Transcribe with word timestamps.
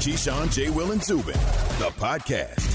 Keyshawn, 0.00 0.50
J. 0.52 0.70
Will, 0.70 0.92
and 0.92 1.02
Zubin, 1.02 1.34
the 1.78 1.90
podcast. 1.98 2.66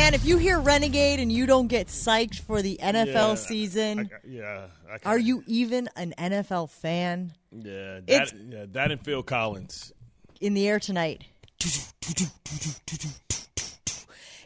And 0.00 0.14
if 0.14 0.24
you 0.24 0.38
hear 0.38 0.58
Renegade 0.60 1.20
and 1.20 1.30
you 1.30 1.44
don't 1.46 1.66
get 1.68 1.88
psyched 1.88 2.40
for 2.40 2.62
the 2.62 2.78
NFL 2.82 3.06
Yeah, 3.12 3.34
season, 3.34 4.10
I- 4.12 4.26
yeah. 4.26 4.66
I 4.90 4.98
are 5.08 5.18
you 5.18 5.44
even 5.46 5.88
an 5.94 6.14
NFL 6.16 6.70
fan? 6.70 7.32
Yeah, 7.52 8.00
that, 8.00 8.08
It's- 8.08 8.32
yeah, 8.48 8.64
that 8.72 8.90
and 8.90 9.04
Phil 9.04 9.22
Collins. 9.22 9.92
In 10.40 10.54
the 10.54 10.66
air 10.66 10.80
tonight. 10.80 11.24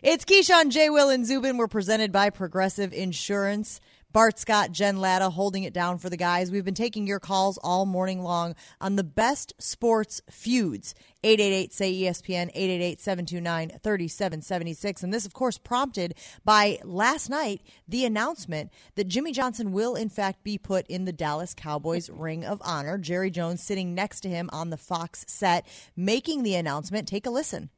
It's 0.02 0.24
Keyshawn, 0.24 0.70
J. 0.70 0.90
Will, 0.90 1.08
and 1.08 1.24
Zubin. 1.24 1.56
We're 1.56 1.68
presented 1.68 2.10
by 2.12 2.30
Progressive 2.30 2.92
Insurance. 2.92 3.80
Bart 4.16 4.38
Scott, 4.38 4.72
Jen 4.72 4.96
Latta 4.96 5.28
holding 5.28 5.64
it 5.64 5.74
down 5.74 5.98
for 5.98 6.08
the 6.08 6.16
guys. 6.16 6.50
We've 6.50 6.64
been 6.64 6.72
taking 6.72 7.06
your 7.06 7.20
calls 7.20 7.58
all 7.58 7.84
morning 7.84 8.22
long 8.22 8.54
on 8.80 8.96
the 8.96 9.04
best 9.04 9.52
sports 9.58 10.22
feuds. 10.30 10.94
888 11.22 11.72
say 11.74 11.92
ESPN, 11.92 12.48
888 12.54 12.98
729 12.98 13.68
3776. 13.82 15.02
And 15.02 15.12
this, 15.12 15.26
of 15.26 15.34
course, 15.34 15.58
prompted 15.58 16.14
by 16.46 16.78
last 16.82 17.28
night 17.28 17.60
the 17.86 18.06
announcement 18.06 18.72
that 18.94 19.06
Jimmy 19.06 19.32
Johnson 19.32 19.72
will, 19.72 19.94
in 19.94 20.08
fact, 20.08 20.42
be 20.42 20.56
put 20.56 20.86
in 20.86 21.04
the 21.04 21.12
Dallas 21.12 21.52
Cowboys 21.52 22.08
Ring 22.08 22.42
of 22.42 22.62
Honor. 22.64 22.96
Jerry 22.96 23.30
Jones 23.30 23.62
sitting 23.62 23.94
next 23.94 24.20
to 24.20 24.30
him 24.30 24.48
on 24.50 24.70
the 24.70 24.78
Fox 24.78 25.26
set, 25.28 25.66
making 25.94 26.42
the 26.42 26.54
announcement. 26.54 27.06
Take 27.06 27.26
a 27.26 27.30
listen. 27.30 27.68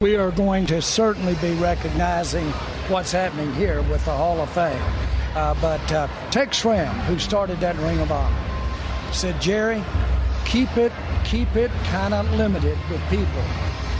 We 0.00 0.14
are 0.14 0.30
going 0.30 0.64
to 0.66 0.80
certainly 0.80 1.34
be 1.40 1.54
recognizing 1.54 2.46
what's 2.86 3.10
happening 3.10 3.52
here 3.54 3.82
with 3.82 4.04
the 4.04 4.12
Hall 4.12 4.40
of 4.40 4.48
Fame. 4.50 5.07
Uh, 5.38 5.54
but 5.60 5.92
uh, 5.92 6.08
Tex 6.32 6.56
Schramm, 6.56 6.92
who 7.06 7.16
started 7.16 7.60
that 7.60 7.76
Ring 7.76 8.00
of 8.00 8.10
Honor, 8.10 8.36
said, 9.12 9.40
Jerry, 9.40 9.80
keep 10.44 10.76
it, 10.76 10.90
keep 11.24 11.54
it 11.54 11.70
kind 11.84 12.12
of 12.12 12.28
limited 12.34 12.76
with 12.90 13.00
people, 13.08 13.44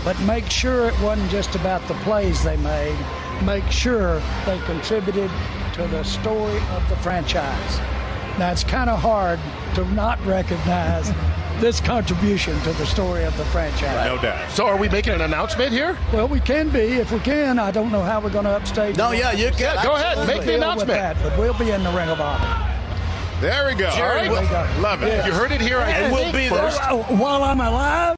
but 0.05 0.21
make 0.23 0.47
sure 0.51 0.89
it 0.89 1.01
wasn't 1.01 1.31
just 1.31 1.55
about 1.55 1.81
the 1.87 1.95
plays 2.03 2.43
they 2.43 2.57
made. 2.57 2.99
Make 3.45 3.71
sure 3.71 4.21
they 4.47 4.59
contributed 4.67 5.31
to 5.75 5.87
the 5.87 6.03
story 6.03 6.59
of 6.73 6.89
the 6.89 6.97
franchise. 6.97 7.79
Now 8.39 8.53
it's 8.53 8.65
kind 8.65 8.89
of 8.89 8.99
hard 9.01 9.41
to 9.75 9.85
not 9.95 10.25
recognize 10.25 11.11
this 11.61 11.81
contribution 11.81 12.59
to 12.61 12.73
the 12.75 12.87
story 12.87 13.25
of 13.25 13.37
the 13.37 13.45
franchise. 13.47 14.07
No 14.07 14.21
doubt. 14.23 14.49
So, 14.53 14.67
are 14.67 14.77
we 14.77 14.89
making 14.89 15.15
an 15.15 15.23
announcement 15.23 15.73
here? 15.73 15.99
Well, 16.13 16.29
we 16.29 16.39
can 16.39 16.69
be 16.69 16.79
if 16.79 17.11
we 17.11 17.19
can. 17.19 17.59
I 17.59 17.73
don't 17.73 17.91
know 17.91 18.03
how 18.03 18.21
we're 18.21 18.31
going 18.31 18.45
to 18.45 18.51
upstage. 18.53 18.97
No, 18.97 19.11
yeah, 19.11 19.33
you 19.33 19.51
can. 19.51 19.83
Go 19.83 19.97
ahead, 19.97 20.25
make 20.29 20.43
the 20.45 20.55
announcement. 20.55 20.91
that, 20.91 21.17
but 21.21 21.37
we'll 21.37 21.59
be 21.59 21.71
in 21.71 21.83
the 21.83 21.91
Ring 21.91 22.09
of 22.09 22.21
Honor. 22.21 22.75
There 23.41 23.67
we 23.67 23.75
go. 23.75 23.91
Jerry, 23.91 24.29
All 24.29 24.35
right. 24.35 24.43
we 24.45 24.49
got 24.49 24.69
it. 24.77 24.81
Love 24.81 25.03
it. 25.03 25.09
Yeah. 25.09 25.27
You 25.27 25.33
heard 25.33 25.51
it 25.53 25.61
here. 25.61 25.79
I 25.79 25.91
And 25.91 26.13
we'll 26.13 26.33
be 26.33 26.49
first. 26.49 26.81
there 26.81 27.03
while 27.19 27.43
I'm 27.43 27.61
alive. 27.61 28.18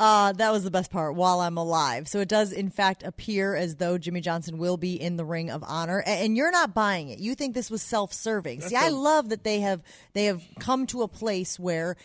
Uh, 0.00 0.32
that 0.32 0.50
was 0.50 0.64
the 0.64 0.70
best 0.70 0.90
part. 0.90 1.14
While 1.14 1.40
I'm 1.40 1.58
alive, 1.58 2.08
so 2.08 2.20
it 2.20 2.28
does 2.28 2.52
in 2.52 2.70
fact 2.70 3.02
appear 3.02 3.54
as 3.54 3.76
though 3.76 3.98
Jimmy 3.98 4.20
Johnson 4.22 4.56
will 4.56 4.78
be 4.78 4.94
in 5.00 5.16
the 5.16 5.24
Ring 5.24 5.50
of 5.50 5.62
Honor, 5.66 6.00
A- 6.06 6.08
and 6.08 6.36
you're 6.36 6.50
not 6.50 6.72
buying 6.74 7.10
it. 7.10 7.18
You 7.18 7.34
think 7.34 7.54
this 7.54 7.70
was 7.70 7.82
self-serving. 7.82 8.62
See, 8.62 8.76
I 8.76 8.88
love 8.88 9.28
that 9.28 9.44
they 9.44 9.60
have 9.60 9.82
they 10.14 10.24
have 10.24 10.42
come 10.58 10.86
to 10.86 11.02
a 11.02 11.08
place 11.08 11.58
where 11.58 11.96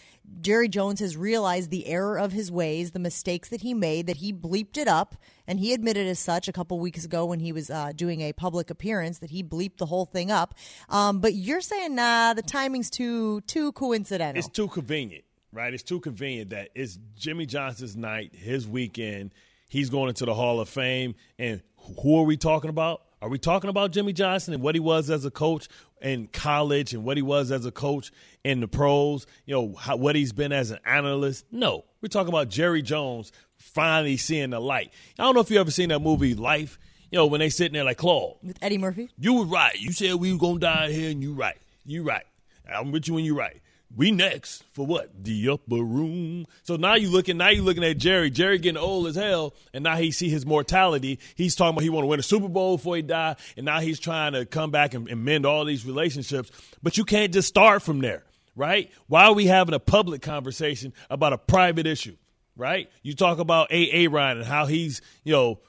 Jerry 0.41 0.67
Jones 0.67 0.99
has 1.01 1.15
realized 1.15 1.69
the 1.69 1.85
error 1.85 2.17
of 2.17 2.31
his 2.31 2.51
ways, 2.51 2.91
the 2.91 2.99
mistakes 2.99 3.49
that 3.49 3.61
he 3.61 3.73
made, 3.75 4.07
that 4.07 4.17
he 4.17 4.33
bleeped 4.33 4.75
it 4.75 4.87
up, 4.87 5.15
and 5.47 5.59
he 5.59 5.71
admitted 5.71 6.07
as 6.07 6.17
such 6.17 6.47
a 6.47 6.51
couple 6.51 6.79
weeks 6.79 7.05
ago 7.05 7.25
when 7.25 7.39
he 7.39 7.51
was 7.51 7.69
uh, 7.69 7.91
doing 7.95 8.21
a 8.21 8.33
public 8.33 8.69
appearance 8.71 9.19
that 9.19 9.29
he 9.29 9.43
bleeped 9.43 9.77
the 9.77 9.85
whole 9.85 10.05
thing 10.05 10.31
up. 10.31 10.55
Um, 10.89 11.19
but 11.19 11.35
you're 11.35 11.61
saying, 11.61 11.93
nah, 11.93 12.33
the 12.33 12.41
timing's 12.41 12.89
too 12.89 13.41
too 13.41 13.71
coincidental. 13.73 14.39
It's 14.39 14.49
too 14.49 14.67
convenient, 14.67 15.24
right? 15.55 15.73
It's 15.73 15.83
too 15.83 15.99
convenient 15.99 16.49
that 16.49 16.69
it's 16.75 16.99
Jimmy 17.15 17.45
Johnson's 17.45 17.95
night, 17.95 18.35
his 18.35 18.67
weekend. 18.67 19.33
He's 19.69 19.89
going 19.89 20.09
into 20.09 20.25
the 20.25 20.33
Hall 20.33 20.59
of 20.59 20.69
Fame. 20.69 21.15
And 21.39 21.61
who 22.01 22.19
are 22.19 22.23
we 22.23 22.37
talking 22.37 22.69
about? 22.69 23.01
Are 23.21 23.29
we 23.29 23.39
talking 23.39 23.69
about 23.69 23.91
Jimmy 23.91 24.13
Johnson 24.13 24.53
and 24.53 24.61
what 24.61 24.75
he 24.75 24.81
was 24.81 25.09
as 25.09 25.25
a 25.25 25.31
coach 25.31 25.69
in 26.01 26.27
college 26.27 26.93
and 26.93 27.03
what 27.03 27.17
he 27.17 27.23
was 27.23 27.51
as 27.51 27.65
a 27.65 27.71
coach 27.71 28.11
in 28.43 28.59
the 28.59 28.67
pros? 28.67 29.25
You 29.45 29.55
know, 29.55 29.75
how, 29.75 29.95
what 29.95 30.15
he's 30.15 30.33
been 30.33 30.51
as 30.51 30.71
an 30.71 30.79
analyst? 30.85 31.45
No. 31.51 31.85
We're 32.01 32.09
talking 32.09 32.29
about 32.29 32.49
Jerry 32.49 32.81
Jones 32.81 33.31
finally 33.57 34.17
seeing 34.17 34.51
the 34.51 34.59
light. 34.59 34.91
I 35.17 35.23
don't 35.23 35.33
know 35.33 35.41
if 35.41 35.49
you 35.49 35.59
ever 35.59 35.71
seen 35.71 35.89
that 35.89 35.99
movie 35.99 36.35
Life. 36.35 36.77
You 37.11 37.19
know, 37.19 37.27
when 37.27 37.39
they 37.39 37.49
sitting 37.49 37.73
there 37.73 37.83
like 37.83 37.97
Claude. 37.97 38.35
with 38.43 38.57
Eddie 38.61 38.79
Murphy. 38.79 39.09
You 39.17 39.35
were 39.35 39.45
right. 39.45 39.79
You 39.79 39.93
said 39.93 40.15
we 40.15 40.33
were 40.33 40.39
gonna 40.39 40.59
die 40.59 40.91
here, 40.91 41.11
and 41.11 41.21
you 41.21 41.33
right. 41.33 41.55
You 41.85 42.03
right. 42.03 42.25
I'm 42.69 42.91
with 42.91 43.07
you 43.07 43.13
when 43.13 43.23
you 43.23 43.37
right. 43.37 43.61
We 43.95 44.11
next 44.11 44.63
for 44.73 44.85
what? 44.85 45.23
The 45.23 45.49
upper 45.49 45.81
room. 45.81 46.47
So 46.63 46.75
now 46.75 46.95
you 46.95 47.09
looking. 47.09 47.37
Now 47.37 47.49
you 47.49 47.61
looking 47.61 47.83
at 47.83 47.97
Jerry. 47.97 48.29
Jerry 48.29 48.57
getting 48.57 48.81
old 48.81 49.07
as 49.07 49.15
hell, 49.15 49.53
and 49.73 49.83
now 49.83 49.95
he 49.95 50.11
see 50.11 50.29
his 50.29 50.45
mortality. 50.45 51.19
He's 51.35 51.55
talking 51.55 51.75
about 51.75 51.83
he 51.83 51.89
want 51.89 52.03
to 52.03 52.07
win 52.07 52.19
a 52.19 52.23
Super 52.23 52.49
Bowl 52.49 52.77
before 52.77 52.97
he 52.97 53.01
die, 53.01 53.37
and 53.55 53.65
now 53.65 53.79
he's 53.79 53.99
trying 53.99 54.33
to 54.33 54.45
come 54.45 54.71
back 54.71 54.93
and, 54.93 55.07
and 55.07 55.23
mend 55.23 55.45
all 55.45 55.63
these 55.63 55.85
relationships. 55.85 56.51
But 56.83 56.97
you 56.97 57.05
can't 57.05 57.31
just 57.31 57.47
start 57.47 57.83
from 57.83 58.01
there, 58.01 58.23
right? 58.55 58.91
Why 59.07 59.25
are 59.25 59.33
we 59.33 59.45
having 59.45 59.73
a 59.73 59.79
public 59.79 60.21
conversation 60.21 60.93
about 61.09 61.31
a 61.31 61.37
private 61.37 61.87
issue, 61.87 62.17
right? 62.57 62.89
You 63.01 63.13
talk 63.15 63.39
about 63.39 63.71
A. 63.71 64.05
A. 64.05 64.07
Ryan 64.07 64.39
and 64.39 64.45
how 64.45 64.65
he's 64.65 65.01
you 65.23 65.31
know 65.31 65.59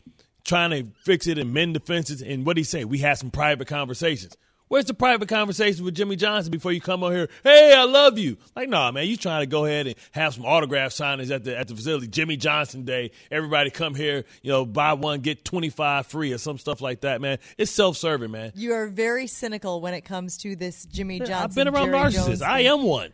trying 0.46 0.70
to 0.70 0.86
fix 1.04 1.26
it 1.26 1.38
and 1.38 1.52
mend 1.52 1.76
the 1.76 1.80
fences. 1.80 2.22
And 2.22 2.46
what 2.46 2.56
he 2.56 2.64
say? 2.64 2.84
We 2.84 2.98
had 2.98 3.18
some 3.18 3.30
private 3.30 3.68
conversations. 3.68 4.36
Where's 4.68 4.86
the 4.86 4.94
private 4.94 5.28
conversation 5.28 5.84
with 5.84 5.94
Jimmy 5.94 6.16
Johnson 6.16 6.50
before 6.50 6.72
you 6.72 6.80
come 6.80 7.04
on 7.04 7.12
here? 7.12 7.28
Hey, 7.44 7.72
I 7.72 7.84
love 7.84 8.18
you. 8.18 8.36
Like, 8.56 8.68
nah, 8.68 8.90
man, 8.90 9.06
you 9.06 9.16
trying 9.16 9.42
to 9.42 9.46
go 9.46 9.64
ahead 9.64 9.86
and 9.86 9.96
have 10.10 10.34
some 10.34 10.44
autograph 10.44 10.90
signings 10.90 11.30
at 11.30 11.44
the 11.44 11.56
at 11.56 11.68
the 11.68 11.76
facility. 11.76 12.08
Jimmy 12.08 12.36
Johnson 12.36 12.84
Day. 12.84 13.12
Everybody 13.30 13.70
come 13.70 13.94
here, 13.94 14.24
you 14.42 14.50
know, 14.50 14.66
buy 14.66 14.94
one 14.94 15.20
get 15.20 15.44
twenty 15.44 15.70
five 15.70 16.08
free 16.08 16.32
or 16.32 16.38
some 16.38 16.58
stuff 16.58 16.80
like 16.80 17.02
that, 17.02 17.20
man. 17.20 17.38
It's 17.56 17.70
self 17.70 17.96
serving, 17.96 18.32
man. 18.32 18.52
You 18.56 18.72
are 18.72 18.88
very 18.88 19.28
cynical 19.28 19.80
when 19.80 19.94
it 19.94 20.02
comes 20.02 20.36
to 20.38 20.56
this 20.56 20.84
Jimmy 20.86 21.20
Johnson. 21.20 21.34
I've 21.34 21.54
been 21.54 21.68
around 21.68 21.86
Jerry 21.86 21.98
narcissists. 21.98 22.26
Jones 22.26 22.42
I 22.42 22.60
am 22.60 22.82
one. 22.82 23.12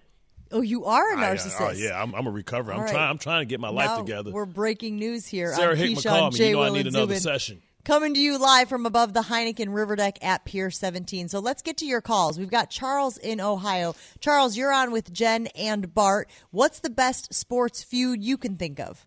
Oh, 0.53 0.61
you 0.61 0.85
are 0.87 1.15
a 1.15 1.19
uh, 1.19 1.23
narcissist. 1.23 1.61
oh, 1.61 1.71
yeah, 1.73 2.01
I'm, 2.01 2.15
I'm 2.15 2.27
a 2.27 2.31
recovery. 2.31 2.75
I'm 2.75 2.81
right. 2.81 2.91
trying. 2.91 3.11
I'm 3.11 3.19
trying 3.19 3.41
to 3.43 3.47
get 3.47 3.61
my 3.61 3.71
life 3.71 3.99
together. 3.99 4.31
We're 4.31 4.45
breaking 4.47 4.97
news 4.97 5.27
here. 5.27 5.53
Sarah 5.55 5.77
Hickman 5.77 6.03
called 6.03 6.35
me. 6.35 6.39
J. 6.39 6.49
You 6.49 6.57
know 6.57 6.63
I 6.63 6.67
Will, 6.67 6.77
need 6.77 6.87
another 6.87 7.15
Zubin. 7.15 7.21
session. 7.21 7.63
Coming 7.85 8.15
to 8.15 8.21
you 8.21 8.39
live 8.39 8.69
from 8.69 8.87
above 8.87 9.13
the 9.13 9.23
Heineken 9.23 9.75
River 9.75 9.97
Deck 9.97 10.17
at 10.23 10.45
Pier 10.45 10.71
17. 10.71 11.29
So 11.29 11.41
let's 11.41 11.63
get 11.63 11.79
to 11.79 11.85
your 11.87 12.01
calls. 12.01 12.39
We've 12.39 12.51
got 12.51 12.71
Charles 12.71 13.17
in 13.19 13.41
Ohio. 13.41 13.97
Charles, 14.21 14.57
you're 14.57 14.73
on 14.73 14.93
with 14.93 15.13
Jen 15.13 15.49
and 15.57 15.93
Bart. 15.93 16.31
What's 16.53 16.79
the 16.79 16.91
best 16.91 17.35
sports 17.35 17.83
feud 17.83 18.23
you 18.23 18.37
can 18.37 18.57
think 18.57 18.79
of? 18.79 19.05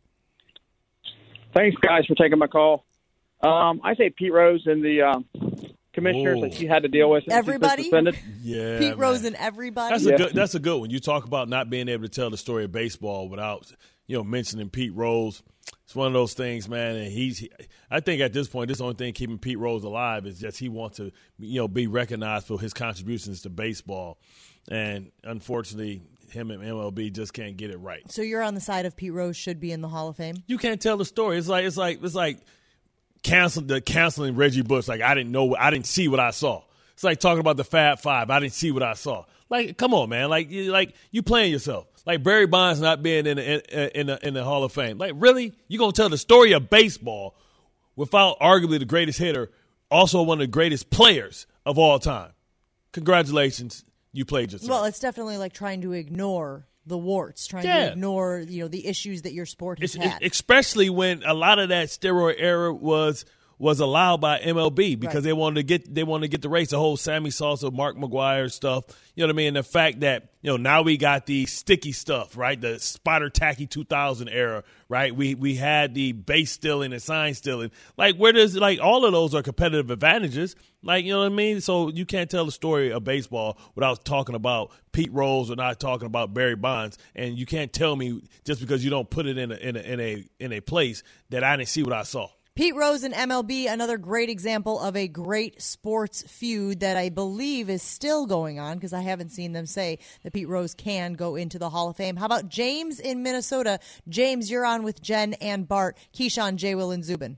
Thanks, 1.55 1.77
guys, 1.81 2.05
for 2.05 2.15
taking 2.15 2.37
my 2.37 2.47
call. 2.47 2.83
Um, 3.41 3.79
I 3.81 3.95
say 3.95 4.09
Pete 4.09 4.33
Rose 4.33 4.63
and 4.65 4.83
the 4.83 5.03
um, 5.03 5.25
commissioners 5.93 6.39
Whoa. 6.39 6.49
that 6.49 6.53
she 6.53 6.65
had 6.65 6.83
to 6.83 6.89
deal 6.89 7.09
with. 7.09 7.23
since 7.23 7.33
she's 7.33 7.45
been 7.45 7.53
Everybody? 7.55 7.83
suspended. 7.83 8.19
Yeah, 8.43 8.77
Pete 8.79 8.89
man. 8.89 8.97
Rose 8.97 9.23
and 9.23 9.37
everybody. 9.37 9.93
That's 9.93 10.03
Yeah. 10.05 10.15
a 10.15 10.17
good. 10.17 10.33
That's 10.33 10.53
a 10.55 10.59
good 10.59 10.77
one. 10.81 10.89
You 10.89 10.99
talk 10.99 11.23
about 11.25 11.47
not 11.47 11.69
being 11.69 11.87
able 11.87 12.03
to 12.03 12.09
tell 12.09 12.29
the 12.29 12.37
story 12.37 12.65
of 12.65 12.71
baseball 12.73 13.29
without 13.29 13.71
you 14.07 14.17
know 14.17 14.23
mentioning 14.23 14.69
Pete 14.69 14.93
Rose. 14.93 15.41
It's 15.85 15.95
one 15.95 16.07
of 16.07 16.13
those 16.13 16.33
things, 16.33 16.67
man. 16.69 16.95
And 16.95 17.11
he's. 17.11 17.39
he- 17.39 17.51
I 17.89 17.99
think 17.99 18.21
at 18.21 18.33
this 18.33 18.47
point, 18.47 18.67
this 18.69 18.81
only 18.81 18.95
thing 18.95 19.13
keeping 19.13 19.37
Pete 19.37 19.59
Rose 19.59 19.83
alive 19.83 20.25
is 20.25 20.39
just 20.39 20.57
he 20.57 20.69
wants 20.69 20.97
to 20.97 21.11
you 21.39 21.59
know 21.61 21.67
be 21.67 21.87
recognized 21.87 22.47
for 22.47 22.59
his 22.59 22.73
contributions 22.73 23.41
to 23.43 23.49
baseball, 23.49 24.17
and 24.69 25.11
unfortunately, 25.23 26.01
him 26.31 26.51
and 26.51 26.61
MLB 26.61 27.13
just 27.13 27.33
can't 27.33 27.55
get 27.57 27.69
it 27.71 27.77
right. 27.77 28.01
so 28.11 28.21
you're 28.21 28.41
on 28.41 28.55
the 28.55 28.61
side 28.61 28.85
of 28.85 28.95
Pete 28.95 29.13
Rose 29.13 29.37
should 29.37 29.59
be 29.59 29.71
in 29.71 29.81
the 29.81 29.87
Hall 29.87 30.07
of 30.09 30.17
Fame? 30.17 30.35
You 30.47 30.57
can't 30.57 30.81
tell 30.81 30.97
the 30.97 31.05
story. 31.05 31.37
It's 31.37 31.47
like 31.47 31.65
it's 31.65 31.77
like 31.77 32.03
it's 32.03 32.15
like 32.15 32.39
cancel 33.23 33.63
the 33.63 33.81
canceling 33.81 34.35
Reggie 34.35 34.61
Bush. 34.61 34.87
Like 34.87 35.01
I 35.01 35.13
didn't 35.15 35.31
know. 35.31 35.55
I 35.55 35.69
didn't 35.69 35.87
see 35.87 36.07
what 36.07 36.19
I 36.19 36.31
saw. 36.31 36.63
It's 36.93 37.03
like 37.03 37.19
talking 37.19 37.39
about 37.39 37.57
the 37.57 37.63
Fab 37.63 37.99
Five. 37.99 38.29
I 38.29 38.39
didn't 38.39 38.53
see 38.53 38.71
what 38.71 38.83
I 38.83 38.93
saw. 38.93 39.25
Like, 39.49 39.77
come 39.77 39.93
on, 39.93 40.09
man. 40.09 40.29
Like, 40.29 40.49
you, 40.49 40.71
like 40.71 40.95
you 41.11 41.21
playing 41.21 41.51
yourself. 41.51 41.85
Like 42.05 42.21
Barry 42.23 42.45
Bonds 42.45 42.79
not 42.79 43.01
being 43.01 43.25
in 43.25 43.37
the, 43.37 43.83
in, 43.83 43.89
in, 44.01 44.07
the, 44.07 44.27
in 44.27 44.33
the 44.35 44.43
Hall 44.43 44.63
of 44.63 44.71
Fame. 44.71 44.97
Like, 44.97 45.13
really? 45.15 45.53
You 45.67 45.79
gonna 45.79 45.91
tell 45.91 46.09
the 46.09 46.17
story 46.17 46.51
of 46.51 46.69
baseball 46.69 47.35
without 47.95 48.39
arguably 48.39 48.77
the 48.79 48.85
greatest 48.85 49.17
hitter, 49.19 49.49
also 49.89 50.21
one 50.21 50.37
of 50.39 50.43
the 50.47 50.51
greatest 50.51 50.89
players 50.89 51.47
of 51.65 51.77
all 51.79 51.97
time? 51.99 52.31
Congratulations, 52.91 53.83
you 54.13 54.23
played 54.25 54.51
yourself. 54.51 54.69
Well, 54.69 54.83
it's 54.85 54.99
definitely 54.99 55.37
like 55.37 55.53
trying 55.53 55.81
to 55.81 55.93
ignore 55.93 56.65
the 56.85 56.97
warts, 56.97 57.47
trying 57.47 57.65
Yeah. 57.65 57.87
to 57.87 57.91
ignore 57.93 58.45
you 58.47 58.61
know 58.61 58.67
the 58.67 58.85
issues 58.87 59.23
that 59.23 59.33
your 59.33 59.45
sport 59.47 59.79
has 59.79 59.95
It's- 59.95 60.13
had. 60.13 60.23
especially 60.23 60.89
when 60.89 61.23
a 61.23 61.33
lot 61.33 61.57
of 61.59 61.69
that 61.69 61.87
steroid 61.87 62.35
era 62.37 62.71
was 62.73 63.25
was 63.57 63.79
allowed 63.79 64.19
by 64.19 64.39
MLB 64.39 64.99
because 64.99 65.15
right. 65.15 65.23
they 65.23 65.33
wanted 65.33 65.55
to 65.55 65.63
get 65.63 65.93
they 65.93 66.03
wanted 66.03 66.23
to 66.23 66.27
get 66.29 66.41
the 66.41 66.49
race, 66.49 66.71
the 66.71 66.77
whole 66.77 66.97
Sammy 66.97 67.29
Sosa, 67.29 67.71
Mark 67.71 67.95
McGwire 67.95 68.51
stuff. 68.51 68.85
You 69.15 69.23
know 69.23 69.27
what 69.27 69.35
I 69.35 69.37
mean? 69.37 69.53
The 69.53 69.63
fact 69.63 70.01
that 70.01 70.29
you 70.41 70.51
know 70.51 70.57
now 70.57 70.81
we 70.81 70.97
got 70.97 71.25
the 71.25 71.45
sticky 71.45 71.93
stuff, 71.93 72.35
right? 72.35 72.59
The 72.59 72.79
spider 72.79 73.29
tacky 73.29 73.65
2000 73.65 74.27
era, 74.27 74.63
right? 74.89 75.15
We 75.15 75.35
we 75.35 75.55
had 75.55 75.93
the 75.93 76.11
base 76.11 76.51
stealing 76.51 76.91
and 76.91 77.01
sign 77.01 77.33
stealing. 77.33 77.71
Like 77.97 78.17
where 78.17 78.33
does 78.33 78.57
like 78.57 78.79
all 78.81 79.05
of 79.05 79.13
those 79.13 79.33
are 79.33 79.41
competitive 79.41 79.89
advantages. 79.89 80.55
Like 80.83 81.05
you 81.05 81.13
know 81.13 81.19
what 81.19 81.31
I 81.31 81.35
mean? 81.35 81.61
So 81.61 81.89
you 81.89 82.05
can't 82.05 82.29
tell 82.29 82.45
the 82.45 82.51
story 82.51 82.91
of 82.91 83.05
baseball 83.05 83.57
without 83.73 84.03
talking 84.03 84.35
about 84.35 84.71
Pete 84.91 85.13
Rose 85.13 85.49
or 85.49 85.55
not 85.55 85.79
talking 85.79 86.07
about 86.07 86.33
Barry 86.33 86.55
Bonds, 86.55 86.97
and 87.15 87.37
you 87.37 87.45
can't 87.45 87.71
tell 87.71 87.95
me 87.95 88.21
just 88.43 88.59
because 88.59 88.83
you 88.83 88.89
don't 88.89 89.09
put 89.09 89.25
it 89.25 89.37
in 89.37 89.51
a 89.51 89.55
in 89.55 89.77
a 89.77 89.79
in 89.79 89.99
a, 90.01 90.25
in 90.39 90.53
a 90.53 90.59
place 90.59 91.03
that 91.29 91.43
I 91.43 91.55
didn't 91.55 91.69
see 91.69 91.81
what 91.81 91.93
I 91.93 92.03
saw. 92.03 92.27
Pete 92.55 92.73
Rose 92.73 93.03
and 93.03 93.13
MLB, 93.13 93.69
another 93.69 93.97
great 93.97 94.29
example 94.29 94.79
of 94.79 94.95
a 94.95 95.09
great 95.09 95.61
sports 95.61 96.23
feud 96.25 96.79
that 96.79 96.95
I 96.95 97.09
believe 97.09 97.69
is 97.69 97.81
still 97.81 98.25
going 98.25 98.61
on 98.61 98.77
because 98.77 98.93
I 98.93 99.01
haven't 99.01 99.33
seen 99.33 99.51
them 99.51 99.65
say 99.65 99.99
that 100.23 100.31
Pete 100.31 100.47
Rose 100.47 100.73
can 100.73 101.15
go 101.15 101.35
into 101.35 101.59
the 101.59 101.71
Hall 101.71 101.89
of 101.89 101.97
Fame. 101.97 102.15
How 102.15 102.27
about 102.27 102.47
James 102.47 103.01
in 103.01 103.23
Minnesota? 103.23 103.79
James, 104.07 104.49
you're 104.49 104.65
on 104.65 104.83
with 104.83 105.01
Jen 105.01 105.33
and 105.41 105.67
Bart, 105.67 105.97
Keyshawn, 106.13 106.55
J. 106.55 106.75
Will, 106.75 106.91
and 106.91 107.03
Zubin. 107.03 107.37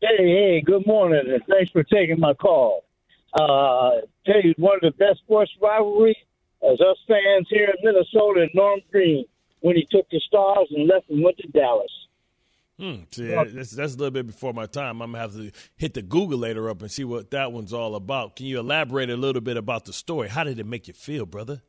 Hey, 0.00 0.16
hey, 0.16 0.62
good 0.64 0.86
morning, 0.86 1.24
and 1.26 1.42
thanks 1.46 1.70
for 1.70 1.82
taking 1.82 2.18
my 2.18 2.32
call. 2.32 2.84
Uh, 3.34 4.00
tell 4.24 4.40
you, 4.42 4.54
one 4.56 4.76
of 4.76 4.80
the 4.80 4.92
best 4.92 5.18
sports 5.18 5.52
rivalries 5.60 6.16
as 6.62 6.80
us 6.80 6.96
fans 7.06 7.46
here 7.50 7.68
in 7.68 7.74
Minnesota 7.82 8.40
and 8.40 8.50
Norm 8.54 8.80
Green 8.90 9.26
when 9.60 9.76
he 9.76 9.86
took 9.90 10.08
the 10.08 10.20
Stars 10.20 10.68
and 10.70 10.88
left 10.88 11.10
and 11.10 11.22
went 11.22 11.36
to 11.36 11.48
Dallas. 11.48 11.92
Hmm. 12.78 12.94
See, 13.10 13.26
that's, 13.26 13.72
that's 13.72 13.94
a 13.94 13.96
little 13.96 14.12
bit 14.12 14.26
before 14.26 14.52
my 14.52 14.66
time. 14.66 15.02
I'm 15.02 15.10
gonna 15.10 15.22
have 15.22 15.32
to 15.34 15.50
hit 15.76 15.94
the 15.94 16.02
Google 16.02 16.38
later 16.38 16.70
up 16.70 16.80
and 16.80 16.90
see 16.90 17.02
what 17.02 17.32
that 17.32 17.50
one's 17.52 17.72
all 17.72 17.96
about. 17.96 18.36
Can 18.36 18.46
you 18.46 18.60
elaborate 18.60 19.10
a 19.10 19.16
little 19.16 19.42
bit 19.42 19.56
about 19.56 19.84
the 19.84 19.92
story? 19.92 20.28
How 20.28 20.44
did 20.44 20.60
it 20.60 20.66
make 20.66 20.86
you 20.86 20.94
feel, 20.94 21.26
brother? 21.26 21.62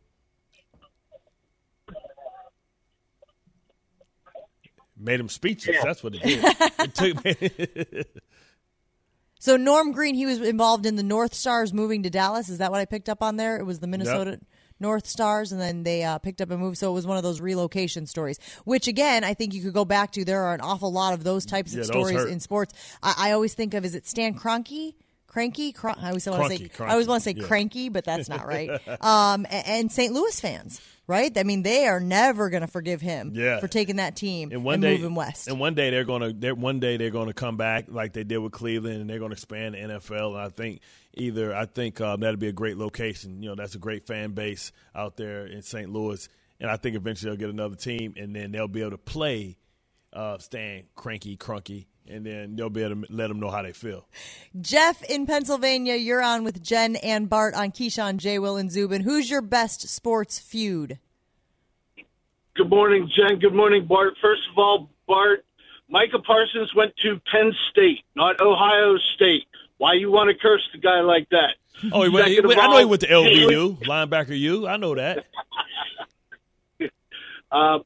Made 4.96 5.20
him 5.20 5.30
speechless. 5.30 5.78
Yeah. 5.78 5.84
That's 5.84 6.04
what 6.04 6.14
it 6.14 6.22
did. 6.22 6.44
it 6.80 8.04
took 8.04 8.08
so 9.40 9.56
Norm 9.56 9.94
Green, 9.94 10.14
he 10.14 10.26
was 10.26 10.42
involved 10.42 10.86
in 10.86 10.98
the 10.98 11.04
North 11.04 11.34
Stars 11.34 11.74
moving 11.74 12.04
to 12.04 12.10
Dallas. 12.10 12.50
Is 12.50 12.58
that 12.58 12.70
what 12.70 12.82
I 12.82 12.86
picked 12.86 13.08
up 13.08 13.24
on 13.24 13.38
there? 13.38 13.58
It 13.58 13.64
was 13.64 13.80
the 13.80 13.88
Minnesota. 13.88 14.32
Yep. 14.32 14.42
North 14.80 15.08
Stars, 15.08 15.52
and 15.52 15.60
then 15.60 15.84
they 15.84 16.04
uh, 16.04 16.18
picked 16.18 16.42
up 16.42 16.52
a 16.52 16.58
move. 16.58 16.78
So 16.78 16.90
it 16.90 16.94
was 16.94 17.08
one 17.08 17.18
of 17.18 17.24
those 17.24 17.42
relocation 17.42 18.06
stories, 18.06 18.40
which 18.66 18.88
again, 18.88 19.24
I 19.24 19.34
think 19.34 19.54
you 19.54 19.62
could 19.62 19.74
go 19.74 19.86
back 19.86 20.12
to. 20.14 20.26
There 20.26 20.44
are 20.44 20.54
an 20.54 20.62
awful 20.62 20.92
lot 20.92 21.14
of 21.14 21.24
those 21.24 21.46
types 21.46 21.74
yeah, 21.74 21.81
of 21.81 21.88
stories 21.88 22.26
in 22.26 22.40
sports. 22.40 22.74
I, 23.04 23.16
I, 23.18 23.31
always 23.31 23.54
think 23.54 23.74
of 23.74 23.86
is 23.86 23.96
it 23.96 24.08
Stan 24.08 24.36
Kroenke? 24.36 24.94
Cranky, 25.28 25.72
Cr- 25.74 25.90
I 25.90 26.08
always 26.08 26.28
want 26.28 26.52
to 26.52 26.58
say, 26.58 26.70
I 26.80 26.92
always 26.92 27.08
want 27.08 27.22
to 27.24 27.30
say 27.30 27.36
yeah. 27.40 27.46
cranky, 27.46 27.90
but 27.90 28.04
that's 28.04 28.30
not 28.30 28.48
right. 28.48 28.70
um, 29.02 29.46
and, 29.50 29.68
and 29.68 29.92
St. 29.92 30.12
Louis 30.12 30.40
fans, 30.40 30.81
right? 31.10 31.36
I 31.36 31.44
mean, 31.44 31.64
they 31.64 31.88
are 31.88 32.00
never 32.00 32.52
going 32.52 32.62
to 32.62 32.68
forgive 32.68 33.02
him 33.02 33.32
yeah. 33.34 33.60
for 33.60 33.68
taking 33.68 33.96
that 33.96 34.16
team 34.16 34.52
and, 34.52 34.64
one 34.64 34.76
and 34.76 34.84
day, 34.84 34.98
moving 34.98 35.16
west. 35.16 35.48
And 35.48 35.60
one 35.60 35.74
day 35.74 35.90
they're 35.90 36.06
going 36.06 36.40
to, 36.40 36.54
one 36.54 36.80
day 36.80 36.98
they're 36.98 37.10
going 37.10 37.28
to 37.28 37.34
come 37.34 37.58
back 37.58 37.86
like 37.90 38.14
they 38.14 38.24
did 38.24 38.38
with 38.38 38.52
Cleveland, 38.52 39.02
and 39.02 39.10
they're 39.10 39.18
going 39.18 39.32
to 39.32 39.36
expand 39.36 39.74
the 39.74 39.80
NFL. 39.80 40.34
And 40.36 40.42
I 40.42 40.50
think 40.50 40.82
either 41.16 41.54
I 41.54 41.66
think 41.66 42.00
um, 42.00 42.20
that'd 42.20 42.40
be 42.40 42.48
a 42.48 42.54
great 42.54 42.78
location. 42.78 43.42
You 43.42 43.50
know, 43.50 43.56
that's 43.56 43.74
a 43.74 43.80
great 43.80 44.06
fan 44.06 44.32
base 44.32 44.72
out 44.94 45.18
there 45.18 45.48
in 45.48 45.64
St. 45.64 45.92
Louis, 45.92 46.30
and 46.60 46.70
I 46.70 46.78
think 46.78 46.96
eventually 46.96 47.32
they'll 47.32 47.40
get 47.40 47.50
another 47.50 47.76
team, 47.76 48.14
and 48.16 48.36
then 48.36 48.52
they'll 48.52 48.68
be 48.68 48.82
able 48.82 48.92
to 48.92 48.98
play 49.00 49.58
uh, 50.14 50.38
Stan 50.38 50.84
Cranky 50.96 51.38
Crunky, 51.38 51.88
and 52.10 52.26
then 52.26 52.56
they'll 52.56 52.70
be 52.70 52.84
able 52.84 53.04
to 53.04 53.14
let 53.14 53.28
them 53.28 53.40
know 53.40 53.50
how 53.50 53.62
they 53.62 53.72
feel. 53.72 54.06
Jeff 54.60 55.04
in 55.04 55.26
Pennsylvania, 55.26 55.96
you're 55.96 56.22
on 56.22 56.44
with 56.44 56.64
Jen 56.64 56.96
and 56.98 57.30
Bart 57.30 57.54
on 57.54 57.72
Keyshawn, 57.72 58.18
J. 58.18 58.40
Will, 58.40 58.58
and 58.58 58.72
Zubin. 58.72 59.02
Who's 59.02 59.30
your 59.30 59.42
best 59.42 59.88
sports 59.88 60.40
feud? 60.40 61.00
Good 62.56 62.70
morning, 62.70 63.10
Jen. 63.16 63.40
Good 63.40 63.54
morning, 63.54 63.86
Bart. 63.86 64.16
First 64.22 64.42
of 64.52 64.58
all, 64.58 64.90
Bart, 65.08 65.46
Micah 65.88 66.20
Parsons 66.20 66.74
went 66.76 66.96
to 66.98 67.22
Penn 67.32 67.54
State, 67.72 68.04
not 68.16 68.42
Ohio 68.42 68.98
State. 69.16 69.46
Why 69.78 69.94
you 69.94 70.12
want 70.12 70.30
to 70.30 70.36
curse 70.36 70.68
the 70.74 70.80
guy 70.80 71.00
like 71.02 71.30
that? 71.30 71.56
Oh, 71.94 72.04
he 72.04 72.10
went, 72.10 72.28
he, 72.28 72.40
I 72.40 72.68
know 72.68 72.78
he 72.80 72.86
went 72.86 73.02
to 73.02 73.08
LBU, 73.08 73.78
linebacker 73.86 74.38
U. 74.38 74.68
I 74.68 74.76
know 74.76 74.96
that. 74.96 75.26
uh, 77.52 77.80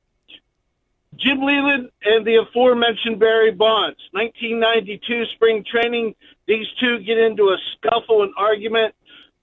Jim 1.23 1.41
Leyland 1.41 1.89
and 2.03 2.25
the 2.25 2.35
aforementioned 2.35 3.19
Barry 3.19 3.51
Bonds. 3.51 3.97
1992 4.11 5.25
spring 5.35 5.63
training. 5.63 6.15
These 6.47 6.67
two 6.79 6.99
get 6.99 7.17
into 7.17 7.49
a 7.49 7.57
scuffle 7.73 8.23
and 8.23 8.33
argument. 8.37 8.93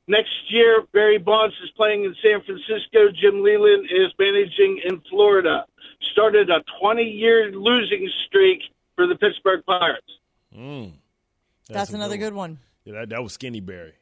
Next 0.07 0.31
year, 0.49 0.83
Barry 0.93 1.19
Bonds 1.19 1.55
is 1.63 1.71
playing 1.77 2.05
in 2.05 2.15
San 2.23 2.43
Francisco. 2.43 3.09
Jim 3.15 3.43
Leyland 3.43 3.87
is 3.91 4.13
managing 4.19 4.81
in 4.85 5.01
Florida. 5.09 5.65
Started 6.13 6.51
a 6.51 6.63
20 6.81 7.03
year 7.03 7.53
losing 7.53 8.11
streak 8.27 8.61
for 8.97 9.07
the 9.07 9.15
Pittsburgh 9.15 9.65
Pirates. 9.65 10.07
Mm. 10.57 10.93
That's, 11.69 11.79
That's 11.79 11.93
another 11.93 12.17
good 12.17 12.35
one. 12.35 12.59
Yeah, 12.85 13.01
that, 13.01 13.11
that 13.11 13.23
was 13.23 13.35
Skinny 13.35 13.61
Barry. 13.61 13.93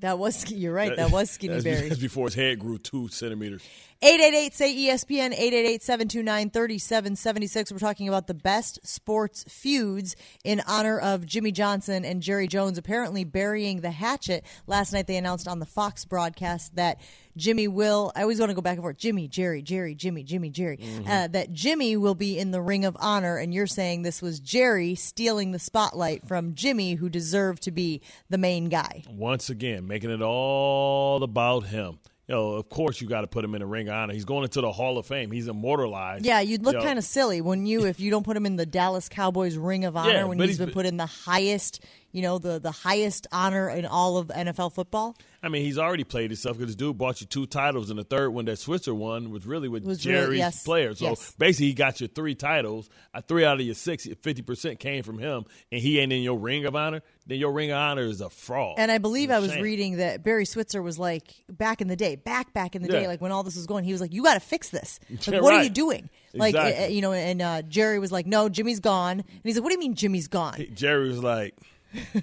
That 0.00 0.18
was 0.18 0.50
you're 0.50 0.72
right. 0.72 0.94
That, 0.94 1.10
was 1.10 1.30
Skinny 1.30 1.60
Barry. 1.60 1.88
That's 1.88 2.00
before 2.00 2.26
his 2.26 2.34
head 2.34 2.58
grew 2.58 2.78
two 2.78 3.08
centimeters. 3.08 3.62
888 4.00 4.54
say 4.54 4.76
ESPN 4.76 5.32
888 5.32 5.82
729 5.82 6.50
3776. 6.50 7.72
We're 7.72 7.78
talking 7.78 8.06
about 8.08 8.28
the 8.28 8.34
best 8.34 8.78
sports 8.86 9.44
feuds 9.48 10.14
in 10.44 10.62
honor 10.68 11.00
of 11.00 11.26
Jimmy 11.26 11.50
Johnson 11.50 12.04
and 12.04 12.22
Jerry 12.22 12.46
Jones 12.46 12.78
apparently 12.78 13.24
burying 13.24 13.80
the 13.80 13.90
hatchet. 13.90 14.44
Last 14.68 14.92
night 14.92 15.08
they 15.08 15.16
announced 15.16 15.48
on 15.48 15.58
the 15.58 15.66
Fox 15.66 16.04
broadcast 16.04 16.76
that 16.76 17.00
Jimmy 17.38 17.68
will, 17.68 18.12
I 18.14 18.22
always 18.22 18.38
want 18.38 18.50
to 18.50 18.54
go 18.54 18.60
back 18.60 18.74
and 18.74 18.82
forth 18.82 18.98
Jimmy, 18.98 19.28
Jerry, 19.28 19.62
Jerry, 19.62 19.94
Jimmy, 19.94 20.22
Jimmy, 20.22 20.50
Jerry, 20.50 20.76
mm-hmm. 20.76 21.08
uh, 21.08 21.28
that 21.28 21.52
Jimmy 21.52 21.96
will 21.96 22.14
be 22.14 22.38
in 22.38 22.50
the 22.50 22.60
Ring 22.60 22.84
of 22.84 22.96
Honor. 23.00 23.36
And 23.36 23.54
you're 23.54 23.66
saying 23.66 24.02
this 24.02 24.20
was 24.20 24.40
Jerry 24.40 24.94
stealing 24.94 25.52
the 25.52 25.58
spotlight 25.58 26.26
from 26.26 26.54
Jimmy, 26.54 26.94
who 26.94 27.08
deserved 27.08 27.62
to 27.62 27.70
be 27.70 28.02
the 28.28 28.38
main 28.38 28.68
guy. 28.68 29.04
Once 29.08 29.48
again, 29.48 29.86
making 29.86 30.10
it 30.10 30.20
all 30.22 31.22
about 31.22 31.64
him 31.64 31.98
you 32.28 32.34
know, 32.34 32.50
of 32.52 32.68
course 32.68 33.00
you 33.00 33.08
got 33.08 33.22
to 33.22 33.26
put 33.26 33.42
him 33.42 33.54
in 33.54 33.60
the 33.60 33.66
ring 33.66 33.88
of 33.88 33.94
honor. 33.94 34.12
He's 34.12 34.26
going 34.26 34.44
into 34.44 34.60
the 34.60 34.70
Hall 34.70 34.98
of 34.98 35.06
Fame. 35.06 35.30
He's 35.30 35.48
immortalized. 35.48 36.26
Yeah, 36.26 36.40
you'd 36.40 36.62
look 36.62 36.74
you 36.74 36.80
know. 36.80 36.84
kind 36.84 36.98
of 36.98 37.04
silly, 37.04 37.40
wouldn't 37.40 37.66
you, 37.66 37.86
if 37.86 38.00
you 38.00 38.10
don't 38.10 38.22
put 38.22 38.36
him 38.36 38.44
in 38.44 38.56
the 38.56 38.66
Dallas 38.66 39.08
Cowboys 39.08 39.56
Ring 39.56 39.86
of 39.86 39.96
Honor 39.96 40.12
yeah, 40.12 40.24
when 40.24 40.38
he's, 40.38 40.50
he's 40.50 40.58
been 40.58 40.70
put 40.70 40.84
in 40.84 40.98
the 40.98 41.06
highest, 41.06 41.82
you 42.12 42.20
know, 42.20 42.38
the 42.38 42.58
the 42.58 42.70
highest 42.70 43.26
honor 43.32 43.70
in 43.70 43.86
all 43.86 44.18
of 44.18 44.28
NFL 44.28 44.74
football. 44.74 45.16
I 45.40 45.48
mean, 45.48 45.62
he's 45.62 45.78
already 45.78 46.02
played 46.02 46.30
himself 46.30 46.56
because 46.56 46.74
this 46.74 46.76
dude 46.76 46.98
bought 46.98 47.20
you 47.20 47.26
two 47.26 47.46
titles, 47.46 47.90
and 47.90 47.98
the 47.98 48.04
third 48.04 48.30
one 48.30 48.46
that 48.46 48.58
Switzer 48.58 48.94
won 48.94 49.30
was 49.30 49.46
really 49.46 49.68
with 49.68 49.84
was 49.84 49.98
Jerry's 49.98 50.26
really, 50.26 50.38
yes, 50.38 50.64
players. 50.64 50.98
So 50.98 51.10
yes. 51.10 51.32
basically, 51.38 51.66
he 51.66 51.74
got 51.74 52.00
you 52.00 52.08
three 52.08 52.34
titles. 52.34 52.90
Uh, 53.14 53.20
three 53.20 53.44
out 53.44 53.60
of 53.60 53.66
your 53.66 53.76
six, 53.76 54.06
50% 54.06 54.80
came 54.80 55.04
from 55.04 55.18
him, 55.18 55.44
and 55.70 55.80
he 55.80 56.00
ain't 56.00 56.12
in 56.12 56.22
your 56.22 56.38
ring 56.38 56.64
of 56.64 56.74
honor. 56.74 57.02
Then 57.26 57.38
your 57.38 57.52
ring 57.52 57.70
of 57.70 57.76
honor 57.76 58.02
is 58.02 58.20
a 58.20 58.30
fraud. 58.30 58.76
And 58.78 58.90
I 58.90 58.98
believe 58.98 59.30
I 59.30 59.38
was 59.38 59.52
shame. 59.52 59.62
reading 59.62 59.96
that 59.98 60.24
Barry 60.24 60.44
Switzer 60.44 60.82
was 60.82 60.98
like, 60.98 61.34
back 61.48 61.80
in 61.80 61.86
the 61.86 61.96
day, 61.96 62.16
back, 62.16 62.52
back 62.52 62.74
in 62.74 62.82
the 62.82 62.88
yeah. 62.88 63.00
day, 63.00 63.06
like 63.06 63.20
when 63.20 63.30
all 63.30 63.44
this 63.44 63.54
was 63.54 63.66
going, 63.66 63.84
he 63.84 63.92
was 63.92 64.00
like, 64.00 64.12
you 64.12 64.24
got 64.24 64.34
to 64.34 64.40
fix 64.40 64.70
this. 64.70 64.98
Like, 65.18 65.26
yeah, 65.26 65.40
what 65.40 65.50
right. 65.50 65.60
are 65.60 65.64
you 65.64 65.70
doing? 65.70 66.08
Like, 66.32 66.54
exactly. 66.54 66.84
uh, 66.84 66.88
you 66.88 67.02
know, 67.02 67.12
and 67.12 67.42
uh, 67.42 67.62
Jerry 67.62 67.98
was 67.98 68.10
like, 68.10 68.24
no, 68.24 68.48
Jimmy's 68.48 68.80
gone. 68.80 69.20
And 69.20 69.40
he's 69.42 69.56
like, 69.56 69.62
what 69.64 69.70
do 69.70 69.74
you 69.74 69.80
mean 69.80 69.94
Jimmy's 69.94 70.28
gone? 70.28 70.64
Jerry 70.74 71.08
was 71.08 71.22
like, 71.22 71.54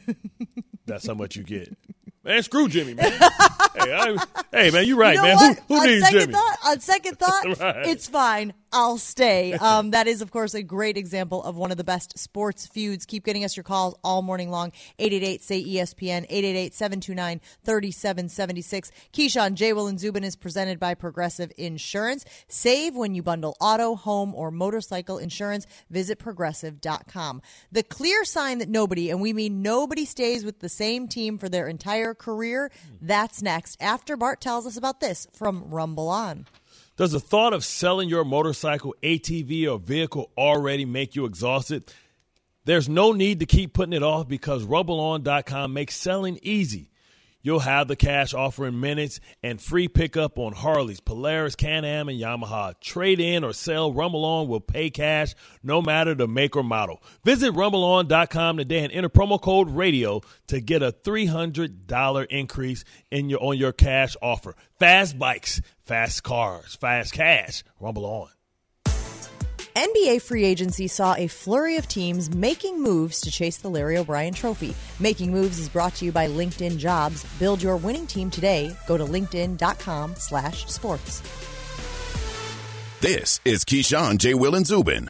that's 0.86 1.05
how 1.05 1.13
much 1.13 1.36
you 1.36 1.43
get. 1.43 1.75
Man, 2.25 2.41
screw 2.41 2.67
Jimmy, 2.67 2.96
man. 2.96 3.12
hey, 3.12 3.94
I, 3.94 4.17
hey, 4.51 4.72
man, 4.72 4.86
you're 4.88 4.98
right, 4.98 5.13
you 5.13 5.22
know 5.22 5.27
man. 5.27 5.36
What? 5.36 5.58
Who, 5.67 5.75
who 5.75 5.79
on 5.82 5.88
needs 5.88 6.03
second 6.05 6.20
Jimmy? 6.20 6.34
Thought, 6.34 6.58
on 6.65 6.79
second 6.79 7.20
thought, 7.20 7.60
right. 7.60 7.86
it's 7.88 8.08
fine. 8.08 8.53
I'll 8.75 8.98
stay. 8.98 9.58
Um, 9.65 9.91
that 9.91 10.05
is, 10.05 10.22
of 10.22 10.29
course, 10.32 10.53
a 10.53 10.62
great 10.62 10.96
example 10.96 11.41
of 11.41 11.55
one 11.55 11.72
of 11.72 11.77
the 11.77 11.84
best 11.84 12.20
sports 12.20 12.67
feuds. 12.67 13.05
Keep 13.05 13.24
getting 13.24 13.44
us 13.44 13.58
your 13.58 13.63
calls 13.63 13.96
all 14.03 14.22
morning 14.22 14.51
long. 14.51 14.72
888 15.00 15.41
say 15.41 15.63
ESPN, 15.63 16.25
888 16.29 16.74
729 16.74 17.41
3776. 17.63 18.91
Keyshawn, 19.12 19.55
J. 19.55 19.74
Will, 19.74 19.88
and 19.88 20.00
Zubin 20.00 20.24
is 20.24 20.36
presented 20.36 20.79
by 20.79 20.94
Progressive 20.94 21.51
Insurance. 21.58 22.25
Save 22.48 22.96
when 22.96 23.15
you 23.15 23.24
bundle 23.24 23.58
auto, 23.60 23.96
home, 23.96 24.36
or 24.36 24.51
motorcycle 24.51 25.17
insurance. 25.17 25.65
Visit 25.89 26.20
progressive.com. 26.20 27.41
The 27.72 27.84
clear 27.84 28.24
sign 28.24 28.60
that 28.60 28.70
nobody, 28.70 29.10
and 29.10 29.20
we 29.20 29.34
mean 29.34 29.63
nobody, 29.63 30.05
stays 30.05 30.46
with 30.46 30.60
the 30.60 30.70
same 30.70 31.08
team 31.08 31.38
for 31.39 31.50
their 31.50 31.67
entire 31.67 32.13
career, 32.13 32.72
that's 33.01 33.41
next. 33.41 33.82
After 33.82 34.15
Bart 34.15 34.41
tells 34.41 34.67
us 34.67 34.77
about 34.77 35.00
this 35.00 35.27
from 35.34 35.63
Rumble 35.70 36.10
On. 36.10 36.46
Does 36.98 37.12
the 37.12 37.20
thought 37.20 37.52
of 37.52 37.66
selling 37.66 38.08
your 38.08 38.24
motorcycle, 38.24 38.96
ATV, 39.04 39.70
or 39.70 39.78
vehicle 39.78 40.32
already 40.38 40.86
make 40.86 41.16
you 41.16 41.25
exhausted? 41.25 41.84
There's 42.64 42.88
no 42.88 43.12
need 43.12 43.42
to 43.42 43.46
keep 43.46 43.74
putting 43.74 43.94
it 43.94 44.02
off 44.02 44.30
because 44.30 44.64
RumbleOn.com 44.64 45.74
makes 45.74 45.96
selling 45.96 46.40
easy. 46.42 46.90
You'll 47.46 47.60
have 47.60 47.88
the 47.88 47.96
cash 47.96 48.34
offer 48.34 48.66
in 48.66 48.80
minutes 48.80 49.20
and 49.44 49.62
free 49.62 49.88
pickup 49.88 50.40
on 50.40 50.54
Harleys, 50.54 51.00
Polaris, 51.00 51.56
Can-Am, 51.56 52.10
and 52.10 52.20
Yamaha. 52.20 52.74
Trade 52.82 53.20
in 53.20 53.44
or 53.44 53.54
sell, 53.54 53.94
Rumble 53.94 54.48
will 54.48 54.60
pay 54.60 54.90
cash 54.90 55.36
no 55.62 55.80
matter 55.80 56.16
the 56.16 56.28
make 56.28 56.56
or 56.56 56.64
model. 56.64 57.04
Visit 57.24 57.54
RumbleOn.com 57.54 58.58
today 58.58 58.84
and 58.84 58.92
enter 58.92 59.10
promo 59.10 59.40
code 59.40 59.70
RADIO 59.70 60.22
to 60.48 60.60
get 60.60 60.82
a 60.82 60.92
$300 60.92 62.25
increase 62.32 62.84
in 63.12 63.30
your 63.30 63.44
on 63.44 63.60
your 63.60 63.74
cash 63.74 64.18
offer. 64.24 64.56
Fast 64.80 65.20
bikes, 65.20 65.62
fast 65.84 66.24
cars, 66.24 66.75
fast 66.75 67.14
cash. 67.14 67.64
Rumble 67.80 68.06
On. 68.06 68.35
NBA 69.75 70.22
free 70.22 70.46
agency 70.46 70.88
saw 70.88 71.15
a 71.17 71.27
flurry 71.27 71.75
of 71.75 71.88
teams 71.88 72.34
making 72.34 72.82
moves 72.82 73.20
to 73.22 73.29
chase 73.29 73.58
the 73.58 73.67
Larry 73.70 73.98
O'Brien 73.98 74.34
trophy. 74.34 74.74
Making 75.00 75.32
Moves 75.32 75.60
is 75.60 75.67
brought 75.67 75.94
to 75.96 76.05
you 76.05 76.13
by 76.13 76.27
LinkedIn 76.27 76.77
Jobs. 76.77 77.25
Build 77.39 77.62
your 77.62 77.75
winning 77.75 78.08
team 78.08 78.29
today. 78.29 78.74
Go 78.88 78.98
to 78.98 79.03
linkedin.com 79.03 80.15
slash 80.15 80.65
sports. 80.67 81.22
This 83.01 83.41
is 83.44 83.65
Keyshawn, 83.65 84.17
J. 84.17 84.34
Will, 84.34 84.55
and 84.55 84.65
Zubin. 84.65 85.10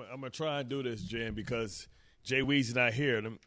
I'm, 0.00 0.20
gonna 0.20 0.30
try 0.30 0.60
and 0.60 0.68
do 0.68 0.82
this, 0.82 1.02
Jen, 1.02 1.34
because 1.34 1.88
Jay 2.24 2.40
Weezy's 2.40 2.74
not 2.74 2.92
here. 2.92 3.20
Them- 3.20 3.38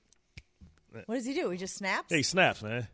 What 1.06 1.16
does 1.16 1.26
he 1.26 1.34
do? 1.34 1.50
He 1.50 1.58
just 1.58 1.76
snaps? 1.76 2.12
Hey, 2.14 2.22
snaps, 2.22 2.62
man. 2.62 2.88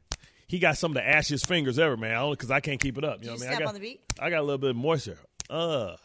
He 0.47 0.59
got 0.59 0.77
some 0.77 0.91
of 0.91 0.95
the 0.95 1.01
ashiest 1.01 1.47
fingers 1.47 1.79
ever, 1.79 1.97
man. 1.97 2.15
Only 2.15 2.35
because 2.35 2.51
I 2.51 2.59
can't 2.59 2.79
keep 2.79 2.97
it 2.97 3.03
up. 3.03 3.19
You 3.21 3.27
know 3.31 3.33
Did 3.33 3.39
what 3.39 3.39
you 3.39 3.45
I 3.45 3.49
mean? 3.49 3.49
I 3.49 3.55
snap 3.55 3.59
got, 3.59 3.67
on 3.69 3.73
the 3.73 3.79
beat? 3.79 4.01
I 4.19 4.29
got 4.29 4.39
a 4.39 4.43
little 4.43 4.57
bit 4.59 4.69
of 4.71 4.75
moisture. 4.75 5.17
Uh, 5.49 5.95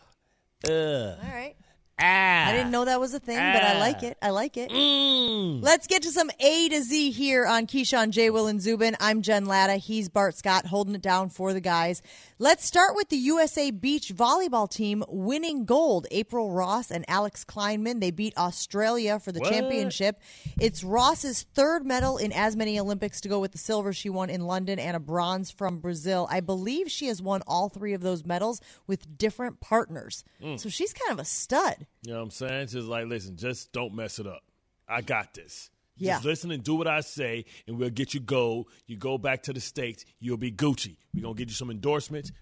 uh. 0.68 0.70
All 0.70 1.16
right. 1.32 1.56
Ah. 2.00 2.48
I 2.48 2.52
didn't 2.52 2.70
know 2.70 2.84
that 2.84 2.98
was 2.98 3.12
a 3.14 3.20
thing, 3.20 3.36
but 3.36 3.62
I 3.62 3.78
like 3.78 3.98
ah. 4.02 4.06
it. 4.06 4.18
I 4.22 4.30
like 4.30 4.56
it. 4.56 4.70
Mm. 4.70 5.62
Let's 5.62 5.86
get 5.86 6.02
to 6.02 6.10
some 6.10 6.30
A 6.40 6.68
to 6.70 6.82
Z 6.82 7.10
here 7.10 7.46
on 7.46 7.66
Keyshawn, 7.66 8.10
J. 8.10 8.30
Will, 8.30 8.46
and 8.46 8.60
Zubin. 8.60 8.96
I'm 9.00 9.22
Jen 9.22 9.44
Latta. 9.44 9.74
He's 9.74 10.08
Bart 10.08 10.36
Scott, 10.36 10.66
holding 10.66 10.94
it 10.94 11.02
down 11.02 11.28
for 11.28 11.52
the 11.52 11.60
guys. 11.60 12.02
Let's 12.38 12.64
start 12.64 12.96
with 12.96 13.10
the 13.10 13.18
USA 13.18 13.70
Beach 13.70 14.14
volleyball 14.14 14.68
team 14.70 15.04
winning 15.08 15.66
gold. 15.66 16.06
April 16.10 16.50
Ross 16.52 16.90
and 16.90 17.04
Alix 17.08 17.44
Klineman, 17.44 18.00
they 18.00 18.10
beat 18.10 18.36
Australia 18.38 19.18
for 19.18 19.30
the 19.30 19.40
What? 19.40 19.50
championship. 19.50 20.18
It's 20.58 20.82
Ross's 20.82 21.42
third 21.54 21.84
medal 21.84 22.16
in 22.16 22.32
as 22.32 22.56
many 22.56 22.80
Olympics 22.80 23.20
to 23.20 23.28
go 23.28 23.40
with 23.40 23.52
the 23.52 23.58
silver 23.58 23.92
she 23.92 24.08
won 24.08 24.30
in 24.30 24.46
London 24.46 24.78
and 24.78 24.96
a 24.96 25.00
bronze 25.00 25.50
from 25.50 25.80
Brazil. 25.80 26.26
I 26.30 26.40
believe 26.40 26.90
she 26.90 27.08
has 27.08 27.20
won 27.20 27.42
all 27.46 27.68
three 27.68 27.92
of 27.92 28.00
those 28.00 28.24
medals 28.24 28.60
with 28.86 29.18
different 29.18 29.60
partners. 29.60 30.24
Mm. 30.42 30.58
So 30.58 30.70
she's 30.70 30.94
kind 30.94 31.12
of 31.12 31.18
a 31.18 31.26
stud. 31.26 31.86
You 32.02 32.12
know 32.12 32.18
what 32.18 32.24
I'm 32.24 32.30
saying? 32.30 32.68
Just 32.68 32.88
like, 32.88 33.06
listen, 33.06 33.36
just 33.36 33.72
don't 33.72 33.94
mess 33.94 34.18
it 34.18 34.26
up. 34.26 34.42
I 34.88 35.02
got 35.02 35.34
this. 35.34 35.70
Yeah. 35.96 36.14
Just 36.14 36.24
listen 36.24 36.50
and 36.50 36.64
do 36.64 36.74
what 36.76 36.86
I 36.86 37.00
say, 37.02 37.44
and 37.66 37.78
we'll 37.78 37.90
get 37.90 38.14
you 38.14 38.20
gold. 38.20 38.68
You 38.86 38.96
go 38.96 39.18
back 39.18 39.42
to 39.44 39.52
the 39.52 39.60
States, 39.60 40.04
you'll 40.18 40.38
be 40.38 40.50
Gucci. 40.50 40.96
We're 41.14 41.22
going 41.22 41.34
to 41.34 41.38
get 41.38 41.48
you 41.48 41.54
some 41.54 41.70
endorsements, 41.70 42.32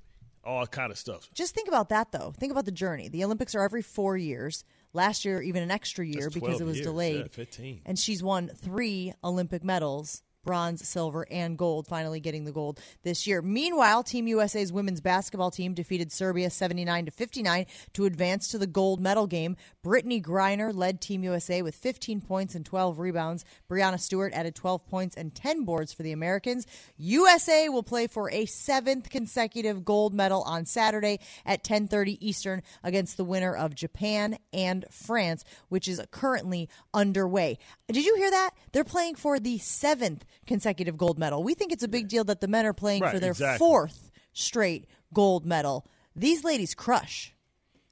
all 0.44 0.66
kind 0.66 0.92
of 0.92 0.98
stuff. 0.98 1.28
Just 1.34 1.54
think 1.54 1.66
about 1.66 1.88
that, 1.88 2.12
though. 2.12 2.32
Think 2.38 2.52
about 2.52 2.66
the 2.66 2.72
journey. 2.72 3.08
The 3.08 3.24
Olympics 3.24 3.54
are 3.56 3.62
every 3.62 3.82
four 3.82 4.16
years. 4.16 4.64
Last 4.92 5.24
year, 5.24 5.42
even 5.42 5.62
an 5.62 5.70
extra 5.70 6.06
year 6.06 6.22
That's 6.22 6.34
because 6.34 6.60
it 6.60 6.64
was 6.64 6.76
years. 6.76 6.86
delayed. 6.86 7.20
Yeah, 7.20 7.26
15. 7.30 7.82
And 7.84 7.98
she's 7.98 8.22
won 8.22 8.48
three 8.48 9.12
Olympic 9.24 9.64
medals 9.64 10.22
bronze, 10.44 10.86
silver, 10.86 11.26
and 11.30 11.58
gold, 11.58 11.86
finally 11.86 12.20
getting 12.20 12.44
the 12.44 12.52
gold 12.52 12.80
this 13.02 13.26
year. 13.26 13.42
Meanwhile, 13.42 14.02
Team 14.02 14.26
USA's 14.26 14.72
women's 14.72 15.00
basketball 15.00 15.50
team 15.50 15.74
defeated 15.74 16.12
Serbia 16.12 16.50
79 16.50 17.06
to 17.06 17.10
59 17.10 17.66
to 17.94 18.04
advance 18.04 18.48
to 18.48 18.58
the 18.58 18.66
gold 18.66 19.00
medal 19.00 19.26
game. 19.26 19.56
Brittney 19.84 20.22
Griner 20.22 20.74
led 20.74 21.00
Team 21.00 21.22
USA 21.24 21.62
with 21.62 21.74
15 21.74 22.20
points 22.20 22.54
and 22.54 22.64
12 22.64 22.98
rebounds. 22.98 23.44
Breanna 23.70 24.00
Stewart 24.00 24.32
added 24.32 24.54
12 24.54 24.86
points 24.86 25.16
and 25.16 25.34
10 25.34 25.64
boards 25.64 25.92
for 25.92 26.02
the 26.02 26.12
Americans. 26.12 26.66
USA 26.96 27.68
will 27.68 27.82
play 27.82 28.06
for 28.06 28.30
a 28.30 28.46
seventh 28.46 29.10
consecutive 29.10 29.84
gold 29.84 30.14
medal 30.14 30.42
on 30.42 30.64
Saturday 30.64 31.20
at 31.44 31.62
10:30 31.64 32.18
Eastern 32.20 32.62
against 32.82 33.16
the 33.16 33.24
winner 33.24 33.54
of 33.54 33.74
Japan 33.74 34.38
and 34.52 34.84
France, 34.90 35.44
which 35.68 35.88
is 35.88 36.00
currently 36.10 36.68
underway. 36.94 37.58
Did 37.88 38.04
you 38.04 38.16
hear 38.16 38.30
that? 38.30 38.50
They're 38.72 38.84
playing 38.84 39.16
for 39.16 39.38
the 39.38 39.58
seventh 39.58 40.24
consecutive 40.46 40.96
gold 40.96 41.18
medal. 41.18 41.42
We 41.42 41.54
think 41.54 41.72
it's 41.72 41.84
a 41.84 41.88
big 41.88 42.08
deal 42.08 42.24
that 42.24 42.40
the 42.40 42.48
men 42.48 42.66
are 42.66 42.72
playing 42.72 43.02
Right, 43.02 43.12
for 43.14 43.20
their 43.20 43.32
exactly. 43.32 43.58
fourth 43.58 44.10
straight 44.32 44.86
gold 45.12 45.46
medal. 45.46 45.86
These 46.14 46.44
ladies 46.44 46.74
crush. 46.74 47.34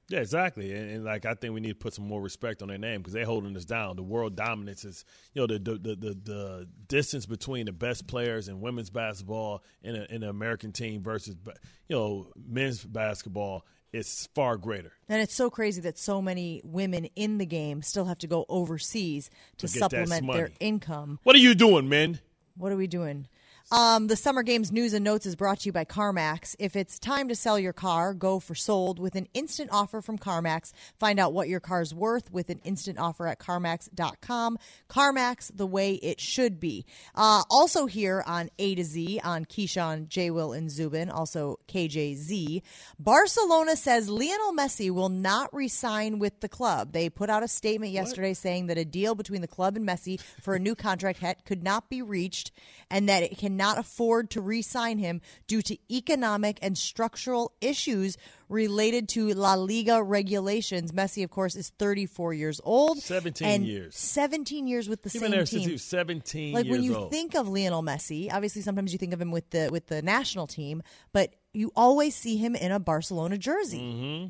Yeah, 0.09 0.21
exactly. 0.21 0.73
And, 0.73 0.89
and 0.89 1.05
like 1.05 1.27
I 1.27 1.35
think 1.35 1.53
we 1.53 1.61
need 1.61 1.71
to 1.71 1.75
put 1.75 1.93
some 1.93 2.07
more 2.07 2.23
respect 2.23 2.63
on 2.63 2.69
their 2.69 2.79
name 2.79 3.01
because 3.01 3.13
they're 3.13 3.25
holding 3.25 3.57
us 3.57 3.65
down. 3.65 3.97
The 3.97 4.05
world 4.05 4.37
dominance 4.37 4.85
is, 4.85 5.05
you 5.35 5.41
know, 5.41 5.47
the 5.49 5.59
the 5.59 5.79
the, 5.79 5.97
the, 5.97 6.15
the 6.23 6.69
distance 6.87 7.27
between 7.27 7.67
the 7.67 7.73
best 7.73 8.07
players 8.07 8.49
in 8.49 8.61
women's 8.61 8.89
basketball 8.91 9.65
in, 9.83 9.97
a, 9.97 10.07
in 10.09 10.21
the 10.21 10.29
American 10.29 10.71
team 10.71 11.03
versus, 11.03 11.35
you 11.89 11.97
know, 11.97 12.29
men's 12.37 12.85
basketball 12.85 13.67
is 13.93 14.29
far 14.35 14.57
greater. 14.57 14.93
And 15.09 15.23
it's 15.23 15.35
so 15.35 15.51
crazy 15.51 15.81
that 15.83 15.99
so 15.99 16.21
many 16.21 16.61
women 16.65 17.07
in 17.17 17.39
the 17.39 17.47
game 17.47 17.83
still 17.83 18.07
have 18.07 18.19
to 18.19 18.27
go 18.27 18.45
overseas 18.49 19.31
to, 19.59 19.67
To 19.67 19.79
supplement 19.79 20.31
their 20.33 20.51
income. 20.61 21.19
What 21.23 21.37
are 21.37 21.41
you 21.41 21.55
doing, 21.55 21.89
men? 21.89 22.21
What 22.57 22.73
are 22.73 22.77
we 22.77 22.87
doing? 22.87 23.29
Um, 23.73 24.07
the 24.07 24.15
Summer 24.15 24.45
Games 24.45 24.71
news 24.71 24.93
and 24.93 25.05
notes 25.05 25.27
is 25.27 25.35
brought 25.35 25.59
to 25.61 25.67
you 25.67 25.73
by 25.73 25.85
CarMax. 25.85 26.55
If 26.61 26.77
it's 26.77 27.01
time 27.01 27.27
to 27.27 27.35
sell 27.35 27.59
your 27.59 27.73
car, 27.73 28.15
go 28.15 28.39
for 28.39 28.55
sold 28.55 29.01
with 29.01 29.17
an 29.17 29.27
instant 29.35 29.71
offer 29.73 30.01
from 30.01 30.19
CarMax. 30.19 30.73
Find 31.01 31.19
out 31.19 31.33
what 31.33 31.49
your 31.49 31.59
car's 31.59 31.93
worth 31.93 32.31
with 32.31 32.49
an 32.49 32.61
instant 32.63 33.01
offer 33.01 33.27
at 33.27 33.41
CarMax.com. 33.41 34.59
CarMax, 34.89 35.51
the 35.53 35.67
way 35.67 35.95
it 35.95 36.21
should 36.21 36.61
be. 36.61 36.87
Uh, 37.17 37.43
also 37.51 37.87
here 37.87 38.23
on 38.25 38.51
A 38.61 38.77
to 38.77 38.85
Z 38.85 39.21
on 39.25 39.45
Keyshawn, 39.45 40.07
J. 40.07 40.31
Will, 40.31 40.53
and 40.53 40.71
Zubin, 40.71 41.11
also 41.11 41.59
KJZ. 41.67 42.63
Barcelona 43.01 43.75
says 43.75 44.09
Lionel 44.09 44.53
Messi 44.53 44.93
will 44.93 45.09
not 45.09 45.53
resign 45.53 46.21
with 46.21 46.39
the 46.39 46.49
club. 46.49 46.93
They 46.93 47.11
put 47.11 47.31
out 47.31 47.43
a 47.43 47.49
statement 47.49 47.91
yesterday 47.91 48.33
saying 48.33 48.69
that 48.69 48.79
a 48.79 48.85
deal 48.85 49.17
between 49.17 49.41
the 49.41 49.49
club 49.49 49.75
and 49.77 49.85
Messi 49.85 50.21
for 50.41 50.55
a 50.55 50.61
new 50.61 50.77
contract 50.77 51.19
had, 51.19 51.45
could 51.45 51.65
not 51.65 51.91
be 51.91 52.01
reached 52.01 52.53
and 52.91 53.09
that 53.09 53.25
it 53.25 53.37
cannot 53.57 53.79
afford 53.79 54.31
to 54.31 54.41
re 54.41 54.63
sign 54.63 54.99
him 54.99 55.21
due 55.47 55.63
to 55.63 55.77
economic 55.91 56.59
and 56.63 56.77
structural 56.77 57.53
issues 57.61 58.17
related 58.49 59.09
to 59.09 59.29
La 59.35 59.55
Liga 59.55 60.03
regulations. 60.03 60.93
Messi, 60.93 61.25
of 61.25 61.31
course, 61.31 61.57
is 61.57 61.71
34 61.79 62.35
years 62.35 62.61
old. 62.65 62.99
17 62.99 63.49
and 63.49 63.65
years. 63.67 63.97
17 63.97 64.67
years 64.67 64.89
with 64.89 65.03
the 65.03 65.09
He's 65.09 65.21
same 65.21 65.31
been 65.31 65.39
there 65.39 65.47
team. 65.47 65.61
since 65.61 65.67
he 65.67 65.73
was 65.73 65.83
17 65.85 66.55
like 66.55 66.67
when 66.67 66.83
you 66.83 66.97
old. 66.97 67.11
think 67.11 67.35
of 67.35 67.49
Lionel 67.49 67.83
Messi, 67.83 68.33
obviously 68.33 68.63
sometimes 68.63 68.93
you 68.93 68.99
think 68.99 69.13
of 69.15 69.21
him 69.21 69.31
with 69.31 69.49
the 69.51 69.69
with 69.73 69.87
the 69.87 70.03
national 70.03 70.47
team, 70.47 70.83
but 71.13 71.35
you 71.55 71.73
always 71.75 72.15
see 72.15 72.37
him 72.37 72.55
in 72.55 72.73
a 72.73 72.79
Barcelona 72.79 73.39
jersey. 73.39 73.81
Mm-hmm. 73.81 74.27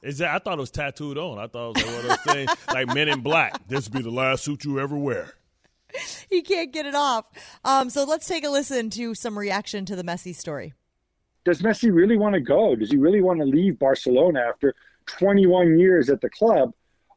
Is 0.00 0.18
that? 0.18 0.32
I 0.34 0.38
thought 0.38 0.58
it 0.58 0.60
was 0.60 0.70
tattooed 0.70 1.18
on. 1.18 1.38
I 1.38 1.48
thought 1.48 1.70
it 1.70 1.74
was 1.74 1.84
like 1.84 1.86
one 1.86 2.04
of 2.04 2.08
those 2.24 2.34
things, 2.34 2.50
like 2.72 2.94
Men 2.94 3.08
in 3.08 3.20
Black. 3.20 3.66
This 3.66 3.88
will 3.88 3.98
be 3.98 4.02
the 4.02 4.10
last 4.10 4.44
suit 4.44 4.64
you 4.64 4.78
ever 4.78 4.96
wear. 4.96 5.32
He 6.30 6.42
can't 6.42 6.72
get 6.72 6.84
it 6.84 6.94
off. 6.94 7.24
Um, 7.64 7.88
so 7.88 8.04
let's 8.04 8.26
take 8.26 8.44
a 8.44 8.50
listen 8.50 8.90
to 8.90 9.14
some 9.14 9.38
reaction 9.38 9.86
to 9.86 9.96
the 9.96 10.02
Messi 10.02 10.34
story. 10.34 10.74
does 11.44 11.62
Messi 11.62 11.90
really 11.92 12.18
want 12.18 12.34
to 12.34 12.40
go? 12.40 12.76
Does 12.76 12.90
he 12.90 12.98
really 12.98 13.22
want 13.22 13.40
to 13.40 13.46
leave 13.46 13.78
Barcelona 13.78 14.40
after 14.40 14.74
21 15.06 15.78
years 15.78 16.10
at 16.10 16.20
the 16.20 16.28
club, 16.28 16.72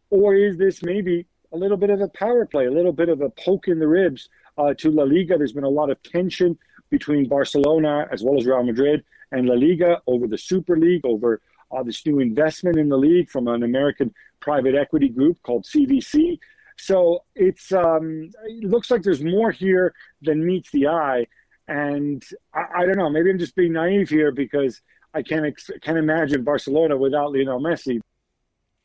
or 0.10 0.36
is 0.36 0.58
this 0.58 0.82
maybe 0.82 1.26
a 1.52 1.58
little 1.58 1.76
bit 1.76 1.90
of 1.90 2.00
a 2.00 2.08
power 2.08 2.46
play, 2.46 2.66
a 2.68 2.72
little 2.72 2.94
bit 2.94 3.10
of 3.10 3.20
a 3.22 3.30
poke 3.30 3.68
in 3.68 3.80
the 3.80 3.88
ribs 3.88 4.30
uh, 4.58 4.74
to 4.76 4.90
La 4.90 5.04
Liga? 5.04 5.38
There's 5.38 5.52
been 5.52 5.66
a 5.66 5.70
lot 5.70 5.90
of 5.90 6.02
tension 6.04 6.58
between 6.90 7.28
Barcelona 7.28 8.08
as 8.12 8.24
well 8.24 8.38
as 8.38 8.46
Real 8.46 8.64
Madrid 8.64 9.04
and 9.34 9.48
La 9.48 9.56
Liga 9.56 10.02
over 10.08 10.28
the 10.28 10.38
Super 10.38 10.78
League, 10.78 11.06
over 11.06 11.42
uh, 11.72 11.84
this 11.84 12.06
new 12.06 12.20
investment 12.20 12.78
in 12.78 12.88
the 12.88 12.98
league 12.98 13.30
from 13.30 13.48
an 13.48 13.64
American 13.64 14.14
private 14.40 14.76
equity 14.76 15.10
group 15.10 15.42
called 15.44 15.66
CVC. 15.66 16.40
So 16.84 17.24
it's 17.36 17.72
um, 17.72 18.32
it 18.46 18.70
looks 18.70 18.90
like 18.90 19.04
there's 19.04 19.24
more 19.24 19.52
here 19.52 19.94
than 20.22 20.44
meets 20.46 20.72
the 20.72 20.88
eye, 20.88 21.28
and 21.68 22.24
I, 22.54 22.64
I 22.80 22.86
don't 22.86 22.98
know. 22.98 23.10
Maybe 23.10 23.30
I'm 23.30 23.38
just 23.38 23.56
being 23.56 23.74
naive 23.74 24.10
here 24.10 24.32
because 24.32 24.82
I 25.14 25.22
can't 25.22 25.46
ex- 25.46 25.70
can't 25.84 25.98
imagine 25.98 26.44
Barcelona 26.44 26.98
without 26.98 27.34
Lionel 27.34 27.62
Messi. 27.62 28.00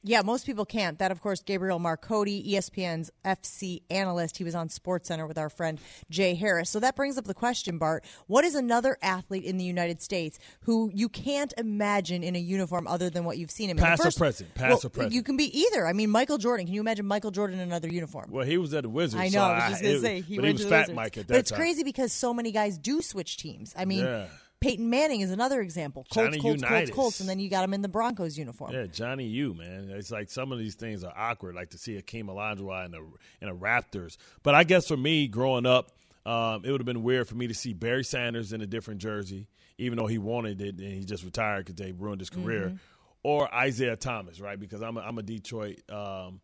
Yeah, 0.09 0.23
most 0.23 0.47
people 0.47 0.65
can't. 0.65 1.01
That, 1.01 1.11
of 1.11 1.21
course, 1.21 1.43
Gabriele 1.43 1.81
Marcotti, 1.81 2.49
ESPN's 2.53 3.11
FC 3.25 3.83
analyst. 3.91 4.39
He 4.39 4.45
was 4.45 4.55
on 4.55 4.69
SportsCenter 4.69 5.27
with 5.27 5.37
our 5.37 5.51
friend 5.51 5.81
Jay 6.11 6.37
Harris. 6.37 6.71
So 6.71 6.79
that 6.79 6.95
brings 6.95 7.19
up 7.19 7.25
the 7.25 7.35
question, 7.35 7.77
Bart. 7.79 8.05
What 8.29 8.45
is 8.45 8.55
another 8.55 8.97
athlete 9.03 9.43
in 9.45 9.57
the 9.59 9.65
United 9.65 10.01
States 10.01 10.39
who 10.61 10.93
you 10.95 11.09
can't 11.09 11.53
imagine 11.59 12.23
in 12.23 12.37
a 12.37 12.39
uniform 12.39 12.87
other 12.87 13.11
than 13.11 13.25
what 13.25 13.37
you've 13.37 13.51
seen 13.51 13.69
him 13.69 13.79
in? 13.79 13.85
Past 13.85 14.03
The 14.03 14.09
or 14.09 14.13
present? 14.13 14.55
Past 14.55 14.85
or 14.85 14.91
present? 14.91 15.13
You 15.13 15.25
can 15.25 15.37
be 15.37 15.59
either. 15.59 15.85
I 15.87 15.93
mean, 15.93 16.11
Michael 16.11 16.39
Jordan. 16.39 16.67
Can 16.67 16.75
you 16.77 16.81
imagine 16.83 17.05
Michael 17.07 17.33
Jordan 17.33 17.59
in 17.59 17.67
another 17.67 17.89
uniform? 17.89 18.31
Well, 18.31 18.47
he 18.47 18.59
was 18.59 18.73
at 18.75 18.85
the 18.85 18.89
Wizards. 18.89 19.21
I 19.21 19.29
so 19.29 19.39
know. 19.41 19.45
I 19.47 19.55
was 19.71 19.71
just 19.71 19.83
going 19.83 19.95
to 19.97 20.01
say. 20.03 20.21
He 20.21 20.37
but 20.37 20.45
he 20.45 20.53
was 20.53 20.65
Fat 20.65 20.71
Wizards. 20.83 20.95
Mike 20.97 21.19
at 21.19 21.27
that 21.27 21.35
But 21.35 21.39
it's 21.41 21.51
time. 21.51 21.59
crazy 21.59 21.83
because 21.83 22.13
so 22.13 22.33
many 22.33 22.53
guys 22.53 22.79
do 22.79 23.03
switch 23.03 23.39
teams. 23.39 23.75
I 23.77 23.85
mean, 23.85 24.05
Yeah. 24.05 24.27
Peyton 24.61 24.89
Manning 24.89 25.21
is 25.21 25.31
another 25.31 25.61
example. 25.61 26.07
Colts, 26.11 26.15
Johnny 26.29 26.41
Colts, 26.41 26.63
Colts, 26.63 26.71
Unitas. 26.73 26.95
Colts, 26.95 27.21
and 27.21 27.29
then 27.29 27.39
you 27.39 27.49
got 27.51 27.63
him 27.65 27.75
in 27.75 27.83
the 27.83 27.89
Broncos 27.89 28.39
uniform. 28.39 28.73
Yeah, 28.73 28.87
Johnny 28.87 29.27
U, 29.27 29.55
man. 29.55 29.91
It's 29.91 30.11
like 30.11 30.31
some 30.31 30.51
of 30.53 30.59
these 30.59 30.75
things 30.75 31.05
are 31.05 31.13
awkward, 31.17 31.55
like 31.55 31.71
to 31.71 31.79
see 31.79 32.01
Akeem 32.01 32.25
Olajuwon 32.25 32.87
in 32.87 32.95
a 32.95 33.01
in 33.43 33.49
a 33.49 33.55
Raptors. 33.55 34.17
But 34.43 34.55
I 34.55 34.65
guess 34.65 34.89
for 34.89 34.97
me, 34.97 35.29
growing 35.29 35.67
up, 35.67 35.93
um, 36.25 36.65
it 36.65 36.71
would 36.73 36.81
have 36.81 36.87
been 36.87 37.03
weird 37.03 37.29
for 37.29 37.35
me 37.35 37.47
to 37.49 37.55
see 37.55 37.75
Barry 37.75 38.03
Sanders 38.03 38.53
in 38.53 38.61
a 38.63 38.67
different 38.67 39.01
jersey, 39.01 39.47
even 39.79 39.99
though 39.99 40.07
he 40.07 40.19
wanted 40.19 40.61
it 40.63 40.79
and 40.79 40.93
he 40.93 41.05
just 41.05 41.23
retired 41.25 41.67
because 41.67 41.77
they 41.77 41.93
ruined 41.93 42.21
his 42.21 42.31
career, 42.31 42.67
Mm-hmm. 42.69 42.77
or 43.23 43.49
Isiah 43.65 43.97
Thomas, 43.97 44.41
right? 44.41 44.59
Because 44.59 44.81
I'm 44.83 44.97
a, 44.97 45.01
I'm 45.01 45.19
a 45.19 45.23
Detroit. 45.23 45.81
Um, 45.91 46.41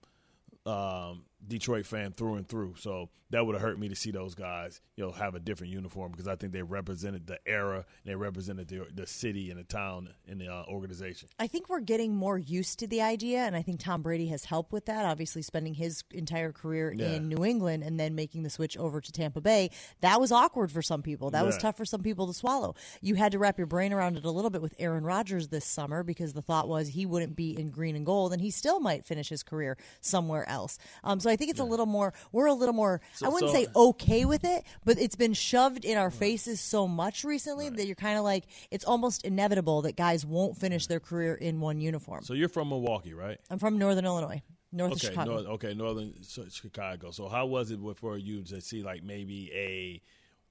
um, 0.67 1.25
Detroit 1.47 1.87
fan 1.87 2.13
through 2.13 2.35
and 2.37 2.49
through, 2.49 2.75
so 2.79 3.09
that 3.31 3.47
would 3.47 3.55
have 3.55 3.63
hurt 3.63 3.79
me 3.79 3.89
to 3.89 3.97
see 3.97 4.11
those 4.11 4.35
guys, 4.35 4.81
you 4.97 5.03
know, 5.05 5.11
have 5.11 5.35
a 5.35 5.41
different 5.41 5.73
uniform 5.73 6.11
because 6.13 6.29
I 6.29 6.37
think 6.37 6.53
they 6.53 6.63
represented 6.63 7.27
the 7.27 7.39
era, 7.47 7.85
they 8.05 8.15
represented 8.15 8.69
the 8.69 8.87
the 8.95 9.07
city 9.07 9.51
and 9.51 9.59
the 9.59 9.65
town 9.65 10.11
and 10.29 10.41
the 10.41 10.49
uh, 10.49 10.65
organization. 10.69 11.29
I 11.39 11.47
think 11.47 11.69
we're 11.69 11.81
getting 11.81 12.15
more 12.15 12.37
used 12.39 12.79
to 12.81 12.87
the 12.87 13.01
idea, 13.01 13.39
and 13.39 13.57
I 13.57 13.63
think 13.63 13.81
Tom 13.81 14.03
Brady 14.03 14.27
has 14.29 14.45
helped 14.45 14.73
with 14.73 14.87
that. 14.87 15.05
Obviously, 15.07 15.43
spending 15.43 15.75
his 15.75 16.05
entire 16.11 16.53
career 16.53 16.93
Yeah. 16.97 17.13
in 17.15 17.29
New 17.29 17.45
England 17.45 17.83
and 17.85 17.99
then 17.99 18.15
making 18.15 18.43
the 18.43 18.51
switch 18.51 18.77
over 18.77 19.01
to 19.01 19.11
Tampa 19.13 19.41
Bay, 19.41 19.71
that 20.03 20.21
was 20.21 20.31
awkward 20.31 20.71
for 20.71 20.83
some 20.83 21.03
people. 21.03 21.31
That 21.31 21.45
was 21.47 21.57
tough 21.59 21.77
for 21.77 21.85
some 21.87 22.03
people 22.03 22.27
to 22.27 22.35
swallow. 22.35 22.75
You 23.01 23.15
had 23.15 23.33
to 23.33 23.39
wrap 23.39 23.57
your 23.59 23.67
brain 23.67 23.93
around 23.93 24.17
it 24.19 24.25
a 24.25 24.31
little 24.31 24.51
bit 24.51 24.61
with 24.63 24.75
Aaron 24.79 25.05
Rodgers 25.05 25.49
this 25.49 25.65
summer 25.65 26.03
because 26.03 26.35
the 26.35 26.43
thought 26.43 26.69
was 26.69 26.89
he 26.89 27.07
wouldn't 27.07 27.35
be 27.35 27.59
in 27.59 27.71
green 27.71 27.97
and 27.97 28.05
gold, 28.07 28.33
and 28.33 28.43
he 28.43 28.51
still 28.51 28.79
might 28.79 29.05
finish 29.07 29.31
his 29.31 29.43
career 29.43 29.77
somewhere 30.01 30.47
else. 30.49 30.79
Um, 31.03 31.19
so 31.19 31.31
I 31.33 31.37
think 31.37 31.51
it's 31.51 31.61
a 31.61 31.65
little 31.65 31.87
more. 31.87 32.13
We're 32.31 32.47
a 32.47 32.55
little 32.55 32.75
more. 32.75 33.01
I 33.25 33.29
wouldn't 33.29 33.51
so- 33.53 33.57
say 33.57 33.67
okay 33.75 34.25
with 34.25 34.45
it, 34.45 34.65
but 34.85 34.99
it's 34.99 35.17
been 35.17 35.33
shoved 35.33 35.85
in 35.85 35.97
our 35.99 36.11
faces 36.11 36.61
so 36.61 36.87
much 36.87 37.25
recently 37.25 37.69
that 37.69 37.87
you're 37.87 37.95
kind 37.97 38.19
of 38.19 38.25
like 38.25 38.45
it's 38.71 38.85
almost 38.85 39.25
inevitable 39.25 39.83
that 39.83 39.97
guys 39.97 40.25
won't 40.25 40.57
finish 40.57 40.87
their 40.87 41.01
career 41.01 41.35
in 41.35 41.61
one 41.61 41.81
uniform. 41.81 42.23
So 42.25 42.35
you're 42.35 42.49
from 42.49 42.69
Milwaukee, 42.69 43.15
right? 43.15 43.39
I'm 43.51 43.59
from 43.59 43.79
Northern 43.79 44.05
Illinois, 44.05 44.43
north 44.71 44.93
of 44.93 45.11
Okay, 45.11 45.25
north, 45.25 45.47
okay, 45.47 45.75
northern 45.75 46.23
so- 46.23 46.47
Chicago. 46.51 47.11
So 47.11 47.29
how 47.29 47.47
was 47.47 47.71
it 47.71 47.79
for 47.97 48.17
you 48.19 48.43
to 48.45 48.61
see 48.61 48.83
like 48.83 49.03
maybe 49.03 49.51
a 49.53 50.03